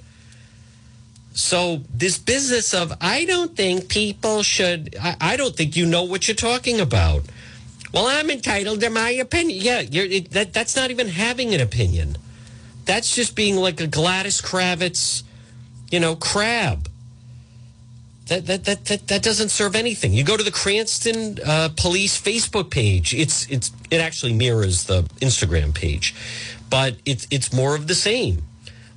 So 1.34 1.82
this 1.92 2.18
business 2.18 2.72
of 2.72 2.94
I 3.02 3.26
don't 3.26 3.54
think 3.54 3.90
people 3.90 4.42
should 4.42 4.96
I, 4.98 5.16
I, 5.20 5.36
don't 5.36 5.54
think 5.54 5.76
you 5.76 5.84
know 5.84 6.04
what 6.04 6.26
you're 6.26 6.34
talking 6.34 6.80
about. 6.80 7.24
Well, 7.92 8.06
I'm 8.06 8.30
entitled 8.30 8.80
to 8.80 8.88
my 8.88 9.10
opinion. 9.10 9.58
Yeah, 9.62 9.82
it, 9.82 10.30
that 10.30 10.54
that's 10.54 10.74
not 10.74 10.90
even 10.90 11.08
having 11.08 11.52
an 11.52 11.60
opinion. 11.60 12.16
That's 12.86 13.14
just 13.14 13.36
being 13.36 13.56
like 13.56 13.78
a 13.82 13.86
Gladys 13.86 14.40
Kravitz, 14.40 15.24
you 15.90 16.00
know, 16.00 16.16
crab. 16.16 16.88
That 18.26 18.46
that 18.46 18.64
that 18.64 18.84
that, 18.86 19.06
that 19.08 19.22
doesn't 19.22 19.50
serve 19.50 19.76
anything. 19.76 20.12
You 20.12 20.24
go 20.24 20.36
to 20.36 20.42
the 20.42 20.50
Cranston 20.50 21.38
uh, 21.46 21.68
Police 21.76 22.20
Facebook 22.20 22.70
page. 22.70 23.14
It's 23.14 23.48
it's 23.48 23.70
it 23.90 24.00
actually 24.00 24.32
mirrors 24.32 24.84
the 24.84 25.02
Instagram 25.20 25.72
page, 25.72 26.14
but 26.68 26.96
it's 27.04 27.26
it's 27.30 27.52
more 27.52 27.76
of 27.76 27.86
the 27.86 27.94
same 27.94 28.42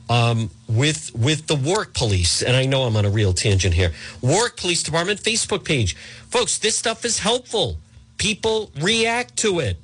um, 0.10 0.50
with 0.68 1.14
with 1.16 1.48
the 1.48 1.56
Warwick 1.56 1.94
Police, 1.94 2.42
and 2.42 2.56
I 2.56 2.66
know 2.66 2.84
I'm 2.84 2.98
on 2.98 3.06
a 3.06 3.10
real 3.10 3.34
tangent 3.34 3.76
here. 3.76 3.92
Warwick 4.22 4.58
Police 4.58 4.82
Department 4.82 5.22
Facebook 5.22 5.64
page, 5.64 5.96
folks. 6.30 6.58
This 6.58 6.76
stuff 6.76 7.06
is 7.06 7.20
helpful. 7.20 7.78
People 8.18 8.72
react 8.82 9.38
to 9.38 9.60
it. 9.60 9.78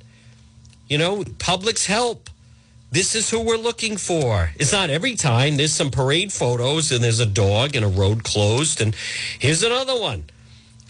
You 0.88 0.98
know, 0.98 1.24
public's 1.38 1.86
help. 1.86 2.28
This 2.96 3.14
is 3.14 3.28
who 3.28 3.40
we're 3.40 3.58
looking 3.58 3.98
for. 3.98 4.52
It's 4.56 4.72
not 4.72 4.88
every 4.88 5.16
time. 5.16 5.58
There's 5.58 5.74
some 5.74 5.90
parade 5.90 6.32
photos, 6.32 6.90
and 6.90 7.04
there's 7.04 7.20
a 7.20 7.26
dog 7.26 7.76
and 7.76 7.84
a 7.84 7.88
road 7.88 8.24
closed, 8.24 8.80
and 8.80 8.94
here's 9.38 9.62
another 9.62 10.00
one. 10.00 10.24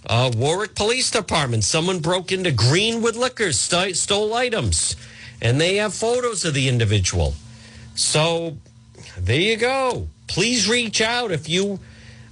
Uh, 0.09 0.31
Warwick 0.37 0.77
Police 0.77 1.11
Department. 1.11 1.65
Someone 1.65 1.99
broke 1.99 2.31
into 2.31 2.53
Greenwood 2.53 3.17
Liquors, 3.17 3.59
st- 3.59 3.97
stole 3.97 4.35
items, 4.35 4.95
and 5.43 5.61
they 5.61 5.79
have 5.79 5.95
photos 5.95 6.45
of 6.45 6.55
the 6.55 6.69
individual. 6.69 7.35
So 7.97 8.57
there 9.19 9.41
you 9.41 9.57
go. 9.57 10.07
Please 10.29 10.69
reach 10.69 11.01
out 11.01 11.33
if 11.33 11.49
you, 11.49 11.81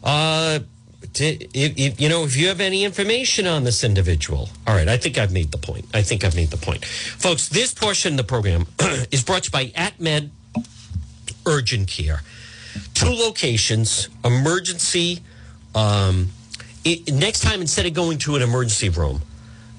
uh, 0.04 0.60
to, 1.14 1.24
if, 1.24 1.78
if, 1.78 2.00
you 2.00 2.08
know, 2.08 2.24
if 2.24 2.36
you 2.36 2.48
have 2.48 2.60
any 2.60 2.84
information 2.84 3.46
on 3.46 3.64
this 3.64 3.84
individual. 3.84 4.48
All 4.66 4.74
right, 4.74 4.88
I 4.88 4.96
think 4.96 5.18
I've 5.18 5.32
made 5.32 5.52
the 5.52 5.58
point. 5.58 5.86
I 5.94 6.02
think 6.02 6.24
I've 6.24 6.36
made 6.36 6.50
the 6.50 6.56
point, 6.56 6.84
folks. 6.84 7.48
This 7.48 7.72
portion 7.72 8.14
of 8.14 8.16
the 8.18 8.24
program 8.24 8.66
is 9.10 9.22
brought 9.22 9.44
to 9.44 9.48
you 9.48 9.52
by 9.52 9.66
AtMed 9.80 10.30
Urgent 11.46 11.88
Care. 11.88 12.20
Two 12.94 13.10
locations, 13.10 14.08
emergency. 14.24 15.20
Um, 15.74 16.30
it, 16.84 17.12
next 17.12 17.40
time, 17.40 17.60
instead 17.60 17.86
of 17.86 17.94
going 17.94 18.18
to 18.18 18.36
an 18.36 18.42
emergency 18.42 18.88
room, 18.88 19.22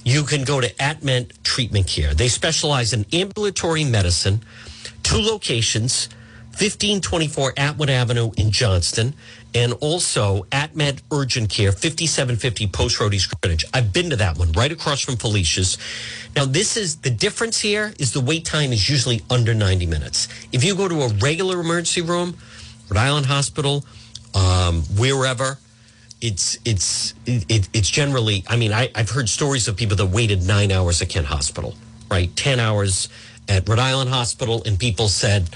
you 0.03 0.23
can 0.23 0.43
go 0.43 0.61
to 0.61 0.73
AtMed 0.75 1.31
Treatment 1.43 1.87
Care. 1.87 2.13
They 2.13 2.27
specialize 2.27 2.93
in 2.93 3.05
ambulatory 3.11 3.83
medicine. 3.83 4.41
Two 5.03 5.17
locations, 5.19 6.09
1524 6.55 7.53
Atwood 7.57 7.89
Avenue 7.89 8.31
in 8.37 8.49
Johnston, 8.49 9.13
and 9.53 9.73
also 9.81 10.43
AtMed 10.51 11.01
Urgent 11.11 11.49
Care, 11.49 11.73
5750 11.73 12.67
Post 12.67 12.99
Road 12.99 13.13
East 13.13 13.33
Greenwich. 13.41 13.65
I've 13.73 13.91
been 13.91 14.09
to 14.09 14.15
that 14.15 14.37
one, 14.37 14.53
right 14.53 14.71
across 14.71 15.01
from 15.01 15.17
Felicia's. 15.17 15.77
Now, 16.33 16.45
this 16.45 16.77
is 16.77 16.97
the 16.97 17.09
difference 17.09 17.59
here 17.59 17.93
is 17.99 18.13
the 18.13 18.21
wait 18.21 18.45
time 18.45 18.71
is 18.71 18.89
usually 18.89 19.21
under 19.29 19.53
90 19.53 19.85
minutes. 19.85 20.29
If 20.53 20.63
you 20.63 20.75
go 20.75 20.87
to 20.87 21.01
a 21.01 21.09
regular 21.15 21.59
emergency 21.59 22.01
room, 22.01 22.37
Rhode 22.89 22.99
Island 22.99 23.25
Hospital, 23.25 23.83
um, 24.33 24.83
wherever, 24.97 25.57
it's 26.21 26.57
it's 26.63 27.13
it, 27.25 27.67
it's 27.73 27.89
generally. 27.89 28.45
I 28.47 28.55
mean, 28.55 28.71
I, 28.71 28.89
I've 28.95 29.09
heard 29.09 29.27
stories 29.27 29.67
of 29.67 29.75
people 29.75 29.97
that 29.97 30.05
waited 30.05 30.41
nine 30.41 30.71
hours 30.71 31.01
at 31.01 31.09
Kent 31.09 31.27
Hospital, 31.27 31.75
right? 32.09 32.33
Ten 32.35 32.59
hours 32.59 33.09
at 33.47 33.67
Rhode 33.67 33.79
Island 33.79 34.09
Hospital, 34.09 34.63
and 34.65 34.79
people 34.79 35.07
said, 35.07 35.49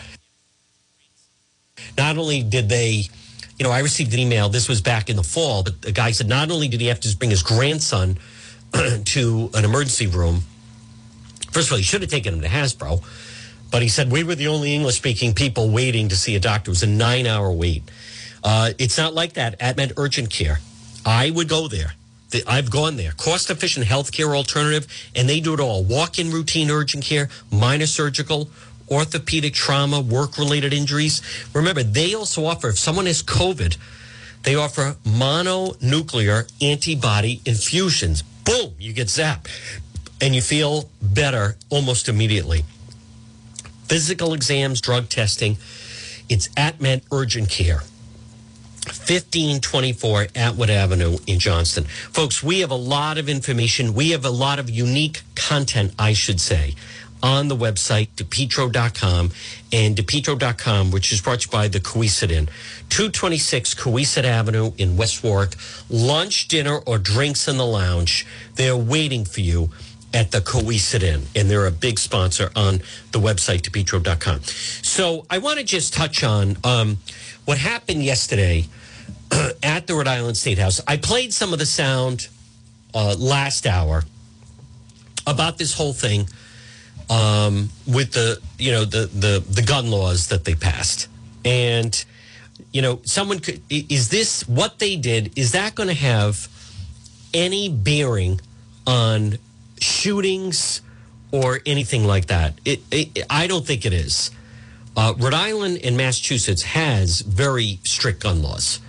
not 1.97 2.17
only 2.17 2.43
did 2.43 2.69
they, 2.69 3.03
you 3.57 3.63
know, 3.63 3.71
I 3.71 3.79
received 3.79 4.13
an 4.13 4.19
email. 4.19 4.49
This 4.49 4.67
was 4.67 4.81
back 4.81 5.09
in 5.09 5.15
the 5.15 5.23
fall, 5.23 5.63
but 5.63 5.81
the 5.81 5.91
guy 5.91 6.11
said 6.11 6.27
not 6.27 6.51
only 6.51 6.67
did 6.67 6.81
he 6.81 6.87
have 6.87 6.99
to 7.01 7.17
bring 7.17 7.31
his 7.31 7.43
grandson 7.43 8.17
to 9.05 9.49
an 9.53 9.65
emergency 9.65 10.07
room. 10.07 10.41
First 11.51 11.67
of 11.67 11.73
all, 11.73 11.77
he 11.77 11.83
should 11.83 12.01
have 12.01 12.11
taken 12.11 12.33
him 12.35 12.41
to 12.41 12.47
Hasbro, 12.47 13.03
but 13.71 13.81
he 13.81 13.87
said 13.87 14.11
we 14.11 14.23
were 14.23 14.35
the 14.35 14.47
only 14.47 14.73
English 14.73 14.97
speaking 14.97 15.33
people 15.33 15.69
waiting 15.69 16.09
to 16.09 16.15
see 16.15 16.35
a 16.35 16.39
doctor. 16.39 16.69
It 16.69 16.73
was 16.73 16.83
a 16.83 16.87
nine 16.87 17.25
hour 17.25 17.51
wait. 17.51 17.83
Uh, 18.43 18.71
it's 18.77 18.97
not 18.97 19.13
like 19.13 19.33
that 19.33 19.55
at 19.59 19.75
Med 19.77 19.93
Urgent 19.97 20.29
Care. 20.29 20.59
I 21.05 21.29
would 21.29 21.49
go 21.49 21.67
there. 21.67 21.93
I've 22.47 22.69
gone 22.69 22.95
there. 22.95 23.11
Cost 23.13 23.49
efficient 23.49 23.85
healthcare 23.85 24.35
alternative, 24.35 24.87
and 25.15 25.27
they 25.27 25.39
do 25.39 25.53
it 25.53 25.59
all 25.59 25.83
walk 25.83 26.19
in 26.19 26.29
routine 26.29 26.69
urgent 26.69 27.03
care, 27.03 27.29
minor 27.51 27.87
surgical, 27.87 28.49
orthopedic 28.89 29.53
trauma, 29.53 30.01
work 30.01 30.37
related 30.37 30.73
injuries. 30.73 31.21
Remember, 31.53 31.83
they 31.83 32.13
also 32.13 32.45
offer, 32.45 32.69
if 32.69 32.79
someone 32.79 33.05
has 33.05 33.23
COVID, 33.23 33.77
they 34.43 34.55
offer 34.55 34.95
mononuclear 35.03 36.51
antibody 36.61 37.41
infusions. 37.45 38.21
Boom, 38.21 38.73
you 38.79 38.93
get 38.93 39.07
zapped 39.07 39.47
and 40.21 40.35
you 40.35 40.41
feel 40.41 40.89
better 41.01 41.55
almost 41.69 42.09
immediately. 42.09 42.63
Physical 43.85 44.33
exams, 44.33 44.81
drug 44.81 45.09
testing. 45.09 45.57
It's 46.29 46.47
AtMed 46.49 47.01
Urgent 47.11 47.49
Care. 47.49 47.81
1524 48.85 50.27
Atwood 50.35 50.69
Avenue 50.69 51.17
in 51.27 51.39
Johnston. 51.39 51.83
Folks, 51.83 52.41
we 52.41 52.59
have 52.61 52.71
a 52.71 52.75
lot 52.75 53.17
of 53.17 53.29
information. 53.29 53.93
We 53.93 54.11
have 54.11 54.25
a 54.25 54.29
lot 54.29 54.57
of 54.57 54.69
unique 54.69 55.21
content, 55.35 55.93
I 55.99 56.13
should 56.13 56.39
say, 56.39 56.75
on 57.21 57.47
the 57.47 57.55
website, 57.55 58.09
depetro.com 58.15 59.31
and 59.71 59.95
depetro.com, 59.95 60.91
which 60.91 61.11
is 61.11 61.21
brought 61.21 61.41
to 61.41 61.47
you 61.47 61.51
by 61.51 61.67
the 61.67 61.79
Cowesett 61.79 62.31
Inn. 62.31 62.47
226 62.89 63.75
Cowesett 63.75 64.23
Avenue 64.23 64.71
in 64.77 64.97
West 64.97 65.23
Warwick. 65.23 65.55
Lunch, 65.89 66.47
dinner, 66.47 66.79
or 66.85 66.97
drinks 66.97 67.47
in 67.47 67.57
the 67.57 67.65
lounge. 67.65 68.25
They're 68.55 68.77
waiting 68.77 69.25
for 69.25 69.41
you 69.41 69.69
at 70.13 70.31
the 70.31 70.39
Cowesett 70.39 71.03
Inn, 71.03 71.23
and 71.35 71.49
they're 71.49 71.67
a 71.67 71.71
big 71.71 71.99
sponsor 71.99 72.51
on 72.55 72.79
the 73.11 73.19
website, 73.19 73.61
depetro.com. 73.61 74.41
So 74.41 75.25
I 75.29 75.37
want 75.37 75.59
to 75.59 75.65
just 75.65 75.93
touch 75.93 76.23
on 76.23 76.57
um, 76.63 76.97
what 77.45 77.57
happened 77.57 78.03
yesterday 78.03 78.65
at 79.63 79.87
the 79.87 79.93
Rhode 79.93 80.07
Island 80.07 80.37
State 80.37 80.57
House. 80.57 80.81
I 80.87 80.97
played 80.97 81.33
some 81.33 81.53
of 81.53 81.59
the 81.59 81.65
sound 81.65 82.27
uh, 82.93 83.15
last 83.19 83.67
hour 83.67 84.03
about 85.27 85.57
this 85.59 85.73
whole 85.73 85.93
thing 85.93 86.27
um, 87.09 87.69
with 87.87 88.13
the 88.13 88.39
you 88.57 88.71
know 88.71 88.85
the 88.85 89.07
the 89.07 89.43
the 89.49 89.61
gun 89.61 89.89
laws 89.89 90.27
that 90.27 90.45
they 90.45 90.55
passed, 90.55 91.07
and 91.43 92.03
you 92.71 92.81
know 92.81 93.01
someone 93.03 93.39
could 93.39 93.61
is 93.69 94.09
this 94.09 94.47
what 94.47 94.79
they 94.79 94.95
did? 94.95 95.37
Is 95.37 95.53
that 95.53 95.75
going 95.75 95.89
to 95.89 95.95
have 95.95 96.47
any 97.33 97.69
bearing 97.69 98.41
on 98.85 99.37
shootings 99.79 100.81
or 101.31 101.59
anything 101.65 102.05
like 102.05 102.27
that? 102.27 102.53
It, 102.65 102.81
it 102.91 103.25
I 103.29 103.47
don't 103.47 103.65
think 103.65 103.85
it 103.85 103.93
is. 103.93 104.31
Uh, 104.95 105.13
Rhode 105.17 105.33
Island 105.33 105.79
and 105.83 105.95
Massachusetts 105.95 106.63
has 106.63 107.21
very 107.21 107.79
strict 107.83 108.21
gun 108.21 108.41
laws. 108.41 108.79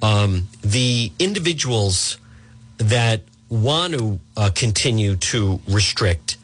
Um, 0.00 0.48
the 0.62 1.12
individuals 1.18 2.18
that 2.78 3.22
want 3.48 3.94
to 3.94 4.20
uh, 4.36 4.50
continue 4.54 5.16
to 5.16 5.60
restrict 5.68 6.36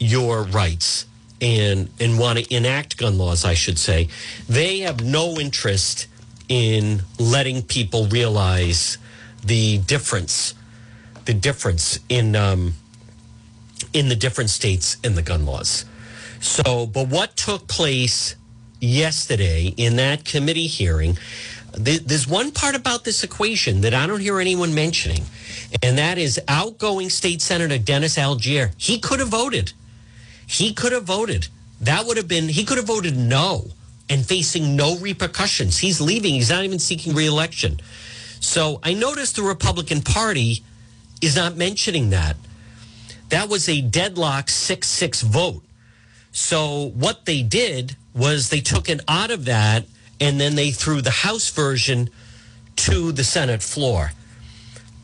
your 0.00 0.42
rights 0.44 1.06
and 1.40 1.88
and 2.00 2.18
want 2.18 2.38
to 2.38 2.54
enact 2.54 2.96
gun 2.96 3.16
laws, 3.18 3.44
I 3.44 3.54
should 3.54 3.78
say, 3.78 4.08
they 4.48 4.80
have 4.80 5.04
no 5.04 5.38
interest 5.38 6.08
in 6.48 7.02
letting 7.18 7.62
people 7.62 8.06
realize 8.06 8.98
the 9.44 9.78
difference, 9.78 10.54
the 11.26 11.34
difference 11.34 12.00
in 12.08 12.34
um, 12.34 12.74
in 13.92 14.08
the 14.08 14.16
different 14.16 14.50
states 14.50 14.96
in 15.04 15.14
the 15.14 15.22
gun 15.22 15.46
laws. 15.46 15.84
So, 16.40 16.86
but 16.86 17.08
what 17.08 17.36
took 17.36 17.68
place 17.68 18.34
yesterday 18.80 19.74
in 19.76 19.96
that 19.96 20.24
committee 20.24 20.66
hearing? 20.66 21.18
There's 21.72 22.26
one 22.26 22.50
part 22.50 22.74
about 22.74 23.04
this 23.04 23.22
equation 23.22 23.82
that 23.82 23.94
I 23.94 24.08
don't 24.08 24.20
hear 24.20 24.40
anyone 24.40 24.74
mentioning, 24.74 25.22
and 25.82 25.96
that 25.98 26.18
is 26.18 26.40
outgoing 26.48 27.10
state 27.10 27.40
senator 27.40 27.78
Dennis 27.78 28.16
Algiere. 28.16 28.72
He 28.76 28.98
could 28.98 29.20
have 29.20 29.28
voted. 29.28 29.72
He 30.50 30.72
could 30.72 30.90
have 30.90 31.04
voted. 31.04 31.46
That 31.80 32.06
would 32.06 32.16
have 32.16 32.26
been, 32.26 32.48
he 32.48 32.64
could 32.64 32.76
have 32.76 32.88
voted 32.88 33.16
no 33.16 33.68
and 34.08 34.26
facing 34.26 34.74
no 34.74 34.98
repercussions. 34.98 35.78
He's 35.78 36.00
leaving. 36.00 36.34
He's 36.34 36.50
not 36.50 36.64
even 36.64 36.80
seeking 36.80 37.14
reelection. 37.14 37.80
So 38.40 38.80
I 38.82 38.94
noticed 38.94 39.36
the 39.36 39.44
Republican 39.44 40.02
Party 40.02 40.64
is 41.22 41.36
not 41.36 41.56
mentioning 41.56 42.10
that. 42.10 42.36
That 43.28 43.48
was 43.48 43.68
a 43.68 43.80
deadlock 43.80 44.48
6 44.48 44.88
6 44.88 45.22
vote. 45.22 45.62
So 46.32 46.90
what 46.96 47.26
they 47.26 47.42
did 47.42 47.94
was 48.12 48.48
they 48.48 48.60
took 48.60 48.88
it 48.88 49.00
out 49.06 49.30
of 49.30 49.44
that 49.44 49.84
and 50.18 50.40
then 50.40 50.56
they 50.56 50.72
threw 50.72 51.00
the 51.00 51.10
House 51.10 51.48
version 51.48 52.10
to 52.74 53.12
the 53.12 53.22
Senate 53.22 53.62
floor. 53.62 54.10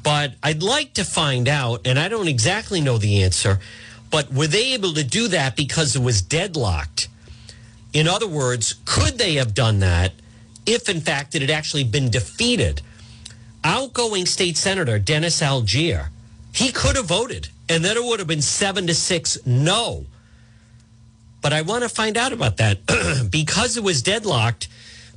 But 0.03 0.35
I'd 0.43 0.65
like 0.65 0.95
to 0.95 1.05
find 1.05 1.47
out, 1.49 1.87
and 1.87 2.01
I 2.01 2.09
don't 2.09 2.29
exactly 2.29 2.81
know 2.81 2.99
the 2.99 3.23
answer, 3.23 3.61
but 4.17 4.33
were 4.33 4.47
they 4.47 4.73
able 4.73 4.95
to 4.95 5.05
do 5.05 5.29
that 5.29 5.57
because 5.57 5.95
it 5.95 6.01
was 6.01 6.23
deadlocked? 6.23 7.09
In 7.93 8.09
other 8.09 8.27
words, 8.27 8.77
could 8.87 9.19
they 9.19 9.35
have 9.35 9.53
done 9.53 9.81
that 9.81 10.13
if, 10.65 10.89
in 10.89 11.03
fact, 11.03 11.35
it 11.35 11.43
had 11.43 11.51
actually 11.51 11.85
been 11.85 12.09
defeated? 12.09 12.81
Outgoing 13.63 14.25
state 14.25 14.57
senator 14.57 14.99
Dennis 14.99 15.43
Algiere, 15.43 16.09
he 16.55 16.73
could 16.73 16.97
have 16.97 17.05
voted, 17.05 17.49
and 17.69 17.85
then 17.85 17.99
it 17.99 18.05
would 18.05 18.19
have 18.19 18.27
been 18.27 18.41
seven 18.41 18.87
to 18.87 18.95
six 18.95 19.37
no. 19.45 20.07
But 21.43 21.53
I 21.53 21.61
want 21.61 21.83
to 21.83 21.91
find 21.91 22.17
out 22.17 22.33
about 22.33 22.57
that 22.57 22.79
because 23.31 23.77
it 23.77 23.83
was 23.83 24.01
deadlocked. 24.01 24.69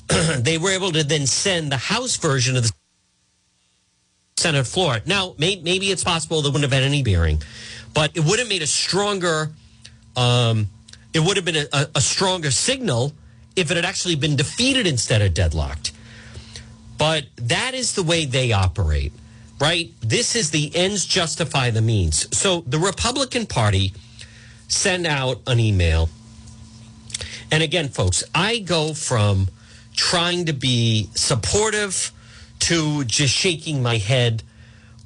they 0.39 0.58
were 0.58 0.72
able 0.72 0.91
to 0.91 1.06
then 1.06 1.26
send 1.26 1.72
the 1.72 1.78
House 1.78 2.18
version 2.18 2.58
of 2.58 2.64
the 2.64 2.72
Senate 4.36 4.68
floor. 4.68 5.00
Now, 5.06 5.36
may, 5.38 5.62
maybe 5.64 5.89
it's 5.89 6.04
possible 6.04 6.41
there 6.41 6.52
wouldn't 6.52 6.70
have 6.70 6.78
had 6.78 6.86
any 6.86 7.02
bearing, 7.02 7.41
but 7.94 8.16
it 8.16 8.24
would 8.24 8.40
have 8.40 8.48
made 8.48 8.62
a 8.62 8.68
stronger, 8.68 9.52
um, 10.16 10.68
it 11.14 11.20
would 11.20 11.38
have 11.38 11.46
been 11.46 11.68
a, 11.72 11.88
a 11.96 12.02
stronger 12.02 12.52
signal 12.52 13.14
if 13.56 13.72
it 13.72 13.76
had 13.76 13.86
actually 13.86 14.16
been 14.16 14.36
defeated 14.36 14.88
instead 14.88 15.22
of 15.22 15.34
deadlocked. 15.34 15.92
But 16.98 17.26
that 17.38 17.74
is 17.74 17.94
the 17.94 18.04
way 18.04 18.26
they 18.26 18.52
operate, 18.52 19.14
right? 19.60 19.92
This 20.02 20.36
is 20.36 20.52
the 20.52 20.76
ends 20.76 21.06
justify 21.06 21.70
the 21.70 21.82
means. 21.82 22.36
So 22.38 22.62
the 22.68 22.80
Republican 22.80 23.46
Party 23.46 23.94
sent 24.68 25.08
out 25.08 25.42
an 25.48 25.60
email. 25.60 26.10
And 27.52 27.64
again, 27.64 27.90
folks, 27.90 28.24
I 28.36 28.60
go 28.60 28.94
from 28.94 29.48
trying 29.96 30.46
to 30.46 30.54
be 30.54 31.10
supportive 31.16 32.12
to 32.60 33.04
just 33.06 33.34
shaking 33.34 33.82
my 33.82 33.98
head 33.98 34.44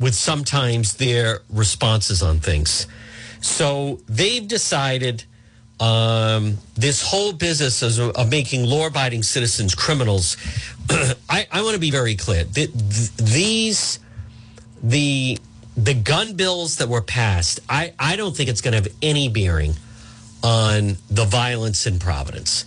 with 0.04 0.14
sometimes 0.14 0.97
their 0.97 1.39
responses 1.49 2.22
on 2.22 2.39
things. 2.39 2.88
So 3.39 4.01
they've 4.08 4.45
decided 4.45 5.24
um, 5.80 6.58
this 6.76 7.01
whole 7.01 7.32
business 7.34 7.82
of, 7.82 8.30
making 8.30 8.66
law 8.66 8.88
abiding 8.88 9.24
citizens 9.24 9.74
criminals. 9.74 10.36
I, 11.30 11.47
I 11.51 11.62
want 11.62 11.74
to 11.74 11.80
be 11.80 11.89
very 11.89 12.16
clear. 12.16 12.43
The, 12.43 12.68
these, 13.18 13.99
the, 14.84 15.38
the 15.76 15.93
gun 15.93 16.36
bills 16.36 16.78
that 16.78 16.89
were 16.89 17.01
passed, 17.01 17.62
I, 17.70 17.93
I 17.97 18.18
don't 18.18 18.36
think 18.36 18.49
it's 18.49 18.62
going 18.62 18.74
to 18.74 18.78
have 18.78 18.95
any 19.01 19.30
bearing 19.30 19.74
on 20.43 20.97
the 21.10 21.26
violence 21.26 21.88
in 21.88 21.99
Providence, 21.99 22.66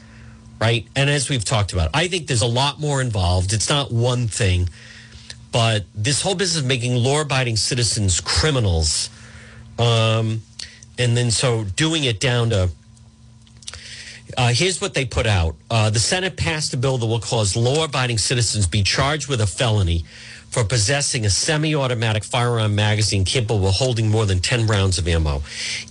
right? 0.58 0.86
And 0.96 1.10
as 1.10 1.28
we've 1.28 1.44
talked 1.44 1.74
about, 1.74 1.90
I 1.92 2.08
think 2.08 2.26
there's 2.26 2.42
a 2.42 2.46
lot 2.46 2.80
more 2.80 3.02
involved. 3.02 3.52
It's 3.52 3.68
not 3.68 3.92
one 3.92 4.26
thing, 4.26 4.70
but 5.56 5.86
this 5.94 6.20
whole 6.20 6.34
business 6.34 6.60
of 6.60 6.68
making 6.68 6.96
law 6.96 7.22
abiding 7.22 7.56
citizens 7.56 8.20
criminals, 8.20 9.08
um, 9.78 10.42
and 10.98 11.16
then 11.16 11.30
so 11.30 11.64
doing 11.64 12.04
it 12.04 12.20
down 12.20 12.50
to 12.50 12.68
uh, 14.36 14.48
here's 14.52 14.82
what 14.82 14.92
they 14.92 15.06
put 15.06 15.26
out. 15.26 15.56
Uh, 15.70 15.88
the 15.88 15.98
Senate 15.98 16.36
passed 16.36 16.74
a 16.74 16.76
bill 16.76 16.98
that 16.98 17.06
will 17.06 17.20
cause 17.20 17.56
law 17.56 17.86
abiding 17.86 18.18
citizens 18.18 18.66
be 18.66 18.82
charged 18.82 19.28
with 19.28 19.40
a 19.40 19.46
felony 19.46 20.04
for 20.50 20.64
possessing 20.64 21.26
a 21.26 21.30
semi 21.30 21.74
automatic 21.74 22.24
firearm 22.24 22.74
magazine 22.74 23.24
capable 23.24 23.68
of 23.68 23.74
holding 23.74 24.08
more 24.08 24.24
than 24.24 24.38
10 24.38 24.66
rounds 24.66 24.96
of 24.98 25.06
ammo. 25.06 25.42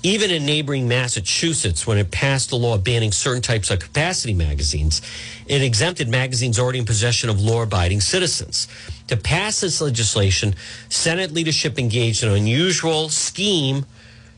Even 0.01 0.31
in 0.31 0.45
neighboring 0.45 0.87
Massachusetts, 0.87 1.85
when 1.85 1.97
it 1.97 2.09
passed 2.09 2.51
a 2.51 2.55
law 2.55 2.77
banning 2.77 3.11
certain 3.11 3.41
types 3.41 3.69
of 3.69 3.79
capacity 3.79 4.33
magazines, 4.33 5.01
it 5.45 5.61
exempted 5.61 6.09
magazines 6.09 6.57
already 6.57 6.79
in 6.79 6.85
possession 6.85 7.29
of 7.29 7.39
law 7.39 7.61
abiding 7.61 8.01
citizens. 8.01 8.67
To 9.07 9.17
pass 9.17 9.61
this 9.61 9.81
legislation, 9.81 10.55
Senate 10.89 11.31
leadership 11.31 11.77
engaged 11.77 12.23
in 12.23 12.29
an 12.29 12.35
unusual 12.35 13.09
scheme 13.09 13.85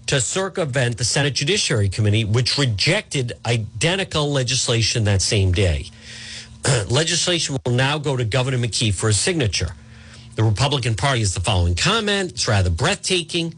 to 0.08 0.20
circumvent 0.22 0.98
the 0.98 1.04
Senate 1.04 1.36
Judiciary 1.36 1.90
Committee, 1.90 2.26
which 2.26 2.58
rejected 2.58 3.34
identical 3.46 4.32
legislation 4.32 5.04
that 5.06 5.22
same 5.22 5.52
day. 5.52 5.90
legislation 6.90 7.58
will 7.66 7.74
now 7.74 7.98
go 7.98 8.18
to 8.18 8.26
Governor 8.26 8.58
McKee 8.58 8.94
for 8.94 9.10
a 9.10 9.14
signature. 9.14 9.70
The 10.38 10.44
Republican 10.44 10.94
Party 10.94 11.22
has 11.22 11.34
the 11.34 11.40
following 11.40 11.74
comment. 11.74 12.34
It's 12.34 12.48
rather 12.48 12.70
breathtaking. 12.70 13.56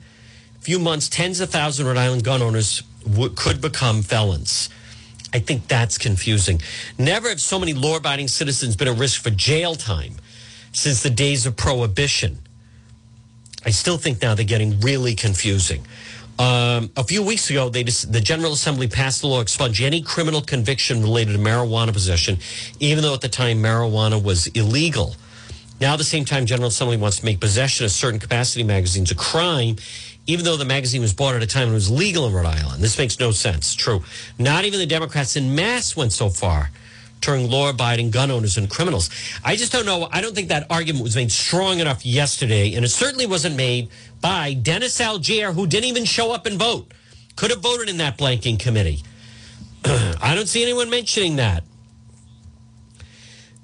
A 0.57 0.61
few 0.61 0.79
months, 0.79 1.09
tens 1.09 1.41
of 1.41 1.49
thousands 1.49 1.81
of 1.81 1.87
Rhode 1.87 1.99
Island 1.99 2.23
gun 2.23 2.41
owners 2.41 2.83
w- 3.03 3.31
could 3.35 3.59
become 3.59 4.01
felons. 4.01 4.69
I 5.33 5.39
think 5.39 5.67
that's 5.67 5.97
confusing. 5.97 6.61
Never 6.97 7.27
have 7.27 7.41
so 7.41 7.59
many 7.59 7.73
law 7.73 7.97
abiding 7.97 8.29
citizens 8.29 8.77
been 8.77 8.87
at 8.87 8.97
risk 8.97 9.21
for 9.21 9.29
jail 9.29 9.75
time 9.75 10.15
since 10.71 11.03
the 11.03 11.09
days 11.09 11.45
of 11.45 11.57
prohibition. 11.57 12.39
I 13.65 13.71
still 13.71 13.97
think 13.97 14.21
now 14.21 14.33
they're 14.33 14.45
getting 14.45 14.79
really 14.79 15.15
confusing. 15.15 15.85
Um, 16.39 16.91
a 16.95 17.03
few 17.03 17.21
weeks 17.23 17.49
ago, 17.49 17.67
they 17.67 17.83
just, 17.83 18.13
the 18.13 18.21
General 18.21 18.53
Assembly 18.53 18.87
passed 18.87 19.21
a 19.23 19.27
law 19.27 19.41
expunge 19.41 19.81
any 19.81 20.01
criminal 20.01 20.39
conviction 20.39 21.01
related 21.01 21.33
to 21.33 21.39
marijuana 21.39 21.91
possession, 21.91 22.37
even 22.79 23.03
though 23.03 23.13
at 23.13 23.19
the 23.19 23.27
time 23.27 23.57
marijuana 23.57 24.23
was 24.23 24.47
illegal. 24.47 25.17
Now, 25.81 25.93
at 25.93 25.97
the 25.97 26.03
same 26.03 26.25
time, 26.25 26.45
General 26.45 26.67
Assembly 26.67 26.97
wants 26.97 27.19
to 27.19 27.25
make 27.25 27.39
possession 27.39 27.85
of 27.85 27.91
certain 27.91 28.19
capacity 28.19 28.63
magazines 28.63 29.11
a 29.11 29.15
crime, 29.15 29.77
even 30.27 30.43
though 30.43 30.57
the 30.57 30.65
magazine 30.65 31.01
was 31.01 31.13
bought 31.13 31.35
at 31.35 31.43
a 31.43 31.47
time 31.47 31.67
when 31.67 31.71
it 31.71 31.75
was 31.75 31.89
legal 31.89 32.27
in 32.27 32.33
Rhode 32.33 32.45
Island. 32.45 32.83
This 32.83 32.97
makes 32.97 33.19
no 33.19 33.31
sense. 33.31 33.75
True. 33.75 34.03
Not 34.37 34.65
even 34.65 34.79
the 34.79 34.85
Democrats 34.85 35.35
in 35.35 35.55
mass 35.55 35.95
went 35.95 36.11
so 36.11 36.29
far 36.29 36.69
turning 37.21 37.49
law 37.49 37.69
abiding 37.69 38.11
gun 38.11 38.31
owners 38.31 38.57
and 38.57 38.69
criminals. 38.69 39.09
I 39.43 39.55
just 39.55 39.71
don't 39.71 39.85
know. 39.85 40.07
I 40.11 40.21
don't 40.21 40.35
think 40.35 40.49
that 40.49 40.67
argument 40.69 41.03
was 41.03 41.15
made 41.15 41.31
strong 41.31 41.79
enough 41.79 42.05
yesterday, 42.05 42.75
and 42.75 42.85
it 42.85 42.89
certainly 42.89 43.25
wasn't 43.25 43.55
made 43.55 43.89
by 44.21 44.53
Dennis 44.53 44.99
Algiere, 44.99 45.53
who 45.53 45.67
didn't 45.67 45.89
even 45.89 46.05
show 46.05 46.31
up 46.31 46.45
and 46.45 46.57
vote. 46.57 46.93
Could 47.35 47.51
have 47.51 47.61
voted 47.61 47.89
in 47.89 47.97
that 47.97 48.17
blanking 48.17 48.59
committee. 48.59 49.03
I 49.85 50.33
don't 50.35 50.47
see 50.47 50.61
anyone 50.61 50.89
mentioning 50.89 51.37
that. 51.37 51.63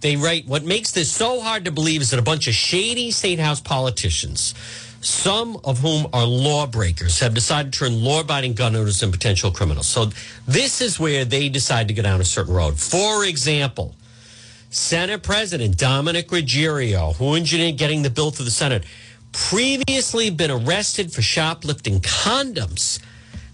They 0.06 0.18
write, 0.18 0.45
what 0.45 0.64
makes 0.64 0.91
this 0.91 1.12
so 1.12 1.41
hard 1.41 1.66
to 1.66 1.72
believe 1.72 1.99
is 1.99 2.12
that 2.12 2.20
a 2.20 2.22
bunch 2.22 2.47
of 2.47 2.53
shady 2.53 3.10
state 3.10 3.39
house 3.39 3.60
politicians, 3.60 4.53
some 5.01 5.60
of 5.64 5.80
whom 5.80 6.06
are 6.14 6.28
lawbreakers, 6.28 7.20
have 7.22 7.34
decided 7.34 7.74
to 7.74 7.80
turn 7.80 8.03
law 8.03 8.22
abiding 8.22 8.53
gun 8.53 8.76
owners 8.76 9.01
and 9.01 9.12
potential 9.12 9.49
criminals. 9.49 9.88
So 9.88 10.12
this 10.47 10.80
is 10.80 10.99
where 10.99 11.26
they 11.26 11.49
decide 11.49 11.88
to 11.88 11.95
go 11.95 12.03
down 12.03 12.22
a 12.22 12.24
certain 12.24 12.53
road. 12.53 12.80
For 12.80 13.26
example, 13.26 13.95
Senate 14.70 15.24
President 15.24 15.76
Dominic 15.76 16.28
Ruggerio, 16.28 17.16
who 17.16 17.34
engineered 17.34 17.78
getting 17.80 18.03
the 18.03 18.12
bill 18.12 18.30
through 18.30 18.45
the 18.45 18.51
Senate, 18.51 18.84
previously 19.32 20.30
been 20.30 20.51
arrested 20.51 21.14
for 21.14 21.24
shoplifting 21.24 21.99
condoms. 22.01 22.99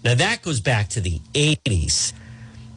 Now, 0.03 0.15
that 0.15 0.41
goes 0.41 0.59
back 0.59 0.89
to 0.89 0.99
the 0.99 1.21
80s. 1.33 2.11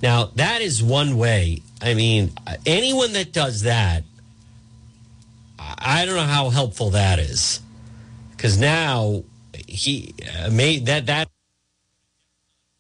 Now, 0.01 0.27
that 0.37 0.63
is 0.63 0.81
one 0.81 1.17
way. 1.17 1.63
I 1.85 1.93
mean, 1.93 2.33
anyone 2.65 3.13
that 3.13 3.35
does 3.35 3.63
that, 3.63 4.05
I 5.59 6.07
don't 6.07 6.15
know 6.15 6.23
how 6.23 6.49
helpful 6.49 6.91
that 6.91 7.19
is. 7.19 7.61
Because 8.31 8.59
now 8.59 9.23
he 9.69 10.15
uh, 10.43 10.49
made 10.51 10.87
that, 10.87 11.05
that 11.07 11.29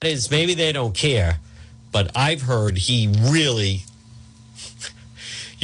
is 0.02 0.30
maybe 0.30 0.54
they 0.54 0.72
don't 0.72 0.94
care, 0.94 1.38
but 1.92 2.12
I've 2.16 2.40
heard 2.40 2.78
he 2.78 3.14
really 3.20 3.82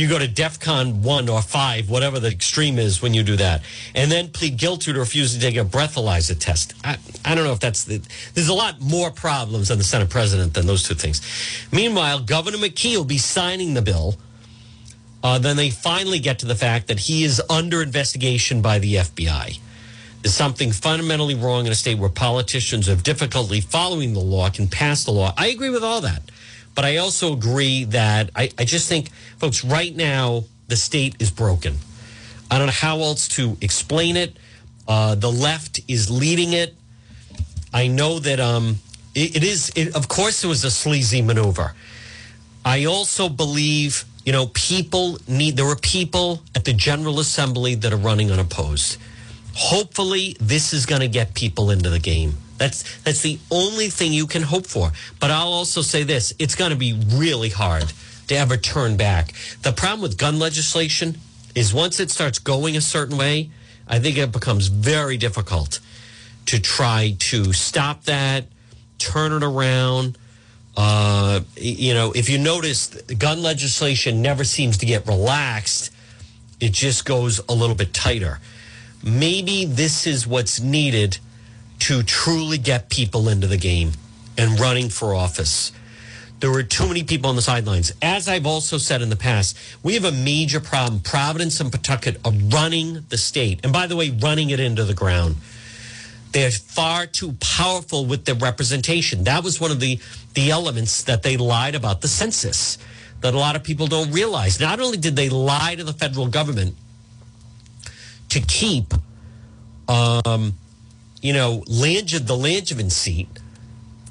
you 0.00 0.08
go 0.08 0.18
to 0.18 0.26
DEFCON 0.26 1.02
1 1.02 1.28
or 1.28 1.42
5, 1.42 1.90
whatever 1.90 2.18
the 2.18 2.28
extreme 2.28 2.78
is 2.78 3.02
when 3.02 3.12
you 3.12 3.22
do 3.22 3.36
that, 3.36 3.62
and 3.94 4.10
then 4.10 4.28
plead 4.28 4.56
guilty 4.56 4.92
to 4.92 4.98
refusing 4.98 5.40
to 5.40 5.46
take 5.46 5.56
a 5.56 5.64
breathalyzer 5.64 6.38
test. 6.38 6.74
I, 6.82 6.96
I 7.24 7.34
don't 7.34 7.44
know 7.44 7.52
if 7.52 7.60
that's 7.60 7.84
the. 7.84 8.00
There's 8.34 8.48
a 8.48 8.54
lot 8.54 8.80
more 8.80 9.10
problems 9.10 9.70
on 9.70 9.78
the 9.78 9.84
Senate 9.84 10.08
president 10.08 10.54
than 10.54 10.66
those 10.66 10.82
two 10.82 10.94
things. 10.94 11.20
Meanwhile, 11.70 12.20
Governor 12.20 12.58
McKee 12.58 12.96
will 12.96 13.04
be 13.04 13.18
signing 13.18 13.74
the 13.74 13.82
bill. 13.82 14.16
Uh, 15.22 15.38
then 15.38 15.56
they 15.56 15.68
finally 15.68 16.18
get 16.18 16.38
to 16.38 16.46
the 16.46 16.54
fact 16.54 16.88
that 16.88 16.98
he 16.98 17.24
is 17.24 17.42
under 17.50 17.82
investigation 17.82 18.62
by 18.62 18.78
the 18.78 18.94
FBI. 18.94 19.58
There's 20.22 20.34
something 20.34 20.72
fundamentally 20.72 21.34
wrong 21.34 21.66
in 21.66 21.72
a 21.72 21.74
state 21.74 21.98
where 21.98 22.10
politicians 22.10 22.86
have 22.86 23.02
difficulty 23.02 23.60
following 23.60 24.12
the 24.12 24.20
law 24.20 24.50
can 24.50 24.68
pass 24.68 25.04
the 25.04 25.10
law. 25.10 25.34
I 25.36 25.48
agree 25.48 25.70
with 25.70 25.84
all 25.84 26.00
that. 26.02 26.22
But 26.74 26.84
I 26.84 26.98
also 26.98 27.32
agree 27.32 27.84
that 27.84 28.30
I, 28.34 28.50
I 28.58 28.64
just 28.64 28.88
think, 28.88 29.10
folks, 29.38 29.64
right 29.64 29.94
now, 29.94 30.44
the 30.68 30.76
state 30.76 31.16
is 31.18 31.30
broken. 31.30 31.76
I 32.50 32.58
don't 32.58 32.66
know 32.66 32.72
how 32.72 33.00
else 33.00 33.28
to 33.28 33.56
explain 33.60 34.16
it. 34.16 34.36
Uh, 34.88 35.14
the 35.14 35.30
left 35.30 35.80
is 35.88 36.10
leading 36.10 36.52
it. 36.52 36.74
I 37.72 37.86
know 37.86 38.18
that 38.18 38.40
um, 38.40 38.78
it, 39.14 39.36
it 39.36 39.44
is, 39.44 39.70
it, 39.76 39.94
of 39.94 40.08
course, 40.08 40.42
it 40.44 40.48
was 40.48 40.64
a 40.64 40.70
sleazy 40.70 41.22
maneuver. 41.22 41.74
I 42.64 42.84
also 42.86 43.28
believe, 43.28 44.04
you 44.24 44.32
know, 44.32 44.46
people 44.48 45.18
need, 45.28 45.56
there 45.56 45.66
are 45.66 45.76
people 45.76 46.42
at 46.54 46.64
the 46.64 46.72
General 46.72 47.20
Assembly 47.20 47.74
that 47.76 47.92
are 47.92 47.96
running 47.96 48.30
unopposed. 48.30 48.98
Hopefully, 49.54 50.36
this 50.40 50.72
is 50.72 50.86
going 50.86 51.00
to 51.00 51.08
get 51.08 51.34
people 51.34 51.70
into 51.70 51.90
the 51.90 51.98
game. 51.98 52.34
That's 52.60 52.98
that's 52.98 53.22
the 53.22 53.38
only 53.50 53.88
thing 53.88 54.12
you 54.12 54.26
can 54.26 54.42
hope 54.42 54.66
for. 54.66 54.92
But 55.18 55.30
I'll 55.30 55.48
also 55.48 55.80
say 55.80 56.02
this: 56.02 56.34
it's 56.38 56.54
going 56.54 56.72
to 56.72 56.76
be 56.76 56.92
really 56.92 57.48
hard 57.48 57.90
to 58.26 58.36
ever 58.36 58.58
turn 58.58 58.98
back. 58.98 59.32
The 59.62 59.72
problem 59.72 60.02
with 60.02 60.18
gun 60.18 60.38
legislation 60.38 61.16
is 61.54 61.72
once 61.72 61.98
it 62.00 62.10
starts 62.10 62.38
going 62.38 62.76
a 62.76 62.82
certain 62.82 63.16
way, 63.16 63.50
I 63.88 63.98
think 63.98 64.18
it 64.18 64.30
becomes 64.30 64.66
very 64.66 65.16
difficult 65.16 65.80
to 66.46 66.60
try 66.60 67.16
to 67.30 67.54
stop 67.54 68.04
that, 68.04 68.44
turn 68.98 69.32
it 69.32 69.42
around. 69.42 70.18
Uh, 70.76 71.40
you 71.56 71.94
know, 71.94 72.12
if 72.12 72.28
you 72.28 72.36
notice, 72.36 72.88
gun 72.88 73.42
legislation 73.42 74.20
never 74.20 74.44
seems 74.44 74.76
to 74.78 74.86
get 74.86 75.06
relaxed. 75.06 75.90
It 76.60 76.72
just 76.72 77.06
goes 77.06 77.40
a 77.48 77.54
little 77.54 77.74
bit 77.74 77.94
tighter. 77.94 78.38
Maybe 79.02 79.64
this 79.64 80.06
is 80.06 80.26
what's 80.26 80.60
needed 80.60 81.18
to 81.80 82.02
truly 82.02 82.58
get 82.58 82.88
people 82.88 83.28
into 83.28 83.46
the 83.46 83.56
game 83.56 83.92
and 84.38 84.58
running 84.58 84.88
for 84.88 85.14
office. 85.14 85.72
There 86.40 86.50
were 86.50 86.62
too 86.62 86.88
many 86.88 87.02
people 87.02 87.28
on 87.28 87.36
the 87.36 87.42
sidelines. 87.42 87.92
As 88.00 88.26
I've 88.26 88.46
also 88.46 88.78
said 88.78 89.02
in 89.02 89.10
the 89.10 89.16
past, 89.16 89.58
we 89.82 89.94
have 89.94 90.04
a 90.04 90.12
major 90.12 90.60
problem. 90.60 91.00
Providence 91.00 91.60
and 91.60 91.70
Pawtucket 91.70 92.16
are 92.24 92.32
running 92.32 93.04
the 93.10 93.18
state. 93.18 93.60
And 93.62 93.72
by 93.72 93.86
the 93.86 93.96
way, 93.96 94.10
running 94.10 94.50
it 94.50 94.60
into 94.60 94.84
the 94.84 94.94
ground. 94.94 95.36
They're 96.32 96.50
far 96.50 97.06
too 97.06 97.32
powerful 97.40 98.06
with 98.06 98.24
their 98.24 98.36
representation. 98.36 99.24
That 99.24 99.42
was 99.42 99.60
one 99.60 99.70
of 99.70 99.80
the, 99.80 99.98
the 100.34 100.50
elements 100.50 101.02
that 101.04 101.22
they 101.22 101.36
lied 101.36 101.74
about 101.74 102.00
the 102.00 102.08
census 102.08 102.78
that 103.20 103.34
a 103.34 103.38
lot 103.38 103.56
of 103.56 103.62
people 103.62 103.86
don't 103.86 104.10
realize. 104.12 104.60
Not 104.60 104.80
only 104.80 104.96
did 104.96 105.16
they 105.16 105.28
lie 105.28 105.74
to 105.74 105.84
the 105.84 105.92
federal 105.92 106.28
government 106.28 106.74
to 108.30 108.40
keep 108.40 108.94
um, 109.88 110.54
you 111.20 111.32
know, 111.32 111.62
Langevin, 111.66 112.26
the 112.26 112.34
Langevin 112.34 112.90
seat, 112.90 113.28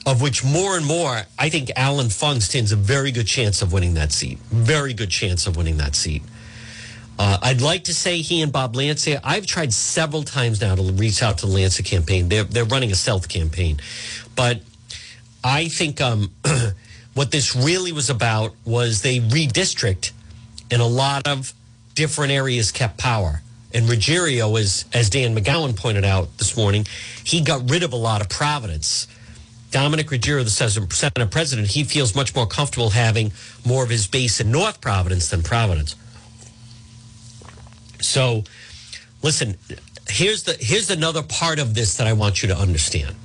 of 0.05 0.21
which 0.21 0.43
more 0.43 0.77
and 0.77 0.85
more, 0.85 1.21
I 1.37 1.49
think 1.49 1.71
Allan 1.75 2.09
Fung 2.09 2.39
stands 2.39 2.71
a 2.71 2.75
very 2.75 3.11
good 3.11 3.27
chance 3.27 3.61
of 3.61 3.73
winning 3.73 3.95
that 3.95 4.11
seat. 4.11 4.39
Very 4.49 4.93
good 4.93 5.09
chance 5.09 5.45
of 5.47 5.57
winning 5.57 5.77
that 5.77 5.95
seat. 5.95 6.23
Uh, 7.17 7.37
I'd 7.41 7.61
like 7.61 7.83
to 7.85 7.93
say 7.93 8.19
he 8.21 8.41
and 8.41 8.51
Bob 8.51 8.75
Lancia. 8.75 9.19
I've 9.23 9.45
tried 9.45 9.73
several 9.73 10.23
times 10.23 10.61
now 10.61 10.75
to 10.75 10.81
reach 10.93 11.21
out 11.21 11.39
to 11.39 11.47
the 11.47 11.51
Lancia 11.51 11.83
campaign. 11.83 12.29
They're 12.29 12.45
they're 12.45 12.63
running 12.63 12.91
a 12.91 12.95
stealth 12.95 13.27
campaign, 13.27 13.81
but 14.37 14.61
I 15.43 15.67
think 15.67 15.99
um, 15.99 16.31
what 17.13 17.31
this 17.31 17.57
really 17.57 17.91
was 17.91 18.09
about 18.09 18.55
was 18.63 19.01
they 19.01 19.19
redistrict, 19.19 20.11
and 20.71 20.81
a 20.81 20.85
lot 20.85 21.27
of 21.27 21.53
different 21.93 22.31
areas 22.31 22.71
kept 22.71 22.97
power. 22.97 23.41
And 23.73 23.85
Ruggerio, 23.85 24.59
as 24.59 24.85
as 24.93 25.09
Dan 25.09 25.35
McGowan 25.35 25.75
pointed 25.75 26.03
out 26.03 26.37
this 26.37 26.57
morning, 26.57 26.85
he 27.23 27.41
got 27.41 27.69
rid 27.69 27.83
of 27.83 27.93
a 27.93 27.97
lot 27.97 28.21
of 28.21 28.29
Providence. 28.29 29.07
Dominic 29.71 30.07
Ruggerio, 30.07 30.43
the 30.43 30.49
Senate 30.49 31.31
president, 31.31 31.67
he 31.67 31.83
feels 31.83 32.15
much 32.15 32.33
more 32.33 32.47
comfortable 32.47 32.89
having 32.89 33.31
more 33.63 33.83
of 33.83 33.89
his 33.89 34.07
base 34.07 34.39
in 34.39 34.51
North 34.51 34.81
Providence 34.81 35.29
than 35.29 35.43
Providence. 35.43 35.95
So, 38.01 38.45
listen, 39.21 39.57
here's 40.07 40.43
the 40.43 40.57
here's 40.59 40.89
another 40.89 41.21
part 41.21 41.59
of 41.59 41.75
this 41.75 41.97
that 41.97 42.07
I 42.07 42.13
want 42.13 42.41
you 42.41 42.49
to 42.49 42.57
understand. 42.57 43.15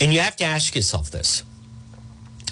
And 0.00 0.12
you 0.12 0.18
have 0.18 0.34
to 0.36 0.44
ask 0.44 0.74
yourself 0.74 1.12
this. 1.12 1.44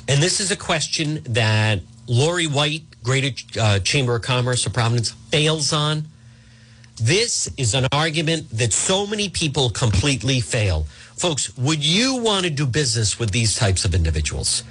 And 0.07 0.23
this 0.23 0.39
is 0.39 0.53
a 0.53 0.57
question 0.57 1.21
that 1.31 1.81
Laurie 2.07 2.47
White, 2.47 2.85
Greater 3.03 3.31
uh, 3.59 3.79
Chamber 3.81 4.17
of 4.17 4.23
Commerce 4.23 4.67
of 4.67 4.73
Providence, 4.73 5.11
fails 5.31 5.73
on. 5.73 6.05
This 7.01 7.51
is 7.57 7.75
an 7.75 7.87
argument 7.93 8.51
that 8.51 8.73
so 8.73 9.07
many 9.07 9.29
people 9.29 9.71
completely 9.71 10.41
fail. 10.41 10.87
Folks, 11.17 11.57
would 11.57 11.85
you 11.85 12.17
want 12.17 12.45
to 12.45 12.51
do 12.51 12.67
business 12.67 13.19
with 13.19 13.31
these 13.31 13.57
types 13.57 13.85
of 13.85 13.95
individuals? 13.95 14.65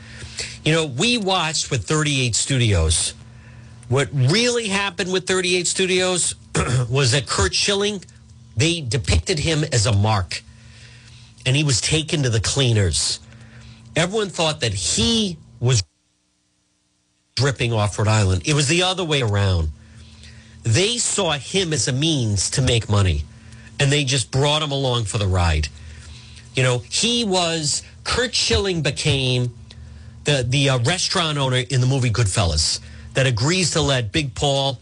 You 0.64 0.74
know, 0.74 0.86
we 0.86 1.18
watched 1.18 1.72
with 1.72 1.86
38 1.86 2.36
Studios 2.36 3.14
what 3.90 4.08
really 4.14 4.68
happened 4.68 5.12
with 5.12 5.26
38 5.26 5.66
Studios 5.66 6.36
was 6.90 7.12
that 7.12 7.26
Curt 7.26 7.56
Schilling, 7.56 8.04
they 8.56 8.82
depicted 8.82 9.40
him 9.40 9.64
as 9.74 9.88
a 9.88 9.92
mark 9.92 10.44
and 11.46 11.56
he 11.56 11.64
was 11.64 11.82
taken 11.82 12.22
to 12.22 12.30
the 12.30 12.40
cleaners. 12.40 13.20
Everyone 13.96 14.30
thought 14.30 14.60
that 14.62 14.74
he 14.74 15.38
was 15.60 15.84
dripping 17.40 17.72
off 17.72 17.98
Rhode 17.98 18.10
Island. 18.10 18.42
It 18.46 18.54
was 18.54 18.68
the 18.68 18.84
other 18.84 19.06
way 19.06 19.22
around. 19.22 19.70
They 20.64 20.98
saw 20.98 21.32
him 21.32 21.72
as 21.72 21.88
a 21.88 21.94
means 21.94 22.50
to 22.52 22.62
make 22.62 22.90
money 22.90 23.24
and 23.80 23.90
they 23.90 24.04
just 24.04 24.30
brought 24.30 24.62
him 24.62 24.72
along 24.72 25.06
for 25.06 25.18
the 25.18 25.26
ride. 25.26 25.70
You 26.54 26.64
know, 26.64 26.80
he 26.90 27.24
was, 27.24 27.82
Curt 28.04 28.36
Schilling 28.36 28.82
became 28.82 29.56
the, 30.26 30.46
the 30.46 30.72
uh, 30.72 30.80
restaurant 30.80 31.38
owner 31.38 31.64
in 31.70 31.80
the 31.80 31.88
movie 31.88 32.10
Goodfellas 32.10 32.82
that 33.14 33.26
agrees 33.26 33.72
to 33.72 33.82
let 33.82 34.12
Big 34.12 34.36
Paul. 34.36 34.78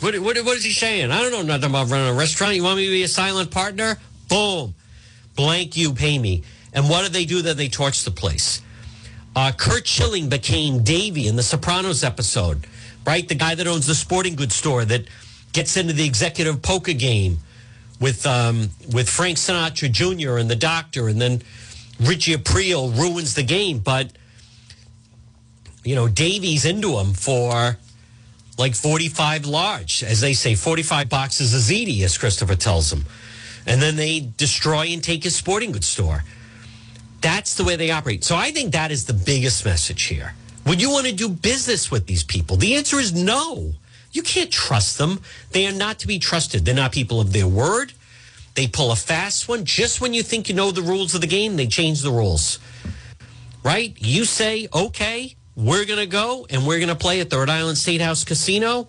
What, 0.00 0.18
what, 0.20 0.38
what 0.38 0.56
is 0.56 0.64
he 0.64 0.72
saying? 0.72 1.10
I 1.10 1.20
don't 1.20 1.32
know 1.32 1.42
nothing 1.42 1.68
about 1.68 1.90
running 1.90 2.08
a 2.08 2.14
restaurant. 2.14 2.54
You 2.54 2.62
want 2.62 2.78
me 2.78 2.86
to 2.86 2.90
be 2.90 3.02
a 3.02 3.08
silent 3.08 3.50
partner? 3.50 3.98
Boom. 4.30 4.74
Blank 5.36 5.76
you, 5.76 5.92
pay 5.92 6.18
me. 6.18 6.44
And 6.72 6.88
what 6.88 7.02
did 7.02 7.12
they 7.12 7.26
do 7.26 7.42
that 7.42 7.58
they 7.58 7.68
torch 7.68 8.04
the 8.04 8.10
place? 8.10 8.62
Uh, 9.40 9.52
Curt 9.52 9.86
Schilling 9.86 10.28
became 10.28 10.82
Davy 10.82 11.26
in 11.26 11.34
the 11.34 11.42
Sopranos 11.42 12.04
episode, 12.04 12.66
right? 13.06 13.26
The 13.26 13.34
guy 13.34 13.54
that 13.54 13.66
owns 13.66 13.86
the 13.86 13.94
sporting 13.94 14.34
goods 14.34 14.54
store 14.54 14.84
that 14.84 15.06
gets 15.54 15.78
into 15.78 15.94
the 15.94 16.04
executive 16.04 16.60
poker 16.60 16.92
game 16.92 17.38
with 17.98 18.26
um, 18.26 18.68
with 18.92 19.08
Frank 19.08 19.38
Sinatra 19.38 19.90
Jr. 19.90 20.36
and 20.36 20.50
the 20.50 20.56
doctor, 20.56 21.08
and 21.08 21.18
then 21.18 21.40
Richie 21.98 22.36
Aprile 22.36 22.94
ruins 22.94 23.32
the 23.32 23.42
game. 23.42 23.78
But 23.78 24.12
you 25.84 25.94
know, 25.94 26.06
Davy's 26.06 26.66
into 26.66 26.98
him 26.98 27.14
for 27.14 27.78
like 28.58 28.74
45 28.74 29.46
large, 29.46 30.04
as 30.04 30.20
they 30.20 30.34
say, 30.34 30.54
45 30.54 31.08
boxes 31.08 31.54
of 31.54 31.60
ziti, 31.60 32.02
as 32.02 32.18
Christopher 32.18 32.56
tells 32.56 32.92
him. 32.92 33.06
And 33.66 33.80
then 33.80 33.96
they 33.96 34.20
destroy 34.36 34.88
and 34.88 35.02
take 35.02 35.24
his 35.24 35.34
sporting 35.34 35.72
goods 35.72 35.88
store. 35.88 36.24
That's 37.20 37.54
the 37.54 37.64
way 37.64 37.76
they 37.76 37.90
operate. 37.90 38.24
So 38.24 38.36
I 38.36 38.50
think 38.50 38.72
that 38.72 38.90
is 38.90 39.04
the 39.04 39.12
biggest 39.12 39.64
message 39.64 40.04
here. 40.04 40.34
Would 40.66 40.80
you 40.80 40.90
want 40.90 41.06
to 41.06 41.12
do 41.12 41.28
business 41.28 41.90
with 41.90 42.06
these 42.06 42.22
people? 42.22 42.56
The 42.56 42.76
answer 42.76 42.98
is 42.98 43.12
no. 43.12 43.72
You 44.12 44.22
can't 44.22 44.50
trust 44.50 44.98
them. 44.98 45.20
They 45.52 45.66
are 45.66 45.72
not 45.72 45.98
to 46.00 46.06
be 46.06 46.18
trusted. 46.18 46.64
They're 46.64 46.74
not 46.74 46.92
people 46.92 47.20
of 47.20 47.32
their 47.32 47.46
word. 47.48 47.92
They 48.54 48.66
pull 48.66 48.90
a 48.90 48.96
fast 48.96 49.48
one. 49.48 49.64
Just 49.64 50.00
when 50.00 50.14
you 50.14 50.22
think 50.22 50.48
you 50.48 50.54
know 50.54 50.70
the 50.70 50.82
rules 50.82 51.14
of 51.14 51.20
the 51.20 51.26
game, 51.26 51.56
they 51.56 51.66
change 51.66 52.02
the 52.02 52.10
rules. 52.10 52.58
Right? 53.62 53.94
You 53.98 54.24
say, 54.24 54.68
okay, 54.74 55.36
we're 55.54 55.84
going 55.84 55.98
to 55.98 56.06
go 56.06 56.46
and 56.50 56.66
we're 56.66 56.78
going 56.78 56.88
to 56.88 56.94
play 56.94 57.20
at 57.20 57.30
the 57.30 57.38
Rhode 57.38 57.50
Island 57.50 57.78
State 57.78 58.00
House 58.00 58.24
Casino 58.24 58.88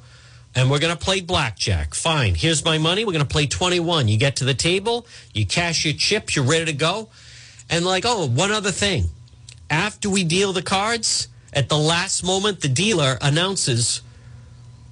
and 0.55 0.69
we're 0.69 0.79
going 0.79 0.95
to 0.95 1.03
play 1.03 1.21
blackjack. 1.21 1.93
Fine. 1.93 2.35
Here's 2.35 2.65
my 2.65 2.77
money. 2.77 3.05
We're 3.05 3.13
going 3.13 3.25
to 3.25 3.31
play 3.31 3.47
21. 3.47 4.07
You 4.07 4.17
get 4.17 4.37
to 4.37 4.45
the 4.45 4.53
table, 4.53 5.05
you 5.33 5.45
cash 5.45 5.85
your 5.85 5.93
chips, 5.93 6.35
you're 6.35 6.45
ready 6.45 6.65
to 6.65 6.73
go. 6.73 7.09
And 7.71 7.85
like, 7.85 8.03
oh, 8.05 8.27
one 8.27 8.51
other 8.51 8.71
thing. 8.71 9.05
After 9.69 10.09
we 10.09 10.25
deal 10.25 10.51
the 10.51 10.61
cards, 10.61 11.29
at 11.53 11.69
the 11.69 11.77
last 11.77 12.23
moment, 12.23 12.61
the 12.61 12.67
dealer 12.67 13.17
announces 13.21 14.01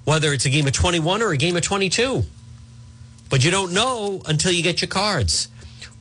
whether 0.04 0.32
it's 0.32 0.46
a 0.46 0.50
game 0.50 0.66
of 0.66 0.72
21 0.72 1.22
or 1.22 1.30
a 1.30 1.36
game 1.36 1.56
of 1.56 1.62
22. 1.62 2.24
But 3.28 3.44
you 3.44 3.50
don't 3.50 3.72
know 3.72 4.22
until 4.26 4.50
you 4.50 4.62
get 4.62 4.80
your 4.80 4.88
cards. 4.88 5.48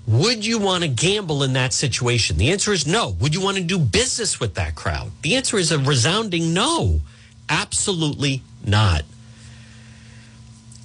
Would 0.08 0.46
you 0.46 0.58
want 0.58 0.84
to 0.84 0.90
gamble 0.90 1.44
in 1.44 1.54
that 1.54 1.74
situation? 1.74 2.38
The 2.38 2.52
answer 2.52 2.74
is 2.74 2.88
no. 2.88 3.10
Would 3.20 3.36
you 3.36 3.42
want 3.42 3.58
to 3.58 3.64
do 3.64 3.78
business 3.78 4.40
with 4.40 4.56
that 4.56 4.74
crowd? 4.74 5.12
The 5.22 5.36
answer 5.36 5.58
is 5.58 5.72
a 5.72 5.78
resounding 5.78 6.54
no. 6.54 7.02
Absolutely 7.48 8.42
not. 8.66 9.04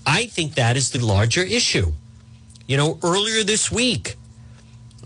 I 0.07 0.27
think 0.27 0.57
that 0.57 0.77
is 0.77 0.91
the 0.91 1.05
larger 1.05 1.43
issue. 1.43 1.93
You 2.67 2.77
know, 2.77 2.99
earlier 3.03 3.43
this 3.45 3.73
week, 3.73 4.17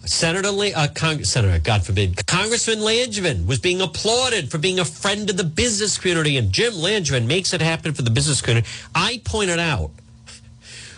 Senator, 0.08 0.48
uh, 0.48 0.88
Cong- 0.94 1.24
Senator, 1.24 1.58
God 1.58 1.84
forbid, 1.84 2.26
Congressman 2.26 2.78
Langevin 2.78 3.46
was 3.46 3.58
being 3.58 3.80
applauded 3.80 4.50
for 4.50 4.58
being 4.58 4.78
a 4.78 4.84
friend 4.84 5.28
of 5.28 5.36
the 5.36 5.44
business 5.44 5.98
community, 5.98 6.38
and 6.38 6.50
Jim 6.50 6.72
Langevin 6.72 7.26
makes 7.26 7.52
it 7.52 7.60
happen 7.60 7.92
for 7.92 8.02
the 8.02 8.10
business 8.10 8.40
community. 8.40 8.68
I 8.94 9.20
pointed 9.24 9.58
out 9.58 9.90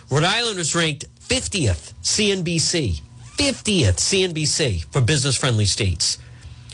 Rhode 0.09 0.23
Island 0.23 0.57
was 0.57 0.73
ranked 0.75 1.05
50th 1.27 1.93
CNBC 2.01 3.01
50th 3.37 3.97
CNBC 3.97 4.85
for 4.91 5.01
business 5.01 5.35
friendly 5.35 5.65
states. 5.65 6.17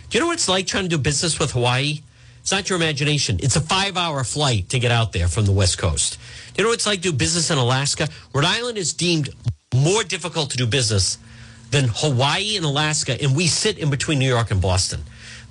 Do 0.09 0.17
you 0.17 0.19
know 0.19 0.27
what 0.27 0.33
it's 0.33 0.49
like 0.49 0.67
trying 0.67 0.83
to 0.83 0.89
do 0.89 0.97
business 0.97 1.39
with 1.39 1.51
Hawaii? 1.51 2.01
It's 2.41 2.51
not 2.51 2.69
your 2.69 2.77
imagination. 2.77 3.39
It's 3.41 3.55
a 3.55 3.61
five 3.61 3.97
hour 3.97 4.23
flight 4.23 4.69
to 4.69 4.79
get 4.79 4.91
out 4.91 5.11
there 5.11 5.27
from 5.27 5.45
the 5.45 5.51
West 5.51 5.77
Coast. 5.77 6.17
Do 6.53 6.61
you 6.61 6.63
know 6.63 6.69
what 6.69 6.75
it's 6.75 6.85
like 6.87 7.01
to 7.01 7.11
do 7.11 7.13
business 7.13 7.51
in 7.51 7.57
Alaska? 7.57 8.09
Rhode 8.33 8.45
Island 8.45 8.77
is 8.77 8.93
deemed 8.93 9.29
more 9.73 10.03
difficult 10.03 10.49
to 10.51 10.57
do 10.57 10.65
business 10.67 11.17
than 11.71 11.89
Hawaii 11.93 12.55
and 12.55 12.65
Alaska, 12.65 13.21
and 13.21 13.35
we 13.35 13.47
sit 13.47 13.77
in 13.77 13.89
between 13.89 14.19
New 14.19 14.27
York 14.27 14.51
and 14.51 14.61
Boston. 14.61 15.01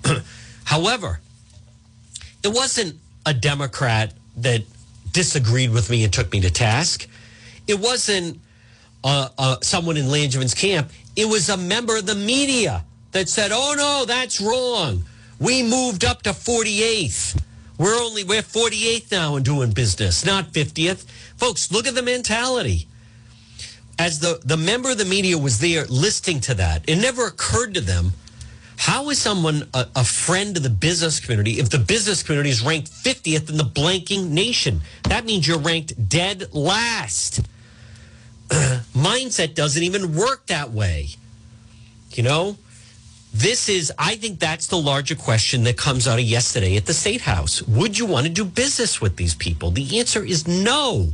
However, 0.65 1.21
it 2.43 2.49
wasn't 2.49 2.97
a 3.25 3.35
Democrat 3.35 4.13
that 4.39 4.63
disagreed 5.13 5.73
with 5.73 5.91
me 5.91 6.05
and 6.05 6.13
took 6.13 6.33
me 6.33 6.41
to 6.41 6.51
task. 6.51 7.09
It 7.67 7.79
wasn't 7.81 8.39
uh, 9.03 9.29
uh, 9.39 9.57
someone 9.63 9.97
in 9.97 10.07
Langevin's 10.07 10.55
camp. 10.55 10.91
It 11.17 11.27
was 11.27 11.49
a 11.49 11.57
member 11.57 11.97
of 11.97 12.07
the 12.07 12.15
media 12.15 12.85
that 13.13 13.29
said, 13.29 13.51
"Oh 13.53 13.75
no, 13.77 14.05
that's 14.05 14.41
wrong. 14.41 15.05
We 15.39 15.63
moved 15.63 16.05
up 16.05 16.23
to 16.23 16.31
48th. 16.31 17.41
We're 17.79 17.99
only 17.99 18.25
we're 18.25 18.43
48th 18.43 19.11
now 19.13 19.37
and 19.37 19.45
doing 19.45 19.73
business, 19.73 20.25
not 20.25 20.53
50th." 20.53 21.05
Folks, 21.37 21.71
look 21.73 21.87
at 21.87 21.95
the 21.95 22.03
mentality. 22.03 22.89
As 23.99 24.21
the 24.21 24.41
the 24.45 24.57
member 24.57 24.91
of 24.91 24.99
the 24.99 25.05
media 25.05 25.39
was 25.39 25.59
there 25.59 25.87
listening 25.87 26.41
to 26.43 26.55
that, 26.55 26.89
it 26.89 26.97
never 26.97 27.27
occurred 27.27 27.75
to 27.75 27.81
them 27.81 28.13
how 28.77 29.09
is 29.09 29.21
someone 29.21 29.69
a, 29.73 29.87
a, 29.97 30.05
friend 30.05 30.57
of 30.57 30.63
the 30.63 30.71
business 30.71 31.19
community 31.19 31.53
if 31.53 31.71
the 31.71 31.79
business 31.79 32.23
community 32.23 32.51
is 32.51 32.63
ranked 32.63 32.91
50th 32.91 33.49
in 33.49 33.57
the 33.57 33.65
blanking 33.65 34.31
nation? 34.31 34.83
That 35.05 35.25
means 35.25 35.49
you're 35.49 35.59
ranked 35.59 36.09
dead 36.09 36.55
last. 36.55 37.41
mindset 38.49 39.55
doesn't 39.55 39.83
even 39.83 40.15
work 40.15 40.47
that 40.47 40.71
way. 40.71 41.09
You 42.13 42.23
know, 42.23 42.57
this 43.33 43.69
is, 43.69 43.93
I 43.99 44.17
think 44.17 44.39
that's 44.39 44.69
the 44.69 44.77
larger 44.77 45.15
question 45.15 45.65
that 45.65 45.77
comes 45.77 46.07
out 46.07 46.19
of 46.19 46.25
yesterday 46.25 46.77
at 46.77 46.87
the 46.87 46.95
State 46.95 47.23
House. 47.23 47.63
Would 47.63 47.99
you 47.99 48.07
want 48.07 48.27
to 48.27 48.33
do 48.33 48.45
business 48.45 49.01
with 49.01 49.17
these 49.17 49.35
people? 49.35 49.71
The 49.71 49.99
answer 49.99 50.23
is 50.25 50.47
no. 50.47 51.11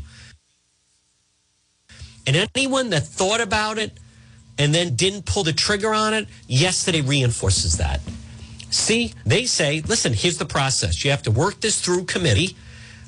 And 2.27 2.37
anyone 2.55 2.91
that 2.91 3.07
thought 3.07 3.41
about 3.41 3.79
it 3.79 3.99
and 4.59 4.75
then 4.75 4.95
didn't 4.95 5.25
pull 5.25 5.45
the 5.45 5.53
trigger 5.53 5.93
on 5.93 6.15
it 6.15 6.29
yesterday 6.47 7.01
reinforces 7.01 7.79
that. 7.79 8.01
See, 8.71 9.13
they 9.27 9.45
say, 9.45 9.83
listen, 9.83 10.13
here's 10.15 10.39
the 10.39 10.47
process. 10.47 11.05
You 11.05 11.11
have 11.11 11.23
to 11.25 11.31
work 11.31 11.61
this 11.61 11.81
through 11.81 12.05
committee. 12.05 12.57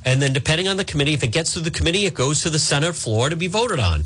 And 0.04 0.20
then, 0.20 0.34
depending 0.34 0.68
on 0.68 0.76
the 0.76 0.84
committee, 0.84 1.14
if 1.14 1.22
it 1.22 1.28
gets 1.28 1.54
through 1.54 1.62
the 1.62 1.70
committee, 1.70 2.04
it 2.04 2.12
goes 2.12 2.42
to 2.42 2.50
the 2.50 2.58
Senate 2.58 2.94
floor 2.94 3.30
to 3.30 3.36
be 3.36 3.46
voted 3.46 3.80
on. 3.80 4.04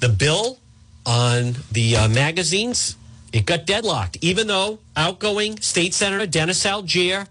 The 0.00 0.08
bill 0.08 0.58
on 1.04 1.54
the 1.70 1.96
uh, 1.96 2.08
magazines, 2.08 2.96
it 3.32 3.46
got 3.46 3.66
deadlocked, 3.66 4.18
even 4.20 4.48
though 4.48 4.80
outgoing 4.96 5.60
State 5.60 5.94
Senator 5.94 6.26
Dennis 6.26 6.64
Algiere 6.64 7.28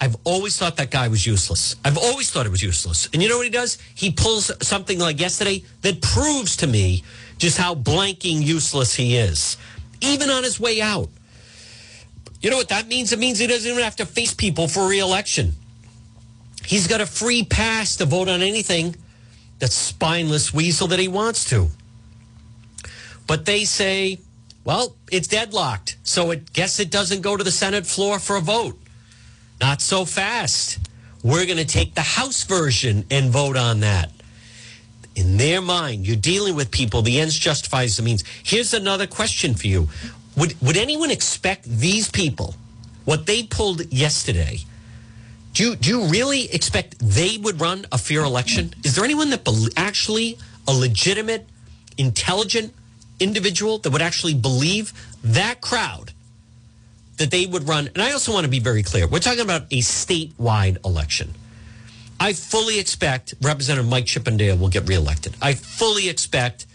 I've 0.00 0.16
always 0.24 0.58
thought 0.58 0.76
that 0.76 0.90
guy 0.90 1.08
was 1.08 1.26
useless. 1.26 1.76
I've 1.84 1.96
always 1.96 2.30
thought 2.30 2.44
it 2.44 2.50
was 2.50 2.62
useless. 2.62 3.08
And 3.12 3.22
you 3.22 3.28
know 3.28 3.38
what 3.38 3.46
he 3.46 3.50
does? 3.50 3.78
He 3.94 4.10
pulls 4.10 4.50
something 4.66 4.98
like 4.98 5.18
yesterday 5.18 5.64
that 5.82 6.02
proves 6.02 6.56
to 6.58 6.66
me 6.66 7.02
just 7.38 7.56
how 7.56 7.74
blanking 7.74 8.42
useless 8.42 8.94
he 8.94 9.16
is, 9.16 9.56
even 10.00 10.28
on 10.28 10.42
his 10.42 10.60
way 10.60 10.82
out. 10.82 11.08
You 12.40 12.50
know 12.50 12.58
what 12.58 12.68
that 12.68 12.88
means? 12.88 13.12
It 13.12 13.18
means 13.18 13.38
he 13.38 13.46
doesn't 13.46 13.70
even 13.70 13.82
have 13.82 13.96
to 13.96 14.06
face 14.06 14.34
people 14.34 14.68
for 14.68 14.86
reelection. 14.88 15.54
He's 16.64 16.86
got 16.86 17.00
a 17.00 17.06
free 17.06 17.44
pass 17.44 17.96
to 17.96 18.04
vote 18.04 18.28
on 18.28 18.42
anything 18.42 18.96
that 19.60 19.72
spineless 19.72 20.52
weasel 20.52 20.88
that 20.88 20.98
he 20.98 21.08
wants 21.08 21.48
to. 21.50 21.68
But 23.26 23.46
they 23.46 23.64
say, 23.64 24.18
well, 24.64 24.96
it's 25.10 25.28
deadlocked. 25.28 25.96
So 26.02 26.30
it 26.32 26.52
guess 26.52 26.80
it 26.80 26.90
doesn't 26.90 27.22
go 27.22 27.36
to 27.36 27.42
the 27.42 27.50
Senate 27.50 27.86
floor 27.86 28.18
for 28.18 28.36
a 28.36 28.40
vote. 28.40 28.78
Not 29.60 29.80
so 29.80 30.04
fast. 30.04 30.78
We're 31.22 31.46
going 31.46 31.58
to 31.58 31.64
take 31.64 31.94
the 31.94 32.02
House 32.02 32.44
version 32.44 33.04
and 33.10 33.30
vote 33.30 33.56
on 33.56 33.80
that. 33.80 34.12
In 35.14 35.38
their 35.38 35.62
mind, 35.62 36.06
you're 36.06 36.16
dealing 36.16 36.54
with 36.54 36.70
people, 36.70 37.00
the 37.00 37.20
ends 37.20 37.38
justifies 37.38 37.96
the 37.96 38.02
means. 38.02 38.22
Here's 38.42 38.74
another 38.74 39.06
question 39.06 39.54
for 39.54 39.66
you. 39.66 39.88
Would, 40.36 40.60
would 40.60 40.76
anyone 40.76 41.10
expect 41.10 41.64
these 41.64 42.10
people, 42.10 42.54
what 43.06 43.24
they 43.24 43.44
pulled 43.44 43.90
yesterday, 43.90 44.58
do 45.54 45.70
you, 45.70 45.76
do 45.76 45.88
you 45.88 46.04
really 46.08 46.52
expect 46.52 46.98
they 46.98 47.38
would 47.38 47.58
run 47.62 47.86
a 47.90 47.96
fair 47.96 48.20
election? 48.20 48.74
Is 48.84 48.94
there 48.94 49.04
anyone 49.04 49.30
that 49.30 49.42
be- 49.42 49.68
actually 49.74 50.36
a 50.68 50.72
legitimate, 50.72 51.48
intelligent 51.96 52.74
individual 53.18 53.78
that 53.78 53.90
would 53.90 54.02
actually 54.02 54.34
believe 54.34 54.92
that 55.24 55.62
crowd 55.62 56.12
that 57.18 57.30
they 57.30 57.46
would 57.46 57.68
run? 57.68 57.88
And 57.88 58.02
I 58.02 58.12
also 58.12 58.32
want 58.32 58.44
to 58.44 58.50
be 58.50 58.60
very 58.60 58.82
clear. 58.82 59.06
We're 59.06 59.18
talking 59.18 59.40
about 59.40 59.62
a 59.70 59.80
statewide 59.80 60.84
election. 60.84 61.34
I 62.18 62.32
fully 62.32 62.78
expect 62.78 63.34
Representative 63.42 63.88
Mike 63.88 64.06
Chippendale 64.06 64.56
will 64.56 64.68
get 64.68 64.88
reelected. 64.88 65.34
I 65.42 65.54
fully 65.54 66.08
expect 66.08 66.66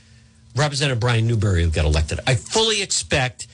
Representative 0.56 1.00
Brian 1.00 1.28
Newberry 1.28 1.64
will 1.64 1.72
get 1.72 1.86
elected. 1.86 2.20
I 2.28 2.36
fully 2.36 2.82
expect 2.82 3.48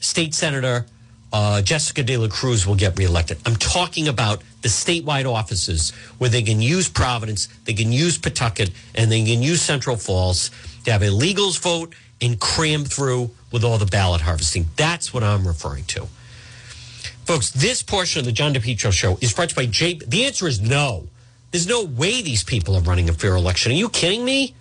State 0.00 0.34
Senator 0.34 0.86
uh, 1.32 1.62
Jessica 1.62 2.02
De 2.02 2.16
La 2.16 2.28
Cruz 2.28 2.66
will 2.66 2.74
get 2.74 2.98
reelected. 2.98 3.38
I'm 3.46 3.56
talking 3.56 4.08
about 4.08 4.42
the 4.60 4.68
statewide 4.68 5.30
offices 5.30 5.90
where 6.18 6.30
they 6.30 6.42
can 6.42 6.60
use 6.60 6.88
Providence, 6.88 7.48
they 7.64 7.72
can 7.72 7.90
use 7.90 8.18
Pawtucket, 8.18 8.70
and 8.94 9.10
they 9.10 9.24
can 9.24 9.42
use 9.42 9.62
Central 9.62 9.96
Falls 9.96 10.50
to 10.84 10.92
have 10.92 11.00
illegals 11.00 11.58
vote 11.58 11.94
and 12.20 12.38
cram 12.38 12.84
through 12.84 13.30
with 13.50 13.64
all 13.64 13.78
the 13.78 13.86
ballot 13.86 14.20
harvesting. 14.20 14.66
That's 14.76 15.12
what 15.12 15.24
I'm 15.24 15.46
referring 15.46 15.84
to. 15.86 16.06
Folks, 17.24 17.50
this 17.50 17.82
portion 17.82 18.20
of 18.20 18.24
the 18.24 18.32
John 18.32 18.52
DePetro 18.52 18.92
show 18.92 19.16
is 19.20 19.32
brought 19.32 19.50
to 19.50 19.62
you 19.62 19.66
by 19.68 19.70
J. 19.70 19.94
The 20.06 20.24
answer 20.24 20.48
is 20.48 20.60
no. 20.60 21.06
There's 21.52 21.68
no 21.68 21.84
way 21.84 22.20
these 22.20 22.42
people 22.42 22.74
are 22.74 22.80
running 22.80 23.08
a 23.08 23.12
fair 23.12 23.36
election. 23.36 23.72
Are 23.72 23.76
you 23.76 23.88
kidding 23.88 24.24
me? 24.24 24.54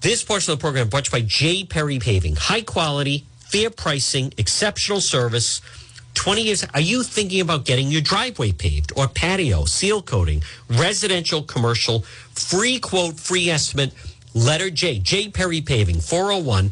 This 0.00 0.22
portion 0.22 0.52
of 0.52 0.58
the 0.58 0.62
program 0.62 0.88
brought 0.88 1.06
to 1.06 1.16
you 1.16 1.22
by 1.22 1.26
J. 1.26 1.64
Perry 1.64 1.98
Paving. 1.98 2.36
High 2.36 2.60
quality, 2.60 3.26
fair 3.38 3.70
pricing, 3.70 4.32
exceptional 4.38 5.00
service. 5.00 5.60
20 6.14 6.42
years. 6.42 6.64
Are 6.72 6.80
you 6.80 7.02
thinking 7.02 7.40
about 7.40 7.64
getting 7.64 7.90
your 7.90 8.00
driveway 8.00 8.52
paved 8.52 8.92
or 8.96 9.08
patio, 9.08 9.64
seal 9.64 10.00
coating, 10.02 10.44
residential, 10.70 11.42
commercial, 11.42 12.02
free 12.32 12.78
quote, 12.78 13.18
free 13.18 13.50
estimate, 13.50 13.92
letter 14.34 14.70
J, 14.70 15.00
J. 15.00 15.28
Perry 15.28 15.60
Paving, 15.60 16.00
401 16.00 16.70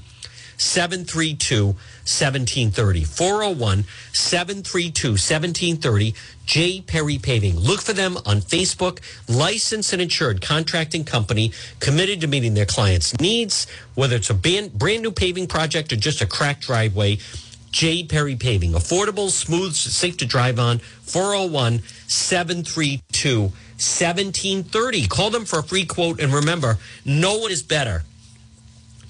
732 0.56 1.74
1730. 2.04 3.04
401 3.04 3.84
732 4.12 5.08
1730. 5.10 6.14
J. 6.44 6.80
Perry 6.80 7.18
Paving. 7.18 7.58
Look 7.58 7.80
for 7.80 7.92
them 7.92 8.16
on 8.26 8.40
Facebook. 8.40 8.98
Licensed 9.28 9.92
and 9.92 10.02
insured 10.02 10.42
contracting 10.42 11.04
company 11.04 11.52
committed 11.80 12.20
to 12.20 12.26
meeting 12.26 12.54
their 12.54 12.66
clients' 12.66 13.18
needs, 13.20 13.66
whether 13.94 14.16
it's 14.16 14.30
a 14.30 14.34
brand, 14.34 14.80
new 14.80 15.12
paving 15.12 15.46
project 15.46 15.92
or 15.92 15.96
just 15.96 16.20
a 16.20 16.26
cracked 16.26 16.62
driveway. 16.62 17.18
J. 17.70 18.04
Perry 18.04 18.36
Paving. 18.36 18.72
Affordable, 18.72 19.30
smooth, 19.30 19.74
safe 19.74 20.18
to 20.18 20.26
drive 20.26 20.58
on. 20.58 20.78
401 20.78 21.82
732 22.06 23.40
1730. 23.40 25.06
Call 25.08 25.30
them 25.30 25.44
for 25.44 25.60
a 25.60 25.62
free 25.62 25.86
quote. 25.86 26.20
And 26.20 26.34
remember, 26.34 26.78
no 27.04 27.38
one 27.38 27.50
is 27.50 27.62
better 27.62 28.04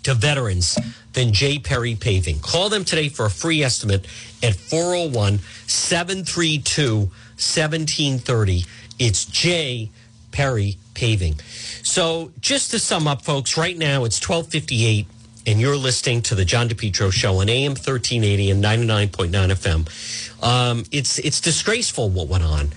to 0.03 0.15
veterans 0.15 0.79
than 1.13 1.33
J. 1.33 1.59
Perry 1.59 1.95
Paving. 1.95 2.41
Call 2.41 2.69
them 2.69 2.85
today 2.85 3.09
for 3.09 3.27
a 3.27 3.31
free 3.31 3.63
estimate 3.63 4.07
at 4.43 4.55
401 4.55 5.39
732 5.67 6.99
1730. 6.99 8.65
It's 8.99 9.25
J. 9.25 9.91
Perry 10.31 10.77
Paving. 10.95 11.39
So, 11.83 12.33
just 12.41 12.71
to 12.71 12.79
sum 12.79 13.07
up, 13.07 13.23
folks, 13.23 13.57
right 13.57 13.77
now 13.77 14.05
it's 14.05 14.21
1258 14.21 15.07
and 15.47 15.61
you're 15.61 15.77
listening 15.77 16.23
to 16.23 16.35
the 16.35 16.45
John 16.45 16.69
DePetro 16.69 17.13
show 17.13 17.41
on 17.41 17.49
AM 17.49 17.73
1380 17.73 18.51
and 18.51 18.63
99.9 18.63 19.31
FM. 19.31 20.43
Um, 20.43 20.85
it's, 20.93 21.19
it's 21.19 21.41
disgraceful 21.41 22.09
what 22.09 22.29
went 22.29 22.45
on. 22.45 22.69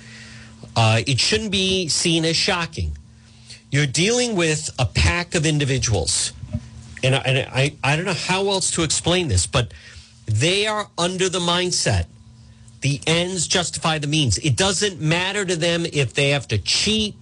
Uh, 0.76 1.02
it 1.06 1.20
shouldn't 1.20 1.52
be 1.52 1.88
seen 1.88 2.26
as 2.26 2.36
shocking. 2.36 2.98
You're 3.72 3.86
dealing 3.86 4.36
with 4.36 4.70
a 4.80 4.86
pack 4.86 5.36
of 5.36 5.46
individuals 5.46 6.34
and, 7.06 7.16
I, 7.16 7.20
and 7.20 7.50
I, 7.52 7.76
I 7.84 7.96
don't 7.96 8.06
know 8.06 8.14
how 8.14 8.50
else 8.50 8.72
to 8.72 8.84
explain 8.84 9.28
this, 9.28 9.48
but 9.48 9.74
they 10.26 10.68
are 10.68 10.90
under 10.98 11.30
the 11.30 11.40
mindset 11.40 12.06
the 12.86 13.02
ends 13.08 13.48
justify 13.48 13.98
the 13.98 14.06
means. 14.06 14.38
It 14.38 14.56
doesn't 14.56 15.02
matter 15.02 15.44
to 15.44 15.56
them 15.56 15.88
if 15.92 16.14
they 16.14 16.30
have 16.30 16.48
to 16.50 16.60
cheat, 16.60 17.16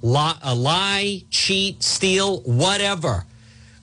lie, 0.00 0.38
uh, 0.42 0.54
lie 0.54 1.24
cheat, 1.28 1.82
steal, 1.82 2.40
whatever, 2.40 3.26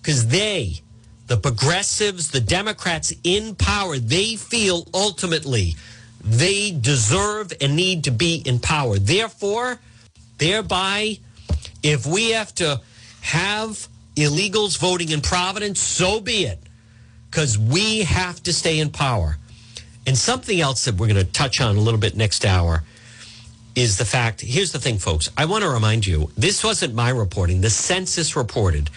because 0.01 0.29
they, 0.29 0.79
the 1.27 1.37
progressives, 1.37 2.31
the 2.31 2.39
Democrats 2.39 3.13
in 3.23 3.53
power, 3.53 3.99
they 3.99 4.35
feel 4.35 4.87
ultimately 4.95 5.75
they 6.23 6.71
deserve 6.71 7.53
and 7.61 7.75
need 7.75 8.05
to 8.05 8.11
be 8.11 8.41
in 8.43 8.57
power. 8.57 8.97
Therefore, 8.97 9.79
thereby, 10.39 11.19
if 11.83 12.07
we 12.07 12.31
have 12.31 12.55
to 12.55 12.81
have 13.21 13.87
illegals 14.17 14.77
voting 14.77 15.09
in 15.09 15.21
Providence, 15.21 15.79
so 15.79 16.19
be 16.19 16.45
it, 16.45 16.59
because 17.29 17.57
we 17.57 18.01
have 18.01 18.41
to 18.43 18.53
stay 18.53 18.79
in 18.79 18.89
power. 18.89 19.37
And 20.05 20.17
something 20.17 20.59
else 20.59 20.85
that 20.85 20.95
we're 20.95 21.07
going 21.07 21.25
to 21.25 21.31
touch 21.31 21.61
on 21.61 21.75
a 21.75 21.79
little 21.79 21.99
bit 21.99 22.15
next 22.15 22.45
hour 22.45 22.83
is 23.75 23.97
the 23.97 24.05
fact 24.05 24.41
here's 24.41 24.71
the 24.71 24.79
thing, 24.79 24.97
folks. 24.97 25.29
I 25.37 25.45
want 25.45 25.63
to 25.63 25.69
remind 25.69 26.07
you 26.07 26.31
this 26.35 26.63
wasn't 26.63 26.95
my 26.95 27.09
reporting. 27.09 27.61
The 27.61 27.69
census 27.69 28.35
reported 28.35 28.89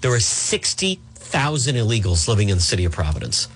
there 0.00 0.12
are 0.12 0.20
60,000 0.20 1.76
illegals 1.76 2.26
living 2.28 2.48
in 2.48 2.56
the 2.56 2.62
city 2.62 2.84
of 2.84 2.92
Providence. 2.92 3.48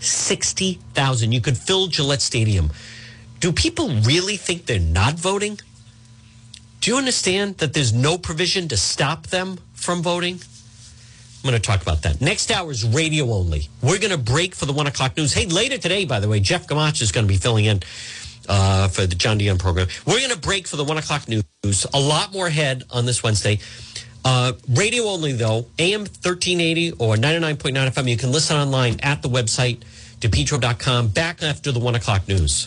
60,000. 0.00 1.32
You 1.32 1.40
could 1.40 1.56
fill 1.56 1.86
Gillette 1.86 2.20
Stadium. 2.20 2.70
Do 3.40 3.52
people 3.52 3.88
really 3.88 4.36
think 4.36 4.66
they're 4.66 4.78
not 4.80 5.14
voting? 5.14 5.60
Do 6.80 6.90
you 6.90 6.98
understand 6.98 7.58
that 7.58 7.72
there's 7.72 7.92
no 7.92 8.18
provision 8.18 8.68
to 8.68 8.76
stop 8.76 9.28
them 9.28 9.58
from 9.74 10.02
voting? 10.02 10.40
I'm 11.46 11.52
going 11.52 11.62
to 11.62 11.64
talk 11.64 11.80
about 11.80 12.02
that. 12.02 12.20
Next 12.20 12.50
hour 12.50 12.72
is 12.72 12.84
radio 12.84 13.30
only. 13.30 13.68
We're 13.80 14.00
going 14.00 14.10
to 14.10 14.18
break 14.18 14.52
for 14.52 14.66
the 14.66 14.72
one 14.72 14.88
o'clock 14.88 15.16
news. 15.16 15.32
Hey, 15.32 15.46
later 15.46 15.78
today, 15.78 16.04
by 16.04 16.18
the 16.18 16.28
way, 16.28 16.40
Jeff 16.40 16.66
Gamach 16.66 17.00
is 17.00 17.12
going 17.12 17.24
to 17.24 17.32
be 17.32 17.38
filling 17.38 17.66
in 17.66 17.82
uh, 18.48 18.88
for 18.88 19.06
the 19.06 19.14
John 19.14 19.38
Dion 19.38 19.56
program. 19.56 19.86
We're 20.04 20.18
going 20.18 20.32
to 20.32 20.38
break 20.38 20.66
for 20.66 20.74
the 20.74 20.82
one 20.82 20.98
o'clock 20.98 21.28
news. 21.28 21.44
A 21.94 22.00
lot 22.00 22.32
more 22.32 22.48
ahead 22.48 22.82
on 22.90 23.06
this 23.06 23.22
Wednesday. 23.22 23.60
Uh, 24.24 24.54
radio 24.68 25.04
only, 25.04 25.34
though, 25.34 25.66
AM 25.78 26.00
1380 26.00 26.94
or 26.98 27.14
99.9 27.14 27.90
FM. 27.90 28.10
You 28.10 28.16
can 28.16 28.32
listen 28.32 28.56
online 28.56 28.98
at 29.04 29.22
the 29.22 29.28
website, 29.28 29.84
depetro.com, 30.18 31.08
back 31.08 31.44
after 31.44 31.70
the 31.70 31.78
one 31.78 31.94
o'clock 31.94 32.26
news. 32.26 32.64